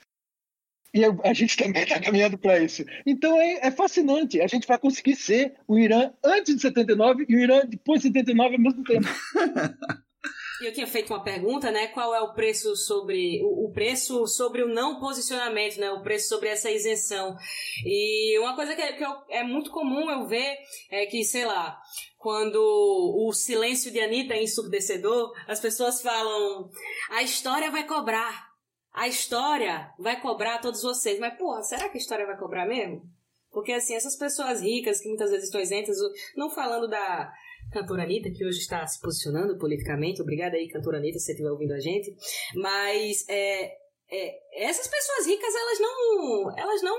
E 0.95 1.05
a, 1.05 1.09
a 1.25 1.33
gente 1.33 1.57
também 1.57 1.83
está 1.83 2.01
caminhando 2.01 2.39
para 2.39 2.61
isso. 2.61 2.85
Então 3.05 3.37
é, 3.41 3.67
é, 3.67 3.71
fascinante. 3.71 4.41
A 4.41 4.47
gente 4.47 4.67
vai 4.67 4.79
conseguir 4.79 5.17
ser 5.17 5.55
o 5.67 5.77
Irã 5.77 6.13
antes 6.23 6.55
de 6.55 6.63
79 6.63 7.27
e 7.29 7.35
o 7.35 7.41
Irã 7.41 7.63
depois 7.67 8.01
de 8.01 8.09
79 8.09 8.55
ao 8.55 8.61
mesmo 8.61 8.85
tempo. 8.85 9.09
Eu 10.63 10.73
tinha 10.73 10.87
feito 10.87 11.13
uma 11.13 11.23
pergunta, 11.23 11.71
né? 11.71 11.89
Qual 11.89 12.15
é 12.15 12.21
o 12.21 12.33
preço 12.33 12.77
sobre 12.77 13.41
o, 13.43 13.71
preço 13.73 14.27
sobre 14.27 14.63
o 14.63 14.69
não 14.69 15.01
posicionamento, 15.01 15.79
né? 15.79 15.91
O 15.91 16.03
preço 16.03 16.29
sobre 16.29 16.49
essa 16.49 16.71
isenção. 16.71 17.37
E 17.85 18.39
uma 18.39 18.55
coisa 18.55 18.75
que, 18.75 18.81
é, 18.81 18.93
que 18.93 19.05
eu, 19.05 19.13
é 19.29 19.43
muito 19.43 19.71
comum 19.71 20.09
eu 20.11 20.27
ver 20.27 20.57
é 20.91 21.07
que, 21.07 21.25
sei 21.25 21.45
lá, 21.45 21.77
quando 22.19 22.57
o 22.57 23.33
silêncio 23.33 23.91
de 23.91 24.01
Anitta 24.01 24.35
é 24.35 24.43
ensurdecedor, 24.43 25.33
as 25.49 25.59
pessoas 25.59 26.01
falam: 26.01 26.71
a 27.11 27.23
história 27.23 27.71
vai 27.71 27.87
cobrar. 27.87 28.47
A 28.93 29.09
história 29.09 29.93
vai 29.99 30.21
cobrar 30.21 30.61
todos 30.61 30.83
vocês. 30.83 31.19
Mas, 31.19 31.37
porra, 31.37 31.63
será 31.63 31.89
que 31.89 31.99
a 31.99 32.01
história 32.01 32.27
vai 32.27 32.39
cobrar 32.39 32.65
mesmo? 32.65 33.03
Porque, 33.51 33.73
assim, 33.73 33.95
essas 33.95 34.17
pessoas 34.17 34.61
ricas 34.61 35.01
que 35.01 35.09
muitas 35.09 35.31
vezes 35.31 35.47
estão 35.47 35.61
isentas, 35.61 35.97
não 36.37 36.51
falando 36.51 36.89
da, 36.89 37.33
cantora 37.73 38.05
Anitta, 38.05 38.31
que 38.31 38.45
hoje 38.45 38.59
está 38.59 38.87
se 38.87 39.01
posicionando 39.01 39.59
politicamente. 39.59 40.23
Obrigada 40.23 40.57
aí, 40.57 40.69
cantora 40.69 40.99
Anitta, 40.99 41.19
se 41.19 41.27
você 41.27 41.33
estiver 41.33 41.51
ouvindo 41.51 41.73
a 41.73 41.81
gente. 41.81 42.15
Mas 42.55 43.29
é, 43.29 43.73
é, 44.11 44.69
essas 44.69 44.87
pessoas 44.87 45.27
ricas, 45.27 45.55
elas 45.55 45.81
não. 45.81 46.59
Elas 46.59 46.83
não. 46.83 46.97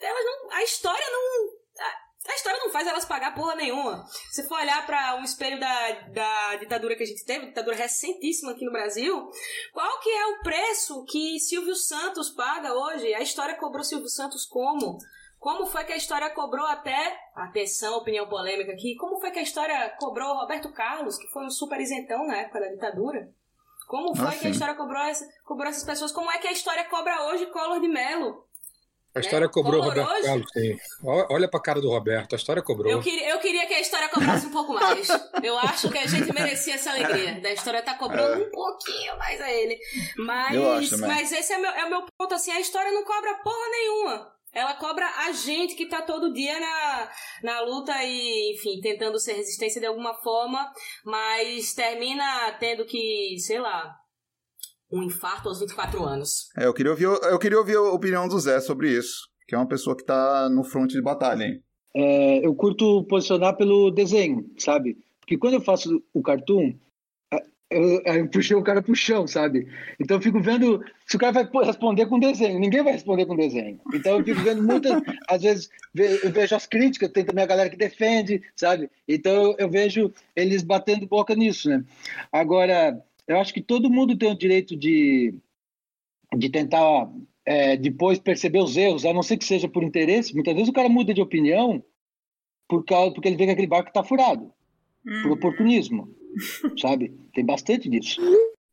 Elas 0.00 0.24
não. 0.24 0.50
A 0.52 0.62
história 0.62 1.06
não. 1.10 1.58
A, 2.28 2.34
história 2.34 2.58
não 2.58 2.70
faz 2.70 2.86
elas 2.86 3.06
pagar 3.06 3.34
porra 3.34 3.54
nenhuma. 3.54 4.04
Se 4.30 4.46
for 4.46 4.60
olhar 4.60 4.84
para 4.86 5.16
um 5.16 5.24
espelho 5.24 5.58
da, 5.58 5.90
da 6.10 6.56
ditadura 6.56 6.94
que 6.94 7.02
a 7.02 7.06
gente 7.06 7.24
teve, 7.24 7.46
ditadura 7.46 7.74
recentíssima 7.74 8.52
aqui 8.52 8.64
no 8.64 8.72
Brasil, 8.72 9.30
qual 9.72 9.98
que 10.00 10.10
é 10.10 10.26
o 10.26 10.42
preço 10.42 11.04
que 11.04 11.40
Silvio 11.40 11.74
Santos 11.74 12.28
paga 12.30 12.74
hoje? 12.74 13.14
A 13.14 13.22
história 13.22 13.56
cobrou 13.56 13.82
Silvio 13.82 14.10
Santos 14.10 14.44
como? 14.44 14.98
Como 15.38 15.66
foi 15.66 15.84
que 15.84 15.92
a 15.92 15.96
história 15.96 16.28
cobrou 16.30 16.66
até, 16.66 17.16
atenção, 17.34 17.98
opinião 17.98 18.28
polêmica 18.28 18.72
aqui, 18.72 18.96
como 18.96 19.20
foi 19.20 19.30
que 19.30 19.38
a 19.38 19.42
história 19.42 19.94
cobrou 19.98 20.34
Roberto 20.34 20.72
Carlos, 20.72 21.16
que 21.16 21.28
foi 21.28 21.46
um 21.46 21.50
super 21.50 21.80
isentão 21.80 22.26
na 22.26 22.38
época 22.38 22.60
da 22.60 22.68
ditadura? 22.68 23.28
Como 23.86 24.14
foi 24.14 24.26
ah, 24.26 24.38
que 24.38 24.46
a 24.46 24.50
história 24.50 24.74
cobrou, 24.74 25.02
essa, 25.02 25.26
cobrou 25.44 25.68
essas 25.70 25.84
pessoas? 25.84 26.12
Como 26.12 26.30
é 26.30 26.38
que 26.38 26.48
a 26.48 26.52
história 26.52 26.84
cobra 26.84 27.26
hoje 27.26 27.46
Collor 27.46 27.80
de 27.80 27.88
Mello? 27.88 28.44
A 29.14 29.20
história 29.20 29.46
né? 29.46 29.52
cobrou 29.52 29.80
Collor 29.80 29.88
Roberto 29.88 30.10
hoje? 30.12 30.26
Carlos, 30.26 30.50
sim. 30.52 30.76
Olha 31.30 31.48
pra 31.48 31.60
cara 31.60 31.80
do 31.80 31.88
Roberto, 31.88 32.34
a 32.34 32.36
história 32.36 32.62
cobrou. 32.62 32.92
Eu 32.92 33.00
queria, 33.00 33.30
eu 33.30 33.38
queria 33.38 33.66
que 33.66 33.74
a 33.74 33.80
história 33.80 34.08
cobrasse 34.10 34.46
um 34.46 34.50
pouco 34.50 34.74
mais. 34.74 35.08
Eu 35.42 35.58
acho 35.58 35.88
que 35.90 35.98
a 35.98 36.06
gente 36.06 36.32
merecia 36.34 36.74
essa 36.74 36.90
alegria 36.90 37.40
da 37.40 37.50
história 37.50 37.80
tá 37.80 37.94
cobrando 37.94 38.42
é. 38.42 38.46
um 38.46 38.50
pouquinho 38.50 39.16
mais 39.16 39.40
a 39.40 39.50
ele. 39.50 39.78
Mas, 40.18 40.56
acho, 40.56 40.98
mas 41.00 41.32
esse 41.32 41.52
é, 41.52 41.58
meu, 41.58 41.70
é 41.70 41.84
o 41.86 41.90
meu 41.90 42.04
ponto, 42.18 42.34
assim, 42.34 42.50
a 42.50 42.60
história 42.60 42.92
não 42.92 43.04
cobra 43.04 43.34
porra 43.36 43.68
nenhuma. 43.70 44.37
Ela 44.52 44.74
cobra 44.74 45.06
a 45.26 45.32
gente 45.32 45.74
que 45.74 45.86
tá 45.86 46.02
todo 46.02 46.32
dia 46.32 46.58
na, 46.58 47.08
na 47.42 47.60
luta 47.60 47.92
e, 48.02 48.54
enfim, 48.54 48.80
tentando 48.80 49.18
ser 49.18 49.34
resistência 49.34 49.80
de 49.80 49.86
alguma 49.86 50.14
forma, 50.14 50.72
mas 51.04 51.74
termina 51.74 52.52
tendo 52.58 52.84
que, 52.84 53.36
sei 53.38 53.60
lá, 53.60 53.94
um 54.90 55.02
infarto 55.02 55.48
aos 55.48 55.60
24 55.60 56.02
anos. 56.02 56.48
É, 56.56 56.66
eu 56.66 56.74
queria 56.74 56.92
ouvir, 56.92 57.04
eu 57.04 57.38
queria 57.38 57.58
ouvir 57.58 57.76
a 57.76 57.92
opinião 57.92 58.26
do 58.26 58.38
Zé 58.38 58.60
sobre 58.60 58.90
isso, 58.90 59.28
que 59.46 59.54
é 59.54 59.58
uma 59.58 59.68
pessoa 59.68 59.96
que 59.96 60.04
tá 60.04 60.48
no 60.48 60.64
fronte 60.64 60.94
de 60.94 61.02
batalha, 61.02 61.44
hein? 61.44 61.62
É, 61.94 62.46
eu 62.46 62.54
curto 62.54 63.04
posicionar 63.08 63.56
pelo 63.56 63.90
desenho, 63.90 64.44
sabe? 64.58 64.96
Porque 65.20 65.36
quando 65.36 65.54
eu 65.54 65.60
faço 65.60 66.02
o 66.14 66.22
cartoon, 66.22 66.72
eu, 67.70 68.00
eu, 68.02 68.28
puxei 68.28 68.56
o 68.56 68.62
cara 68.62 68.80
pro 68.80 68.94
chão, 68.94 69.26
sabe? 69.26 69.68
Então 70.00 70.16
eu 70.16 70.22
fico 70.22 70.40
vendo 70.40 70.82
se 71.06 71.16
o 71.16 71.18
cara 71.18 71.32
vai 71.32 71.64
responder 71.64 72.06
com 72.06 72.18
desenho. 72.18 72.58
Ninguém 72.58 72.82
vai 72.82 72.94
responder 72.94 73.26
com 73.26 73.36
desenho. 73.36 73.78
Então 73.92 74.18
eu 74.18 74.24
fico 74.24 74.40
vendo 74.40 74.62
muitas, 74.62 74.92
às 75.28 75.42
vezes 75.42 75.68
eu 75.94 76.32
vejo 76.32 76.54
as 76.54 76.66
críticas, 76.66 77.10
tem 77.12 77.24
também 77.24 77.44
a 77.44 77.48
galera 77.48 77.68
que 77.68 77.76
defende, 77.76 78.42
sabe? 78.56 78.90
Então 79.06 79.54
eu 79.58 79.68
vejo 79.68 80.12
eles 80.34 80.62
batendo 80.62 81.06
boca 81.06 81.34
nisso, 81.34 81.68
né? 81.68 81.84
Agora, 82.32 82.98
eu 83.26 83.38
acho 83.38 83.52
que 83.52 83.60
todo 83.60 83.90
mundo 83.90 84.16
tem 84.16 84.32
o 84.32 84.38
direito 84.38 84.74
de, 84.74 85.34
de 86.36 86.48
tentar 86.48 87.10
é, 87.44 87.76
depois 87.76 88.18
perceber 88.18 88.60
os 88.60 88.78
erros, 88.78 89.04
a 89.04 89.12
não 89.12 89.22
ser 89.22 89.36
que 89.36 89.44
seja 89.44 89.68
por 89.68 89.82
interesse. 89.82 90.34
Muitas 90.34 90.54
vezes 90.54 90.68
o 90.70 90.74
cara 90.74 90.88
muda 90.88 91.12
de 91.12 91.20
opinião 91.20 91.84
por 92.66 92.82
causa, 92.84 93.12
porque 93.12 93.28
ele 93.28 93.36
vê 93.36 93.44
que 93.44 93.52
aquele 93.52 93.66
barco 93.66 93.88
está 93.88 94.02
furado, 94.02 94.52
hum. 95.06 95.22
por 95.22 95.32
oportunismo 95.32 96.17
sabe? 96.80 97.16
Tem 97.34 97.44
bastante 97.44 97.88
disso. 97.88 98.20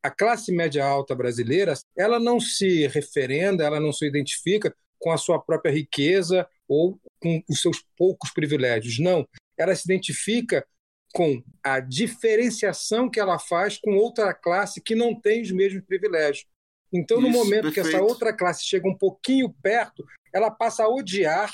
A 0.04 0.12
classe 0.12 0.52
média 0.52 0.86
alta 0.86 1.16
brasileira, 1.16 1.74
ela 1.98 2.20
não 2.20 2.40
se 2.40 2.88
referenda, 2.88 3.64
ela 3.64 3.80
não 3.80 3.92
se 3.92 4.06
identifica 4.06 4.76
com 5.00 5.12
a 5.12 5.18
sua 5.18 5.40
própria 5.40 5.72
riqueza 5.72 6.48
ou 6.68 7.00
com 7.22 7.44
os 7.50 7.62
seus 7.62 7.84
poucos 7.98 8.32
privilégios. 8.32 9.00
Não, 9.00 9.28
ela 9.58 9.76
se 9.76 9.86
identifica 9.86 10.66
com 11.14 11.42
a 11.64 11.80
diferenciação 11.80 13.10
que 13.10 13.20
ela 13.20 13.40
faz 13.40 13.78
com 13.78 13.96
outra 13.96 14.34
classe 14.34 14.82
que 14.82 14.94
não 14.94 15.20
tem 15.20 15.42
os 15.42 15.52
mesmos 15.52 15.84
privilégios. 15.86 16.46
Então, 16.94 17.20
no 17.20 17.30
Isso, 17.30 17.38
momento 17.38 17.64
perfeito. 17.64 17.90
que 17.90 17.96
essa 17.96 18.04
outra 18.04 18.34
classe 18.34 18.66
chega 18.66 18.88
um 18.88 18.98
pouquinho 18.98 19.54
perto, 19.62 20.06
ela 20.34 20.52
passa 20.52 20.84
a 20.84 20.90
odiar 20.90 21.54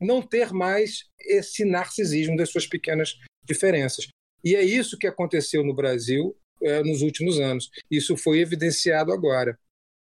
não 0.00 0.20
ter 0.22 0.52
mais 0.52 1.04
esse 1.20 1.64
narcisismo 1.64 2.36
das 2.36 2.50
suas 2.50 2.66
pequenas 2.66 3.14
diferenças. 3.44 4.08
E 4.44 4.54
é 4.54 4.62
isso 4.62 4.98
que 4.98 5.06
aconteceu 5.06 5.64
no 5.64 5.74
Brasil 5.74 6.36
eh, 6.62 6.82
nos 6.82 7.02
últimos 7.02 7.38
anos. 7.40 7.70
Isso 7.90 8.16
foi 8.16 8.38
evidenciado 8.40 9.12
agora. 9.12 9.58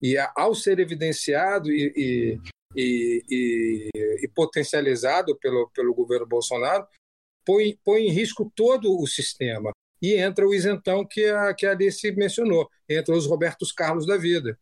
E 0.01 0.17
ao 0.37 0.55
ser 0.55 0.79
evidenciado 0.79 1.71
e, 1.71 1.93
e- 1.97 2.41
e- 2.77 3.23
e- 3.31 3.91
e 4.25 4.29
potencializado 4.29 5.37
pelo, 5.39 5.69
pelo 5.75 5.95
governo 5.95 6.27
Bolsonaro, 6.27 6.87
põe, 7.45 7.79
põe 7.85 8.03
em 8.07 8.11
risco 8.11 8.51
todo 8.55 8.97
o 9.01 9.07
sistema. 9.07 9.73
E 10.01 10.15
entra 10.15 10.47
o 10.47 10.55
isentão 10.55 11.05
que 11.05 11.25
a, 11.27 11.53
que 11.53 11.67
a 11.67 11.73
Alice 11.73 12.13
mencionou, 12.13 12.69
entra 12.89 13.15
os 13.17 13.27
Robertos 13.27 13.73
Carlos 13.73 14.07
da 14.07 14.17
vida. 14.17 14.57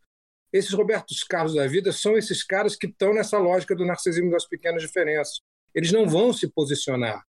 Esses 0.52 0.72
Robertos 0.72 1.22
Carlos 1.22 1.54
da 1.54 1.66
vida 1.66 1.92
são 1.92 2.16
esses 2.16 2.42
caras 2.42 2.74
que 2.76 2.86
estão 2.86 3.12
nessa 3.12 3.36
lógica 3.38 3.74
do 3.74 3.84
narcisismo 3.84 4.30
das 4.30 4.46
pequenas 4.48 4.80
diferenças. 4.82 5.40
Eles 5.74 5.92
não 5.92 6.08
vão 6.08 6.32
se 6.32 6.48
posicionar. 6.48 7.22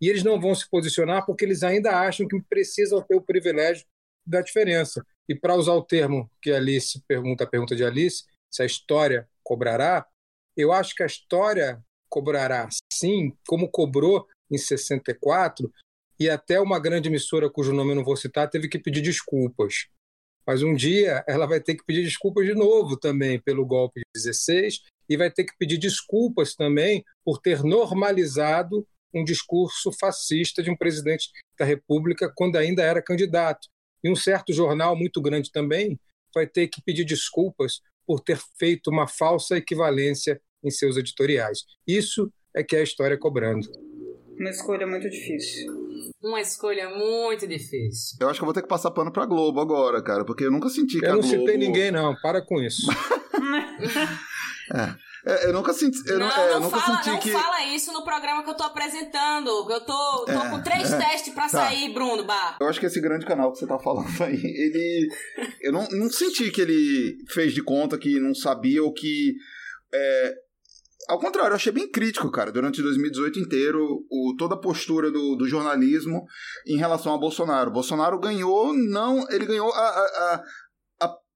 E 0.00 0.08
eles 0.08 0.22
não 0.22 0.40
vão 0.40 0.54
se 0.54 0.68
posicionar 0.68 1.24
porque 1.24 1.44
eles 1.44 1.62
ainda 1.62 1.98
acham 1.98 2.26
que 2.26 2.40
precisam 2.42 3.02
ter 3.02 3.14
o 3.14 3.22
privilégio 3.22 3.86
da 4.26 4.40
diferença. 4.40 5.04
E 5.28 5.34
para 5.34 5.54
usar 5.54 5.74
o 5.74 5.82
termo 5.82 6.30
que 6.40 6.50
Alice 6.50 7.02
pergunta, 7.06 7.44
a 7.44 7.46
pergunta 7.46 7.74
de 7.74 7.84
Alice, 7.84 8.24
se 8.50 8.62
a 8.62 8.66
história 8.66 9.28
cobrará, 9.42 10.06
eu 10.56 10.72
acho 10.72 10.94
que 10.94 11.02
a 11.02 11.06
história 11.06 11.82
cobrará 12.08 12.68
sim, 12.92 13.32
como 13.46 13.68
cobrou 13.68 14.26
em 14.50 14.58
64, 14.58 15.72
e 16.18 16.30
até 16.30 16.60
uma 16.60 16.78
grande 16.78 17.08
emissora 17.08 17.50
cujo 17.50 17.72
nome 17.72 17.90
eu 17.90 17.96
não 17.96 18.04
vou 18.04 18.16
citar 18.16 18.48
teve 18.48 18.68
que 18.68 18.78
pedir 18.78 19.00
desculpas. 19.00 19.88
Mas 20.46 20.62
um 20.62 20.74
dia 20.74 21.24
ela 21.26 21.46
vai 21.46 21.60
ter 21.60 21.74
que 21.74 21.84
pedir 21.84 22.04
desculpas 22.04 22.46
de 22.46 22.54
novo 22.54 22.96
também 22.96 23.40
pelo 23.40 23.66
golpe 23.66 24.00
de 24.00 24.22
16 24.22 24.82
e 25.08 25.16
vai 25.16 25.30
ter 25.30 25.44
que 25.44 25.56
pedir 25.58 25.78
desculpas 25.78 26.54
também 26.54 27.04
por 27.24 27.40
ter 27.40 27.62
normalizado 27.62 28.86
um 29.14 29.24
discurso 29.24 29.92
fascista 29.92 30.62
de 30.62 30.70
um 30.70 30.76
presidente 30.76 31.30
da 31.58 31.64
República 31.64 32.30
quando 32.34 32.56
ainda 32.56 32.82
era 32.82 33.02
candidato. 33.02 33.68
E 34.02 34.10
um 34.10 34.16
certo 34.16 34.52
jornal 34.52 34.96
muito 34.96 35.20
grande 35.22 35.50
também 35.50 35.98
vai 36.34 36.46
ter 36.46 36.68
que 36.68 36.82
pedir 36.82 37.04
desculpas 37.04 37.80
por 38.06 38.20
ter 38.20 38.38
feito 38.58 38.90
uma 38.90 39.06
falsa 39.06 39.56
equivalência 39.56 40.40
em 40.62 40.70
seus 40.70 40.96
editoriais. 40.96 41.64
Isso 41.86 42.30
é 42.54 42.62
que 42.62 42.76
é 42.76 42.80
a 42.80 42.82
história 42.82 43.16
cobrando. 43.16 43.66
Uma 44.38 44.50
escolha 44.50 44.86
muito 44.86 45.08
difícil. 45.08 46.12
Uma 46.22 46.40
escolha 46.40 46.90
muito 46.90 47.46
difícil. 47.46 48.18
Eu 48.20 48.28
acho 48.28 48.40
que 48.40 48.42
eu 48.42 48.46
vou 48.46 48.54
ter 48.54 48.62
que 48.62 48.68
passar 48.68 48.90
pano 48.90 49.12
pra 49.12 49.26
Globo 49.26 49.60
agora, 49.60 50.02
cara, 50.02 50.24
porque 50.24 50.44
eu 50.44 50.50
nunca 50.50 50.68
senti 50.68 50.98
que 50.98 51.06
Eu 51.06 51.12
a 51.12 51.14
não 51.14 51.20
Globo... 51.20 51.38
citei 51.38 51.56
ninguém, 51.56 51.90
não. 51.90 52.14
Para 52.20 52.44
com 52.44 52.60
isso. 52.60 52.86
É, 54.72 54.94
eu 55.26 55.52
nunca 55.52 55.72
senti, 55.72 55.98
eu 56.08 56.18
não, 56.18 56.28
não, 56.28 56.36
é, 56.36 56.52
eu 56.54 56.60
nunca 56.60 56.78
fala, 56.78 56.96
senti 56.96 57.10
não 57.10 57.18
que... 57.18 57.30
fala 57.32 57.64
isso 57.66 57.92
no 57.92 58.04
programa 58.04 58.42
que 58.44 58.50
eu 58.50 58.54
tô 58.56 58.64
apresentando. 58.64 59.48
Eu 59.70 59.80
tô, 59.80 60.24
tô 60.26 60.32
É, 60.32 60.50
com 60.50 60.62
três 60.62 60.92
é, 60.92 60.98
testes 61.00 61.32
pra 61.32 61.44
tá. 61.44 61.48
sair, 61.48 61.92
Bruno 61.92 62.24
Bar. 62.24 62.58
Eu 62.60 62.68
acho 62.68 62.78
que 62.80 62.86
esse 62.86 63.00
grande 63.00 63.24
canal 63.26 63.52
que 63.52 63.58
você 63.58 63.66
tá 63.66 63.78
falando 63.78 64.22
aí, 64.22 64.34
ele. 64.42 65.08
Eu 65.62 65.72
não, 65.72 65.88
não 65.90 66.10
senti 66.10 66.50
que 66.50 66.60
ele 66.60 67.16
fez 67.30 67.54
de 67.54 67.62
conta 67.62 67.96
que 67.98 68.20
não 68.20 68.34
sabia 68.34 68.82
ou 68.82 68.92
que. 68.92 69.34
é, 69.94 70.34
ao 71.06 71.18
contrário, 71.18 71.50
eu 71.50 71.56
achei 71.56 71.70
bem 71.70 71.86
crítico, 71.90 72.30
cara, 72.30 72.50
durante 72.50 72.80
2018 72.80 73.38
inteiro, 73.38 73.78
o, 74.10 74.34
toda 74.38 74.54
a 74.54 74.58
postura 74.60 75.10
do, 75.10 75.36
do 75.36 75.46
jornalismo 75.46 76.24
em 76.66 76.78
relação 76.78 77.14
a 77.14 77.18
Bolsonaro. 77.18 77.70
Bolsonaro 77.70 78.18
ganhou, 78.18 78.72
não. 78.72 79.26
Ele 79.30 79.44
ganhou 79.44 79.70
a- 79.70 79.78
a- 79.78 80.34
a- 80.34 80.42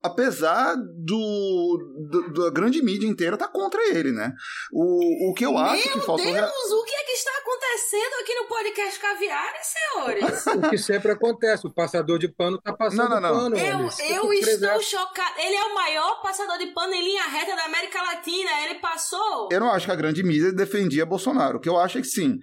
apesar 0.09 0.75
do, 0.77 2.09
do- 2.11 2.33
da 2.45 2.51
grande 2.51 2.83
mídia 2.83 3.07
inteira 3.07 3.37
tá 3.37 3.47
contra 3.49 3.81
ele, 3.89 4.13
né? 4.13 4.33
O, 4.73 5.31
o 5.31 5.35
que 5.35 5.45
eu 5.47 5.57
acho 5.57 5.83
que 5.83 5.97
Meu 5.97 6.05
faltou. 6.07 6.25
Deus, 6.33 6.73
o 6.73 6.85
que 6.85 6.95
é 6.95 7.05
que 7.05 7.13
está 7.13 7.31
acontecendo 7.39 8.15
aqui 8.23 8.35
no 8.35 8.45
podcast 8.47 9.01
Caviar, 9.01 9.53
senhores? 9.63 10.47
O 10.47 10.71
que 10.71 10.79
sempre 10.79 11.13
acontece, 11.13 11.67
o 11.67 11.73
passador 11.75 12.19
de 12.19 12.29
pano 12.29 12.57
está 12.57 12.73
passando 12.73 13.11
Não, 13.11 13.21
não, 13.21 13.33
não. 13.35 13.51
pano. 13.51 13.57
Eu, 13.57 13.89
eu 14.25 14.33
estou 14.33 14.81
chocada. 14.83 15.41
Ele 15.41 15.55
é 15.57 15.65
o 15.65 15.75
maior 15.75 16.21
passador 16.23 16.59
de 16.59 16.67
pano 16.69 16.93
em 16.95 17.05
linha 17.05 17.25
reta 17.25 17.55
da 17.57 17.65
América 17.65 18.03
Latina. 18.03 18.51
Ele 18.65 18.81
passou. 18.81 19.49
Eu 19.51 19.61
não 19.61 19.71
acho 19.71 19.87
que 19.87 19.93
a 19.93 19.97
grande 19.97 20.23
mídia 20.23 20.53
defendia 20.53 21.07
Bolsonaro. 21.07 21.59
O 21.59 21.61
que 21.61 21.69
eu 21.69 21.79
acho 21.79 21.99
é 21.99 22.01
que 22.01 22.07
sim, 22.09 22.39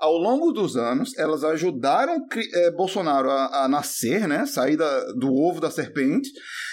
ao 0.00 0.16
longo 0.16 0.50
dos 0.52 0.76
anos, 0.76 1.16
elas 1.18 1.44
ajudaram 1.44 2.26
eh, 2.54 2.70
Bolsonaro 2.72 3.30
a, 3.30 3.64
a 3.64 3.68
nascer, 3.68 4.26
né? 4.26 4.46
Sair 4.46 4.76
da- 4.76 5.12
do 5.12 5.32
ovo 5.34 5.60
da 5.60 5.70
serpente. 5.70 6.30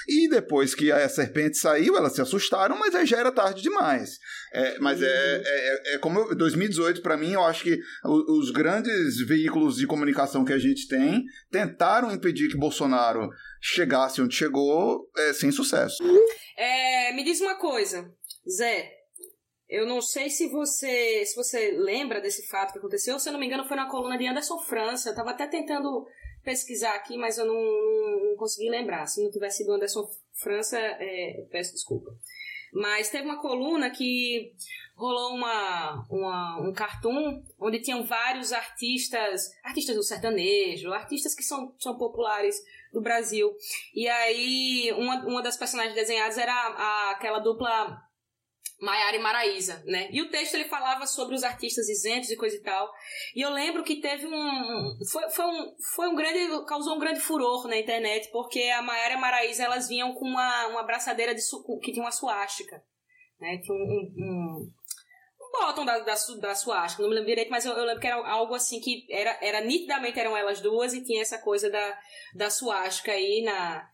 E 0.07 0.29
depois 0.29 0.73
que 0.73 0.91
a 0.91 1.07
serpente 1.09 1.57
saiu, 1.57 1.97
elas 1.97 2.13
se 2.15 2.21
assustaram, 2.21 2.77
mas 2.79 2.95
aí 2.95 3.05
já 3.05 3.17
era 3.19 3.31
tarde 3.31 3.61
demais. 3.61 4.11
É, 4.53 4.79
mas 4.79 5.01
é, 5.01 5.41
é, 5.45 5.95
é 5.95 5.97
como 5.97 6.19
eu- 6.19 6.35
2018, 6.35 7.01
para 7.01 7.17
mim, 7.17 7.33
eu 7.33 7.43
acho 7.43 7.63
que 7.63 7.77
o- 8.05 8.39
os 8.39 8.49
grandes 8.51 9.17
veículos 9.27 9.75
de 9.75 9.85
comunicação 9.85 10.45
que 10.45 10.53
a 10.53 10.57
gente 10.59 10.87
tem 10.87 11.23
tentaram 11.51 12.11
impedir 12.11 12.47
que 12.49 12.57
Bolsonaro 12.57 13.29
chegasse 13.61 14.21
onde 14.21 14.35
chegou 14.35 15.09
eh, 15.17 15.33
sem 15.33 15.51
sucesso. 15.51 15.97
É, 16.57 17.13
me 17.13 17.23
diz 17.25 17.41
uma 17.41 17.55
coisa, 17.55 18.09
Zé. 18.49 18.96
Eu 19.69 19.85
não 19.85 20.01
sei 20.01 20.29
se 20.29 20.47
você 20.49 21.25
se 21.25 21.35
você 21.35 21.71
lembra 21.71 22.21
desse 22.21 22.47
fato 22.47 22.71
que 22.71 22.79
aconteceu. 22.79 23.19
Se 23.19 23.27
eu 23.29 23.33
não 23.33 23.39
me 23.39 23.45
engano, 23.45 23.65
foi 23.67 23.75
na 23.75 23.89
coluna 23.89 24.17
de 24.17 24.25
Anderson 24.25 24.57
França. 24.59 25.09
Eu 25.09 25.15
tava 25.15 25.31
até 25.31 25.45
tentando 25.47 26.05
pesquisar 26.43 26.93
aqui, 26.95 27.17
mas 27.17 27.37
eu 27.37 27.45
não, 27.45 27.53
não- 27.53 28.29
não 28.29 28.35
consegui 28.37 28.69
lembrar. 28.69 29.05
Se 29.07 29.21
não 29.21 29.29
tivesse 29.29 29.57
sido 29.57 29.73
Anderson 29.73 30.07
França, 30.33 30.77
é, 30.79 31.45
peço 31.51 31.73
desculpa. 31.73 32.11
Mas 32.73 33.09
teve 33.09 33.25
uma 33.25 33.41
coluna 33.41 33.89
que 33.89 34.53
rolou 34.95 35.35
uma, 35.35 36.05
uma- 36.09 36.61
um 36.67 36.73
cartoon 36.73 37.43
onde 37.59 37.81
tinham 37.81 38.05
vários 38.05 38.51
artistas, 38.53 39.51
artistas 39.63 39.95
do 39.95 40.03
sertanejo, 40.03 40.91
artistas 40.93 41.35
que 41.35 41.43
são, 41.43 41.75
são 41.79 41.97
populares 41.97 42.55
do 42.93 43.01
Brasil. 43.01 43.53
E 43.93 44.07
aí, 44.07 44.91
uma, 44.97 45.25
uma 45.25 45.41
das 45.43 45.57
personagens 45.57 45.93
desenhadas 45.95 46.37
era 46.37 46.53
a- 46.53 47.11
aquela 47.11 47.39
dupla 47.39 48.01
Maiara 48.79 49.15
e 49.15 49.19
Maraísa, 49.19 49.81
né? 49.85 50.07
E 50.11 50.21
o 50.21 50.29
texto 50.29 50.53
ele 50.53 50.65
falava 50.65 51.07
sobre 51.07 51.33
os 51.33 51.43
artistas 51.43 51.89
isentos 51.89 52.29
e 52.29 52.37
coisa 52.37 52.55
e 52.55 52.61
tal. 52.61 52.91
E 53.35 53.41
eu 53.41 53.49
lembro 53.49 53.83
que 53.83 53.99
teve 53.99 54.27
um. 54.27 54.97
Foi, 55.11 55.29
foi 55.31 55.45
um, 55.45 55.75
foi 55.95 56.07
um 56.07 56.15
grande. 56.15 56.65
causou 56.65 56.95
um 56.95 56.99
grande 56.99 57.19
furor 57.19 57.67
na 57.67 57.77
internet, 57.77 58.29
porque 58.31 58.61
a 58.69 58.81
Maiara 58.81 59.13
e 59.13 59.17
a 59.17 59.19
Maraísa 59.19 59.63
elas 59.63 59.87
vinham 59.87 60.13
com 60.13 60.25
uma, 60.25 60.67
uma 60.67 60.81
abraçadeira 60.81 61.33
de 61.33 61.41
que 61.81 61.91
tinha 61.91 62.03
uma 62.03 62.11
suástica. 62.11 62.83
Né? 63.39 63.57
Tinha 63.63 63.75
um, 63.75 63.79
um, 63.79 64.71
um, 65.41 65.51
bottom 65.51 65.83
da, 65.83 65.97
da, 65.99 66.15
da 66.39 66.55
suástica, 66.55 67.01
não 67.01 67.09
me 67.09 67.15
lembro 67.15 67.29
direito, 67.29 67.49
mas 67.49 67.65
eu, 67.65 67.73
eu 67.73 67.83
lembro 67.83 68.01
que 68.01 68.07
era 68.07 68.27
algo 68.27 68.53
assim 68.53 68.79
que 68.79 69.07
era, 69.09 69.39
era 69.41 69.61
nitidamente 69.61 70.19
eram 70.19 70.37
elas 70.37 70.61
duas 70.61 70.93
e 70.93 71.03
tinha 71.03 71.21
essa 71.21 71.39
coisa 71.39 71.69
da, 71.69 71.99
da 72.35 72.49
suástica 72.51 73.11
aí 73.11 73.41
na, 73.43 73.89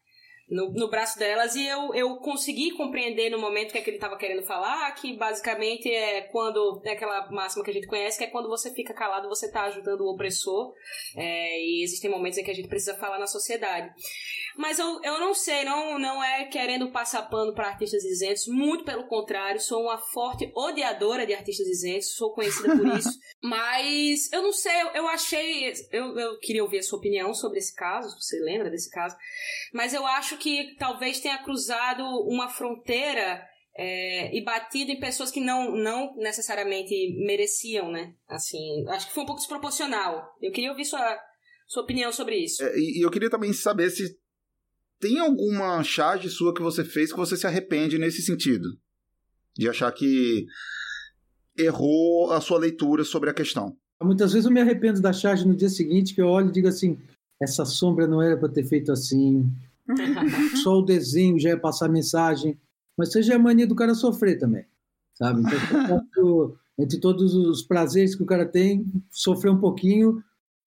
no, 0.54 0.72
no 0.72 0.88
braço 0.88 1.18
delas 1.18 1.56
e 1.56 1.66
eu, 1.66 1.94
eu 1.96 2.16
consegui 2.18 2.72
compreender 2.72 3.30
no 3.30 3.40
momento 3.40 3.72
que, 3.72 3.78
é 3.80 3.82
que 3.82 3.90
ele 3.90 3.98
estava 3.98 4.16
querendo 4.16 4.44
falar, 4.44 4.92
que 4.92 5.18
basicamente 5.18 5.90
é 5.92 6.22
quando, 6.22 6.82
é 6.86 6.92
aquela 6.92 7.30
máxima 7.32 7.64
que 7.64 7.72
a 7.72 7.74
gente 7.74 7.88
conhece, 7.88 8.20
que 8.20 8.24
é 8.24 8.28
quando 8.28 8.48
você 8.48 8.72
fica 8.72 8.94
calado, 8.94 9.28
você 9.28 9.48
está 9.48 9.64
ajudando 9.64 10.02
o 10.02 10.14
opressor, 10.14 10.74
é, 11.18 11.60
e 11.60 11.84
existem 11.84 12.10
momentos 12.10 12.38
em 12.38 12.44
que 12.44 12.52
a 12.52 12.56
gente 12.56 12.68
precisa 12.68 12.96
falar 12.96 13.18
na 13.18 13.28
sociedade. 13.28 13.92
Mas 14.58 14.80
eu, 14.80 15.02
eu 15.04 15.20
não 15.20 15.34
sei, 15.34 15.64
não, 15.64 15.98
não 15.98 16.24
é 16.24 16.46
querendo 16.46 16.92
passar 16.92 17.24
pano 17.24 17.54
para 17.54 17.70
artistas 17.70 18.04
isentos, 18.04 18.48
muito 18.48 18.84
pelo 18.84 19.08
contrário, 19.08 19.60
sou 19.60 19.84
uma 19.84 19.98
forte 19.98 20.52
odiadora 20.56 21.26
de 21.26 21.34
artistas 21.34 21.68
isentos, 21.68 22.16
sou 22.16 22.34
conhecida 22.34 22.76
por 22.76 22.88
isso, 22.98 23.18
mas 23.42 24.32
eu 24.32 24.42
não 24.42 24.54
sei, 24.54 24.82
eu, 24.82 24.88
eu 24.90 25.08
achei, 25.08 25.74
eu, 25.92 26.18
eu 26.18 26.40
queria 26.40 26.64
ouvir 26.64 26.80
a 26.80 26.84
sua 26.84 27.00
opinião 27.00 27.34
sobre 27.34 27.60
esse 27.60 27.74
caso, 27.76 28.10
se 28.10 28.22
você 28.22 28.40
lembra 28.40 28.70
desse 28.70 28.90
caso, 28.90 29.16
mas 29.74 29.94
eu 29.94 30.06
acho 30.06 30.38
que 30.38 30.76
talvez 30.78 31.20
tenha 31.20 31.44
cruzado 31.44 32.04
uma 32.28 32.48
fronteira 32.50 33.44
é, 33.76 34.36
e 34.36 34.44
batido 34.44 34.92
em 34.92 35.00
pessoas 35.00 35.32
que 35.32 35.40
não, 35.40 35.76
não 35.76 36.16
necessariamente 36.18 36.94
mereciam, 37.26 37.92
né? 37.92 38.14
Assim, 38.28 38.86
acho 38.90 39.08
que 39.08 39.14
foi 39.14 39.24
um 39.24 39.26
pouco 39.26 39.42
desproporcional. 39.42 40.24
Eu 40.42 40.52
queria 40.52 40.70
ouvir 40.70 40.86
sua, 40.86 41.20
sua 41.68 41.84
opinião 41.84 42.12
sobre 42.12 42.38
isso. 42.38 42.64
É, 42.64 42.78
E, 42.78 43.00
e 43.00 43.02
eu 43.02 43.10
queria 43.10 43.30
também 43.30 43.52
saber 43.52 43.90
se 43.90 44.16
tem 45.04 45.20
alguma 45.20 45.84
charge 45.84 46.30
sua 46.30 46.54
que 46.54 46.62
você 46.62 46.86
fez 46.86 47.12
que 47.12 47.18
você 47.18 47.36
se 47.36 47.46
arrepende 47.46 47.98
nesse 47.98 48.22
sentido. 48.22 48.70
De 49.54 49.68
achar 49.68 49.92
que 49.92 50.46
errou 51.58 52.32
a 52.32 52.40
sua 52.40 52.58
leitura 52.58 53.04
sobre 53.04 53.30
a 53.30 53.34
questão. 53.34 53.76
Muitas 54.02 54.32
vezes 54.32 54.46
eu 54.46 54.52
me 54.52 54.62
arrependo 54.62 55.02
da 55.02 55.12
charge 55.12 55.46
no 55.46 55.56
dia 55.56 55.68
seguinte, 55.68 56.16
que 56.16 56.22
eu 56.22 56.28
olho 56.28 56.48
e 56.48 56.54
digo 56.54 56.70
assim: 56.70 56.98
essa 57.40 57.66
sombra 57.66 58.08
não 58.08 58.22
era 58.22 58.38
para 58.38 58.48
ter 58.48 58.64
feito 58.64 58.94
assim, 58.94 59.46
só 60.64 60.80
o 60.80 60.86
desenho 60.86 61.38
já 61.38 61.50
ia 61.50 61.60
passar 61.60 61.90
mensagem. 61.90 62.58
Mas 62.98 63.12
seja 63.12 63.36
a 63.36 63.40
mania 63.40 63.68
do 63.68 63.76
cara 63.76 63.94
sofrer 63.94 64.40
também, 64.40 64.66
sabe? 65.16 65.42
Então, 65.42 66.56
entre 66.80 66.98
todos 66.98 67.36
os 67.36 67.62
prazeres 67.62 68.16
que 68.16 68.24
o 68.24 68.28
cara 68.28 68.46
tem, 68.46 68.86
sofrer 69.12 69.52
um 69.52 69.60
pouquinho 69.60 70.24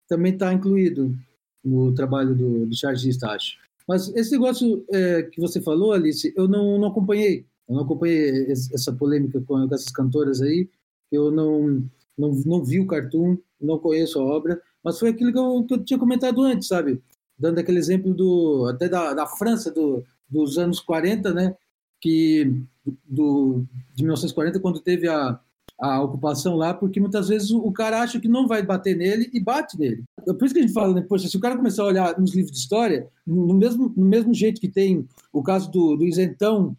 também 0.07 0.35
está 0.35 0.53
incluído 0.53 1.17
no 1.65 1.95
trabalho 1.95 2.35
do, 2.35 2.67
do 2.67 2.77
chargista, 2.77 3.31
acho. 3.31 3.66
Mas 3.87 4.09
esse 4.15 4.33
negócio 4.33 4.85
é, 4.93 5.23
que 5.23 5.41
você 5.41 5.61
falou, 5.61 5.93
Alice, 5.93 6.33
eu 6.37 6.49
não, 6.49 6.79
não 6.79 6.89
acompanhei. 6.89 7.47
Eu 7.69 7.77
não 7.77 7.83
acompanhei 7.83 8.51
essa 8.51 8.93
polêmica 8.93 9.41
com, 9.41 9.65
essas 9.73 9.91
cantoras 9.91 10.41
aí. 10.41 10.69
Eu 11.11 11.31
não, 11.31 11.85
não, 12.17 12.31
não 12.45 12.65
vi 12.65 12.81
o 12.81 12.87
cartoon, 12.87 13.39
não 13.61 13.79
conheço 13.79 14.21
a 14.21 14.25
obra, 14.25 14.61
mas 14.83 14.99
foi 14.99 15.11
aquilo 15.11 15.33
que 15.33 15.39
eu, 15.39 15.65
que 15.65 15.75
eu 15.75 15.85
tinha 15.85 15.99
comentado 15.99 16.43
antes, 16.43 16.69
sabe? 16.69 17.01
Dando 17.39 17.59
aquele 17.59 17.79
exemplo 17.79 18.15
do 18.15 18.67
até 18.67 18.89
da, 18.89 19.15
da 19.15 19.27
França 19.27 19.71
do, 19.71 20.05
dos 20.29 20.59
anos 20.59 20.81
40, 20.81 21.33
né? 21.33 21.57
Que 22.01 22.63
do, 23.05 23.65
de 23.95 24.03
1940, 24.03 24.61
quando 24.61 24.81
teve 24.81 25.09
a, 25.09 25.41
a 25.79 26.01
ocupação 26.03 26.57
lá, 26.57 26.73
porque 26.73 26.99
muitas 26.99 27.29
vezes 27.29 27.51
o, 27.51 27.71
cara 27.71 28.01
acha 28.01 28.19
que 28.19 28.29
não 28.29 28.49
vai 28.49 28.63
bater 28.63 28.97
nele 28.97 29.29
e 29.33 29.39
bate 29.39 29.79
nele. 29.79 30.05
É 30.27 30.33
por 30.33 30.45
isso 30.45 30.55
que 30.55 30.61
a 30.61 30.63
gente 30.63 30.73
fala, 30.73 30.95
né, 30.95 31.03
poxa, 31.03 31.29
se 31.29 31.37
o 31.37 31.41
cara 31.41 31.57
começar 31.57 31.83
a 31.83 31.87
olhar 31.87 32.19
nos 32.19 32.35
livros 32.35 32.53
de 32.53 32.59
história, 32.59 33.09
no 33.27 33.55
mesmo, 33.55 33.93
no 33.95 34.07
mesmo 34.07 34.33
jeito 34.33 34.61
que 34.61 34.69
tem 34.69 35.07
o 35.33 35.43
caso 35.43 35.71
do, 35.71 35.97
do 35.97 36.05
isentão, 36.05 36.77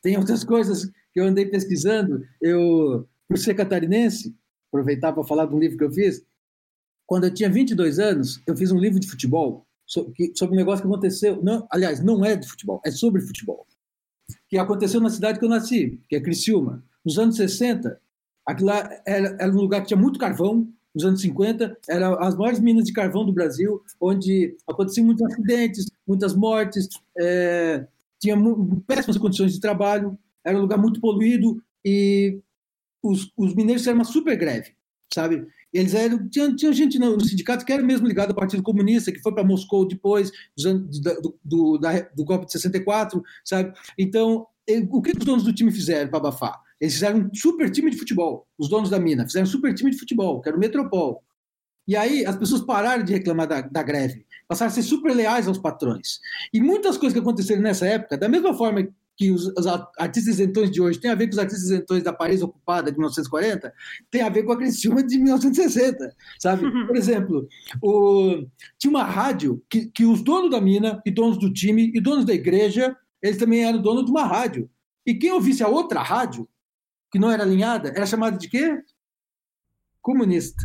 tem 0.00 0.16
outras 0.16 0.44
coisas 0.44 0.86
que 1.12 1.20
eu 1.20 1.24
andei 1.24 1.46
pesquisando, 1.46 2.24
eu, 2.40 3.06
por 3.28 3.36
ser 3.36 3.54
catarinense, 3.54 4.34
aproveitar 4.68 5.12
para 5.12 5.24
falar 5.24 5.46
de 5.46 5.54
um 5.54 5.58
livro 5.58 5.76
que 5.76 5.84
eu 5.84 5.92
fiz, 5.92 6.24
quando 7.06 7.24
eu 7.24 7.34
tinha 7.34 7.50
22 7.50 7.98
anos, 7.98 8.40
eu 8.46 8.56
fiz 8.56 8.70
um 8.70 8.78
livro 8.78 9.00
de 9.00 9.08
futebol 9.08 9.66
sobre, 9.86 10.12
um 10.42 10.54
negócio 10.54 10.82
que 10.82 10.88
aconteceu, 10.88 11.42
não, 11.42 11.66
aliás, 11.70 12.02
não 12.02 12.24
é 12.24 12.36
de 12.36 12.46
futebol, 12.46 12.80
é 12.84 12.90
sobre 12.90 13.22
futebol, 13.22 13.66
que 14.48 14.58
aconteceu 14.58 15.00
na 15.00 15.08
cidade 15.08 15.38
que 15.38 15.44
eu 15.44 15.48
nasci, 15.48 15.98
que 16.08 16.16
é 16.16 16.20
Criciúma. 16.20 16.84
Nos 17.04 17.18
anos 17.18 17.36
60, 17.36 17.98
Aquilo 18.48 18.70
lá 18.70 18.90
era, 19.06 19.36
era, 19.38 19.52
um 19.52 19.60
lugar 19.60 19.82
que 19.82 19.88
tinha 19.88 20.00
muito 20.00 20.18
carvão, 20.18 20.66
nos 20.94 21.04
anos 21.04 21.20
50, 21.20 21.76
eram 21.86 22.18
as 22.18 22.34
maiores 22.34 22.58
minas 22.58 22.84
de 22.84 22.94
carvão 22.94 23.22
do 23.26 23.32
Brasil, 23.32 23.82
onde 24.00 24.56
aconteciam 24.66 25.04
muitos 25.04 25.26
acidentes, 25.26 25.84
muitas 26.06 26.34
mortes, 26.34 26.88
é, 27.18 27.86
tinha 28.18 28.34
péssimas 28.86 29.18
condições 29.18 29.52
de 29.52 29.60
trabalho, 29.60 30.18
era 30.42 30.56
um 30.56 30.62
lugar 30.62 30.78
muito 30.78 30.98
poluído 30.98 31.62
e 31.84 32.40
os, 33.02 33.30
os 33.36 33.54
mineiros 33.54 33.82
fizeram 33.82 33.98
uma 33.98 34.04
super 34.04 34.34
greve, 34.34 34.72
sabe? 35.12 35.46
Eles 35.70 35.92
eram, 35.92 36.26
tinha, 36.30 36.56
tinha 36.56 36.72
gente 36.72 36.98
no, 36.98 37.20
sindicato 37.20 37.66
que 37.66 37.72
era 37.72 37.82
mesmo 37.82 38.06
ligado 38.06 38.30
ao 38.30 38.34
Partido 38.34 38.62
Comunista, 38.62 39.12
que 39.12 39.20
foi 39.20 39.34
para 39.34 39.44
Moscou 39.44 39.86
depois 39.86 40.32
do, 40.56 41.38
do, 41.44 41.76
da, 41.76 42.00
do 42.16 42.24
golpe 42.24 42.46
de 42.46 42.52
64, 42.52 43.22
sabe? 43.44 43.74
Então, 43.98 44.46
o 44.90 45.02
que 45.02 45.10
os 45.10 45.22
donos 45.22 45.44
do 45.44 45.52
time 45.52 45.70
fizeram 45.70 46.08
para 46.08 46.18
abafar? 46.18 46.67
Eles 46.80 46.94
fizeram 46.94 47.20
um 47.20 47.34
super 47.34 47.70
time 47.70 47.90
de 47.90 47.98
futebol, 47.98 48.46
os 48.58 48.68
donos 48.68 48.90
da 48.90 48.98
mina, 48.98 49.24
fizeram 49.24 49.44
um 49.44 49.50
super 49.50 49.74
time 49.74 49.90
de 49.90 49.98
futebol, 49.98 50.40
que 50.40 50.48
era 50.48 50.56
o 50.56 50.60
Metropol. 50.60 51.22
E 51.86 51.96
aí 51.96 52.24
as 52.26 52.36
pessoas 52.36 52.60
pararam 52.60 53.02
de 53.02 53.12
reclamar 53.12 53.48
da, 53.48 53.60
da 53.62 53.82
greve, 53.82 54.26
passaram 54.46 54.70
a 54.70 54.74
ser 54.74 54.82
super 54.82 55.14
leais 55.14 55.48
aos 55.48 55.58
patrões. 55.58 56.20
E 56.52 56.60
muitas 56.60 56.96
coisas 56.98 57.14
que 57.14 57.20
aconteceram 57.20 57.62
nessa 57.62 57.86
época, 57.86 58.18
da 58.18 58.28
mesma 58.28 58.54
forma 58.54 58.86
que 59.18 59.32
os, 59.32 59.46
os 59.46 59.66
artistas 59.98 60.34
isentões 60.34 60.70
de 60.70 60.80
hoje 60.80 61.00
têm 61.00 61.10
a 61.10 61.14
ver 61.14 61.26
com 61.26 61.32
os 61.32 61.38
artistas 61.38 61.64
isentões 61.64 62.04
da 62.04 62.12
Paris 62.12 62.40
ocupada 62.40 62.92
de 62.92 62.96
1940, 62.96 63.74
tem 64.10 64.22
a 64.22 64.28
ver 64.28 64.44
com 64.44 64.52
a 64.52 64.56
Criciúma 64.56 65.02
de 65.02 65.18
1960, 65.18 66.14
sabe? 66.38 66.70
Por 66.86 66.96
exemplo, 66.96 67.48
o, 67.82 68.46
tinha 68.78 68.90
uma 68.90 69.02
rádio 69.02 69.60
que, 69.68 69.86
que 69.86 70.06
os 70.06 70.22
donos 70.22 70.52
da 70.52 70.60
mina, 70.60 71.02
e 71.04 71.10
donos 71.10 71.36
do 71.36 71.52
time, 71.52 71.90
e 71.92 72.00
donos 72.00 72.24
da 72.24 72.32
igreja, 72.32 72.96
eles 73.20 73.38
também 73.38 73.64
eram 73.64 73.82
donos 73.82 74.04
de 74.04 74.10
uma 74.12 74.24
rádio. 74.24 74.70
E 75.04 75.14
quem 75.14 75.32
ouvisse 75.32 75.64
a 75.64 75.68
outra 75.68 76.00
rádio, 76.00 76.48
que 77.10 77.18
não 77.18 77.30
era 77.30 77.42
alinhada, 77.42 77.88
era 77.88 78.06
chamada 78.06 78.36
de 78.36 78.48
quê? 78.48 78.80
Comunista. 80.00 80.62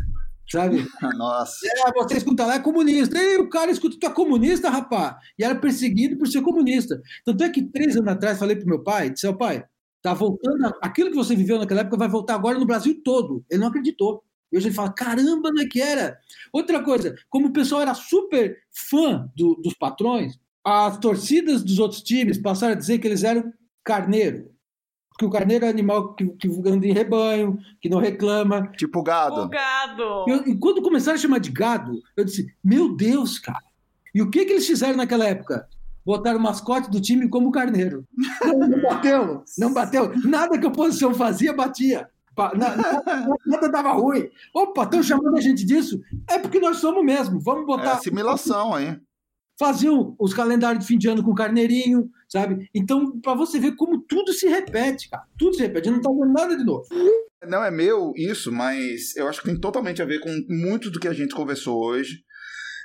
Sabe? 0.50 0.84
Nossa. 1.16 1.66
É, 1.66 1.92
você 1.92 2.18
escuta 2.18 2.46
lá, 2.46 2.56
é 2.56 2.58
comunista. 2.58 3.18
E 3.18 3.38
o 3.38 3.48
cara 3.48 3.70
escuta, 3.70 3.96
tu 3.98 4.06
é 4.06 4.10
comunista, 4.10 4.68
rapaz. 4.68 5.16
E 5.38 5.44
era 5.44 5.54
perseguido 5.54 6.18
por 6.18 6.28
ser 6.28 6.42
comunista. 6.42 7.00
Tanto 7.24 7.44
é 7.44 7.48
que 7.48 7.62
três 7.62 7.96
anos 7.96 8.08
atrás 8.08 8.38
falei 8.38 8.56
pro 8.56 8.66
meu 8.66 8.82
pai, 8.82 9.10
disse, 9.10 9.26
meu 9.26 9.36
pai, 9.36 9.64
tá 10.02 10.12
voltando, 10.12 10.72
aquilo 10.82 11.10
que 11.10 11.16
você 11.16 11.34
viveu 11.34 11.58
naquela 11.58 11.80
época 11.80 11.96
vai 11.96 12.08
voltar 12.08 12.34
agora 12.34 12.58
no 12.58 12.66
Brasil 12.66 13.00
todo. 13.02 13.44
Ele 13.50 13.60
não 13.60 13.68
acreditou. 13.68 14.22
E 14.52 14.56
hoje 14.56 14.68
ele 14.68 14.74
fala, 14.74 14.92
caramba, 14.92 15.50
não 15.50 15.62
é 15.62 15.66
que 15.66 15.80
era. 15.80 16.18
Outra 16.52 16.82
coisa, 16.82 17.14
como 17.28 17.48
o 17.48 17.52
pessoal 17.52 17.80
era 17.80 17.94
super 17.94 18.56
fã 18.70 19.28
do, 19.34 19.56
dos 19.56 19.74
patrões, 19.74 20.38
as 20.64 20.98
torcidas 20.98 21.62
dos 21.62 21.78
outros 21.78 22.02
times 22.02 22.38
passaram 22.38 22.74
a 22.74 22.76
dizer 22.76 22.98
que 22.98 23.06
eles 23.06 23.24
eram 23.24 23.52
carneiro 23.82 24.53
que 25.18 25.24
o 25.24 25.30
carneiro 25.30 25.64
é 25.64 25.68
animal 25.68 26.14
que, 26.14 26.26
que 26.26 26.48
anda 26.66 26.86
em 26.86 26.92
rebanho, 26.92 27.58
que 27.80 27.88
não 27.88 27.98
reclama. 27.98 28.68
Tipo 28.76 29.02
gado. 29.02 29.42
O 29.42 29.48
gado. 29.48 30.24
Eu, 30.26 30.46
e 30.46 30.58
quando 30.58 30.82
começaram 30.82 31.16
a 31.16 31.20
chamar 31.20 31.38
de 31.38 31.50
gado, 31.50 32.00
eu 32.16 32.24
disse, 32.24 32.52
meu 32.62 32.94
Deus, 32.94 33.38
cara. 33.38 33.62
E 34.14 34.20
o 34.22 34.30
que, 34.30 34.44
que 34.44 34.52
eles 34.52 34.66
fizeram 34.66 34.96
naquela 34.96 35.26
época? 35.26 35.68
Botaram 36.04 36.38
o 36.38 36.42
mascote 36.42 36.90
do 36.90 37.00
time 37.00 37.28
como 37.28 37.50
carneiro. 37.50 38.04
Não, 38.44 38.58
não 38.58 38.82
bateu, 38.82 39.44
não 39.56 39.72
bateu. 39.72 40.12
Nada 40.22 40.58
que 40.58 40.66
a 40.66 40.68
oposição 40.68 41.14
fazia, 41.14 41.52
batia. 41.52 42.08
Nada, 42.36 43.02
nada 43.46 43.68
dava 43.70 43.92
ruim. 43.92 44.28
Opa, 44.52 44.82
estão 44.82 45.02
chamando 45.02 45.36
a 45.36 45.40
gente 45.40 45.64
disso? 45.64 46.00
É 46.28 46.38
porque 46.38 46.60
nós 46.60 46.76
somos 46.76 47.02
mesmo. 47.02 47.40
Vamos 47.40 47.64
botar. 47.64 47.84
É 47.84 47.92
assimilação 47.92 48.74
aí 48.74 49.00
faziam 49.58 50.14
os 50.18 50.34
calendários 50.34 50.84
de 50.84 50.88
fim 50.88 50.98
de 50.98 51.08
ano 51.08 51.22
com 51.22 51.34
carneirinho, 51.34 52.10
sabe? 52.28 52.68
Então, 52.74 53.20
para 53.20 53.34
você 53.34 53.58
ver 53.58 53.76
como 53.76 54.00
tudo 54.02 54.32
se 54.32 54.48
repete, 54.48 55.08
cara. 55.08 55.24
Tudo 55.38 55.54
se 55.54 55.62
repete, 55.62 55.90
não 55.90 56.00
tá 56.00 56.10
vendo 56.10 56.32
nada 56.32 56.56
de 56.56 56.64
novo. 56.64 56.86
Não 57.46 57.62
é 57.62 57.70
meu 57.70 58.12
isso, 58.16 58.50
mas 58.50 59.14
eu 59.16 59.28
acho 59.28 59.40
que 59.40 59.48
tem 59.48 59.60
totalmente 59.60 60.02
a 60.02 60.06
ver 60.06 60.20
com 60.20 60.30
muito 60.48 60.90
do 60.90 60.98
que 60.98 61.08
a 61.08 61.12
gente 61.12 61.34
conversou 61.34 61.82
hoje. 61.84 62.24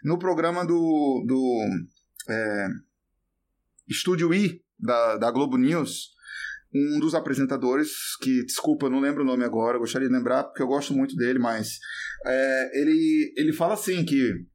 No 0.03 0.17
programa 0.17 0.65
do, 0.65 1.23
do 1.25 1.65
é, 2.29 2.67
Estúdio 3.87 4.33
I, 4.33 4.61
da, 4.77 5.17
da 5.17 5.31
Globo 5.31 5.57
News, 5.57 6.11
um 6.73 6.99
dos 6.99 7.15
apresentadores, 7.15 8.15
que, 8.21 8.45
desculpa, 8.45 8.89
não 8.89 8.99
lembro 8.99 9.23
o 9.23 9.25
nome 9.25 9.43
agora, 9.43 9.79
gostaria 9.79 10.07
de 10.07 10.13
lembrar, 10.13 10.43
porque 10.43 10.61
eu 10.61 10.67
gosto 10.67 10.93
muito 10.93 11.15
dele, 11.15 11.39
mas 11.39 11.79
é, 12.25 12.81
ele, 12.81 13.33
ele 13.35 13.53
fala 13.53 13.73
assim 13.73 14.05
que 14.05 14.45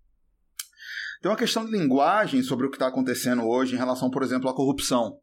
tem 1.25 1.31
uma 1.31 1.39
questão 1.39 1.65
de 1.65 1.73
linguagem 1.73 2.43
sobre 2.43 2.67
o 2.67 2.71
que 2.71 2.77
está 2.77 2.87
acontecendo 2.87 3.49
hoje 3.49 3.75
em 3.75 3.79
relação, 3.79 4.11
por 4.11 4.23
exemplo, 4.23 4.47
à 4.47 4.55
corrupção. 4.55 5.19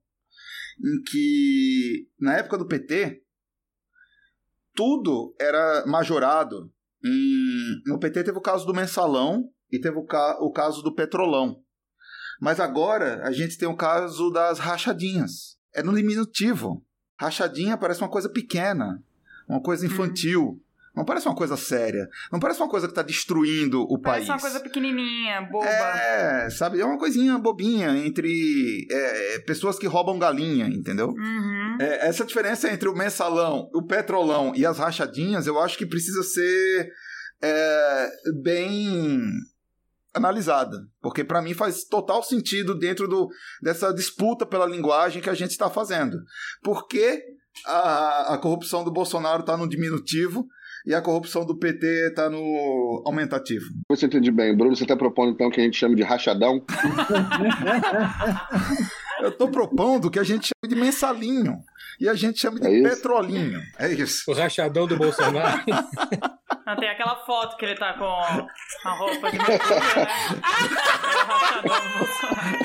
Em 0.84 1.04
que, 1.04 2.08
na 2.20 2.38
época 2.38 2.58
do 2.58 2.68
PT, 2.68 3.22
tudo 4.74 5.36
era 5.40 5.86
majorado. 5.86 6.74
Em... 7.06 7.84
No 7.86 8.00
PT 8.00 8.24
teve 8.24 8.36
o 8.36 8.42
caso 8.42 8.66
do 8.66 8.74
mensalão 8.74 9.48
e 9.72 9.80
teve 9.80 9.96
o, 9.96 10.04
ca... 10.04 10.40
o 10.42 10.52
caso 10.52 10.82
do 10.82 10.96
petrolão. 10.96 11.62
Mas 12.40 12.60
agora 12.60 13.22
a 13.24 13.32
gente 13.32 13.56
tem 13.56 13.68
o 13.68 13.78
caso 13.78 14.32
das 14.32 14.58
rachadinhas. 14.58 15.60
É 15.72 15.84
no 15.84 15.94
diminutivo. 15.94 16.84
Rachadinha 17.16 17.78
parece 17.78 18.02
uma 18.02 18.10
coisa 18.10 18.28
pequena, 18.28 19.04
uma 19.48 19.62
coisa 19.62 19.86
uhum. 19.86 19.94
infantil. 19.94 20.44
Hum. 20.48 20.62
Não 20.96 21.06
parece 21.06 21.28
uma 21.28 21.36
coisa 21.36 21.56
séria. 21.56 22.08
Não 22.32 22.40
parece 22.40 22.60
uma 22.60 22.70
coisa 22.70 22.86
que 22.86 22.92
está 22.92 23.02
destruindo 23.02 23.82
o 23.84 23.98
parece 23.98 24.28
país. 24.28 24.28
Parece 24.28 24.32
uma 24.32 24.40
coisa 24.40 24.60
pequenininha, 24.60 25.42
boba. 25.50 25.66
É, 25.68 26.50
sabe? 26.50 26.82
É 26.82 26.86
uma 26.86 26.98
coisinha 26.98 27.38
bobinha 27.38 27.98
entre 27.98 28.88
é, 28.92 29.40
pessoas 29.40 29.80
que 29.80 29.88
roubam 29.88 30.20
galinha, 30.20 30.68
entendeu? 30.68 31.10
Uhum. 31.10 31.78
É, 31.80 32.08
essa 32.08 32.26
diferença 32.26 32.72
entre 32.72 32.90
o 32.90 32.96
mensalão, 32.96 33.70
o 33.74 33.82
petrolão 33.82 34.54
e 34.56 34.66
as 34.66 34.78
rachadinhas, 34.80 35.48
eu 35.48 35.60
acho 35.60 35.78
que 35.78 35.86
precisa 35.86 36.24
ser 36.24 36.92
é, 37.42 38.10
bem 38.44 39.22
analisada, 40.14 40.78
porque 41.02 41.24
para 41.24 41.42
mim 41.42 41.54
faz 41.54 41.86
total 41.86 42.22
sentido 42.22 42.78
dentro 42.78 43.08
do, 43.08 43.30
dessa 43.62 43.94
disputa 43.94 44.46
pela 44.46 44.66
linguagem 44.66 45.22
que 45.22 45.30
a 45.30 45.34
gente 45.34 45.52
está 45.52 45.70
fazendo. 45.70 46.18
Porque 46.62 47.24
a, 47.66 48.34
a 48.34 48.38
corrupção 48.38 48.84
do 48.84 48.92
Bolsonaro 48.92 49.42
está 49.42 49.56
no 49.56 49.70
diminutivo 49.70 50.46
e 50.86 50.94
a 50.94 51.02
corrupção 51.02 51.44
do 51.46 51.56
PT 51.56 52.10
está 52.10 52.30
no 52.30 53.02
aumentativo. 53.06 53.66
Você 53.90 54.06
entende 54.06 54.32
bem. 54.32 54.56
Bruno, 54.56 54.76
você 54.76 54.84
está 54.84 54.96
propondo 54.96 55.32
então 55.32 55.50
que 55.50 55.60
a 55.60 55.64
gente 55.64 55.78
chame 55.78 55.96
de 55.96 56.04
rachadão? 56.04 56.64
Eu 59.22 59.30
estou 59.30 59.50
propondo 59.50 60.10
que 60.10 60.18
a 60.18 60.24
gente 60.24 60.48
chame 60.48 60.74
de 60.74 60.80
mensalinho. 60.80 61.60
E 62.00 62.08
a 62.10 62.16
gente 62.16 62.40
chama 62.40 62.60
de 62.60 62.84
é 62.84 62.90
petrolinho. 62.90 63.62
É 63.78 63.92
isso. 63.92 64.32
O 64.32 64.34
rachadão 64.34 64.88
do 64.88 64.98
Bolsonaro. 64.98 65.62
Não, 66.66 66.76
tem 66.76 66.90
aquela 66.90 67.18
foto 67.26 67.56
que 67.58 67.66
ele 67.66 67.76
tá 67.76 67.94
com 67.94 68.06
a 68.06 68.48
roupa 68.94 69.30
de 69.30 69.38
mercúrio, 69.38 69.80
né? 69.80 70.08
É 71.12 71.24
o 71.24 71.28
rachadão 71.28 71.82
do 71.82 71.90
Bolsonaro. 72.00 72.58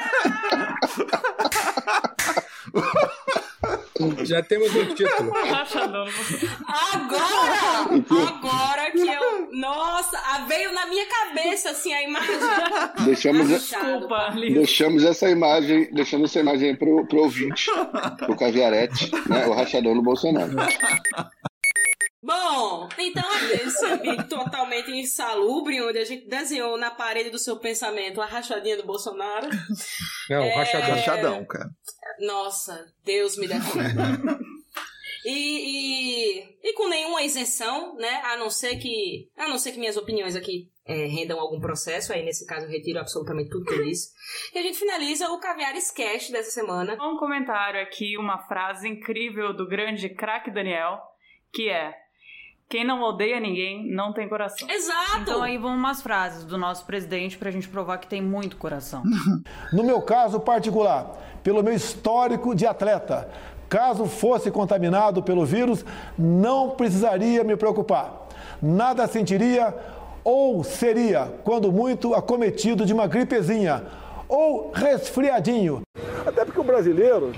Já 4.24 4.42
temos 4.42 4.74
um 4.74 4.94
título. 4.94 5.32
Agora! 6.66 7.86
Agora 8.28 8.90
que 8.90 9.06
eu. 9.08 9.48
Nossa, 9.52 10.18
veio 10.46 10.72
na 10.72 10.86
minha 10.86 11.06
cabeça 11.06 11.70
assim 11.70 11.92
a 11.92 12.02
imagem. 12.02 12.36
Deixamos, 13.04 13.48
Desculpa, 13.48 14.30
deixamos 14.34 15.04
essa 15.04 15.28
imagem, 15.30 15.90
deixamos 15.92 16.30
essa 16.30 16.40
imagem 16.40 16.70
aí 16.70 16.76
pro, 16.76 17.06
pro 17.06 17.22
ouvinte, 17.22 17.70
pro 18.18 18.36
Caviarete, 18.36 19.10
né? 19.28 19.46
O 19.46 19.52
rachadão 19.54 19.94
do 19.94 20.02
Bolsonaro. 20.02 20.52
Bom, 22.22 22.36
Bom, 22.56 22.88
então 22.98 23.22
esse 23.52 23.86
ambiente 23.86 24.24
totalmente 24.24 24.90
insalubre, 24.90 25.80
onde 25.82 25.98
a 25.98 26.04
gente 26.04 26.26
desenhou 26.28 26.76
na 26.76 26.90
parede 26.90 27.30
do 27.30 27.38
seu 27.38 27.56
pensamento 27.56 28.20
a 28.20 28.26
rachadinha 28.26 28.76
do 28.76 28.84
Bolsonaro. 28.86 29.48
Não, 30.28 30.42
É. 30.42 30.54
rachadão. 30.56 30.90
Rachadão, 30.90 31.44
cara. 31.44 31.70
Nossa, 32.20 32.92
Deus 33.04 33.36
me 33.36 33.48
defenda. 33.48 34.38
E, 35.28 36.38
e, 36.38 36.56
e 36.62 36.72
com 36.74 36.88
nenhuma 36.88 37.20
isenção, 37.20 37.96
né? 37.96 38.20
A 38.26 38.36
não 38.36 38.48
ser 38.48 38.76
que. 38.76 39.28
A 39.36 39.48
não 39.48 39.58
ser 39.58 39.72
que 39.72 39.78
minhas 39.78 39.96
opiniões 39.96 40.36
aqui 40.36 40.70
é, 40.86 41.06
rendam 41.06 41.40
algum 41.40 41.58
processo, 41.58 42.12
aí 42.12 42.24
nesse 42.24 42.46
caso 42.46 42.66
eu 42.66 42.70
retiro 42.70 43.00
absolutamente 43.00 43.50
tudo 43.50 43.64
que 43.64 43.74
eu 43.74 43.84
disse. 43.84 44.12
E 44.54 44.58
a 44.58 44.62
gente 44.62 44.78
finaliza 44.78 45.28
o 45.32 45.40
Caviar 45.40 45.76
Sketch 45.76 46.30
dessa 46.30 46.52
semana. 46.52 46.94
Um 46.94 47.16
comentário 47.18 47.82
aqui, 47.82 48.16
uma 48.16 48.38
frase 48.46 48.88
incrível 48.88 49.52
do 49.52 49.66
grande 49.66 50.08
craque 50.08 50.48
Daniel, 50.48 51.00
que 51.52 51.68
é: 51.68 51.92
Quem 52.68 52.84
não 52.84 53.00
odeia 53.00 53.38
ninguém 53.38 53.88
não 53.92 54.12
tem 54.12 54.28
coração. 54.28 54.68
Exato! 54.68 55.20
Então 55.20 55.40
aí 55.40 55.56
vão 55.56 55.72
umas 55.72 56.02
frases 56.02 56.44
do 56.44 56.58
nosso 56.58 56.84
presidente 56.84 57.38
pra 57.38 57.48
gente 57.48 57.68
provar 57.68 57.98
que 57.98 58.08
tem 58.08 58.20
muito 58.20 58.56
coração. 58.56 59.02
No 59.72 59.84
meu 59.84 60.00
caso 60.00 60.40
particular, 60.40 61.12
pelo 61.42 61.62
meu 61.62 61.72
histórico 61.72 62.54
de 62.54 62.66
atleta, 62.66 63.28
caso 63.68 64.06
fosse 64.06 64.50
contaminado 64.50 65.22
pelo 65.22 65.44
vírus, 65.44 65.84
não 66.18 66.70
precisaria 66.70 67.44
me 67.44 67.56
preocupar. 67.56 68.28
Nada 68.60 69.06
sentiria 69.06 69.74
ou 70.24 70.64
seria, 70.64 71.32
quando 71.44 71.70
muito, 71.70 72.14
acometido 72.14 72.84
de 72.84 72.92
uma 72.92 73.06
gripezinha 73.06 73.84
ou 74.28 74.72
resfriadinho. 74.72 75.82
Até 76.26 76.44
porque 76.44 76.60
o 76.60 76.64
brasileiro 76.64 77.32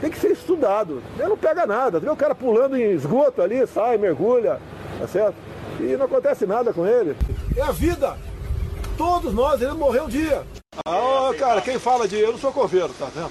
tem 0.00 0.10
que 0.10 0.18
ser 0.18 0.32
estudado. 0.32 1.02
Ele 1.18 1.28
não 1.28 1.36
pega 1.36 1.66
nada. 1.66 2.00
Vê 2.00 2.08
o 2.08 2.16
cara 2.16 2.34
pulando 2.34 2.76
em 2.76 2.92
esgoto 2.92 3.42
ali, 3.42 3.66
sai, 3.66 3.96
mergulha, 3.98 4.60
tá 4.98 5.06
certo? 5.08 5.34
E 5.80 5.96
não 5.96 6.06
acontece 6.06 6.46
nada 6.46 6.72
com 6.72 6.86
ele. 6.86 7.16
É 7.56 7.62
a 7.62 7.70
vida. 7.70 8.16
Todos 8.96 9.32
nós 9.32 9.60
iremos 9.60 9.78
morrer 9.78 10.00
um 10.00 10.08
dia. 10.08 10.44
Ah, 10.86 11.30
cara, 11.38 11.60
quem 11.60 11.78
fala 11.78 12.06
de 12.06 12.18
eu 12.18 12.32
não 12.32 12.38
sou 12.38 12.52
coveiro, 12.52 12.92
tá 12.98 13.06
vendo? 13.06 13.30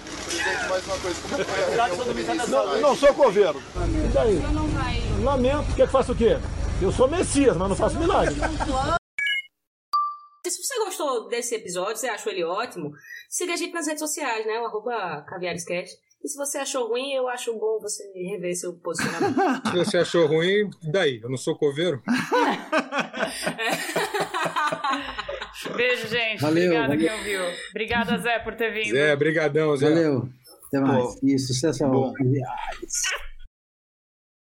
Mais 0.69 0.85
uma 0.85 0.97
coisa. 0.97 2.47
Não, 2.47 2.81
não 2.81 2.95
sou 2.95 3.13
coveiro. 3.13 3.61
E 4.05 4.07
daí? 4.13 4.41
Lamento, 5.23 5.75
quer 5.75 5.87
que 5.87 5.91
faça 5.91 6.11
o 6.11 6.15
quê? 6.15 6.37
Eu 6.81 6.91
sou 6.91 7.07
Messias, 7.07 7.57
mas 7.57 7.69
não 7.69 7.75
faço 7.75 7.97
milagre. 7.97 8.35
Se 10.45 10.63
você 10.63 10.79
gostou 10.85 11.27
desse 11.27 11.55
episódio, 11.55 11.97
você 11.97 12.07
achou 12.07 12.31
ele 12.31 12.43
ótimo, 12.43 12.91
siga 13.29 13.53
a 13.53 13.57
gente 13.57 13.73
nas 13.73 13.87
redes 13.87 13.99
sociais, 13.99 14.45
né? 14.45 14.59
O 14.59 14.65
arroba 14.65 15.25
caviarescast. 15.27 15.97
E 16.23 16.27
se 16.27 16.35
você 16.35 16.57
achou 16.57 16.87
ruim, 16.89 17.13
eu 17.13 17.27
acho 17.27 17.53
bom 17.57 17.79
você 17.79 18.03
rever 18.13 18.55
seu 18.55 18.73
posicionamento. 18.73 19.35
Se 19.71 19.77
você 19.77 19.97
achou 19.99 20.25
ruim, 20.27 20.69
daí? 20.91 21.19
Eu 21.21 21.29
não 21.29 21.37
sou 21.37 21.55
coveiro? 21.55 22.01
Beijo, 25.75 26.07
gente. 26.07 26.41
Valeu, 26.41 26.63
Obrigada 26.65 26.87
valeu. 26.87 27.07
quem 27.07 27.17
ouviu. 27.17 27.41
Obrigada, 27.69 28.17
Zé, 28.17 28.39
por 28.39 28.55
ter 28.55 28.73
vindo. 28.73 28.95
Zé, 28.95 29.15
brigadão, 29.15 29.77
Zé. 29.77 29.89
Valeu. 29.89 30.27
Até 30.67 30.79
mais. 30.79 31.21
E 31.23 31.37
sucesso 31.39 31.85
ao 31.85 31.91
Bom. 31.91 32.13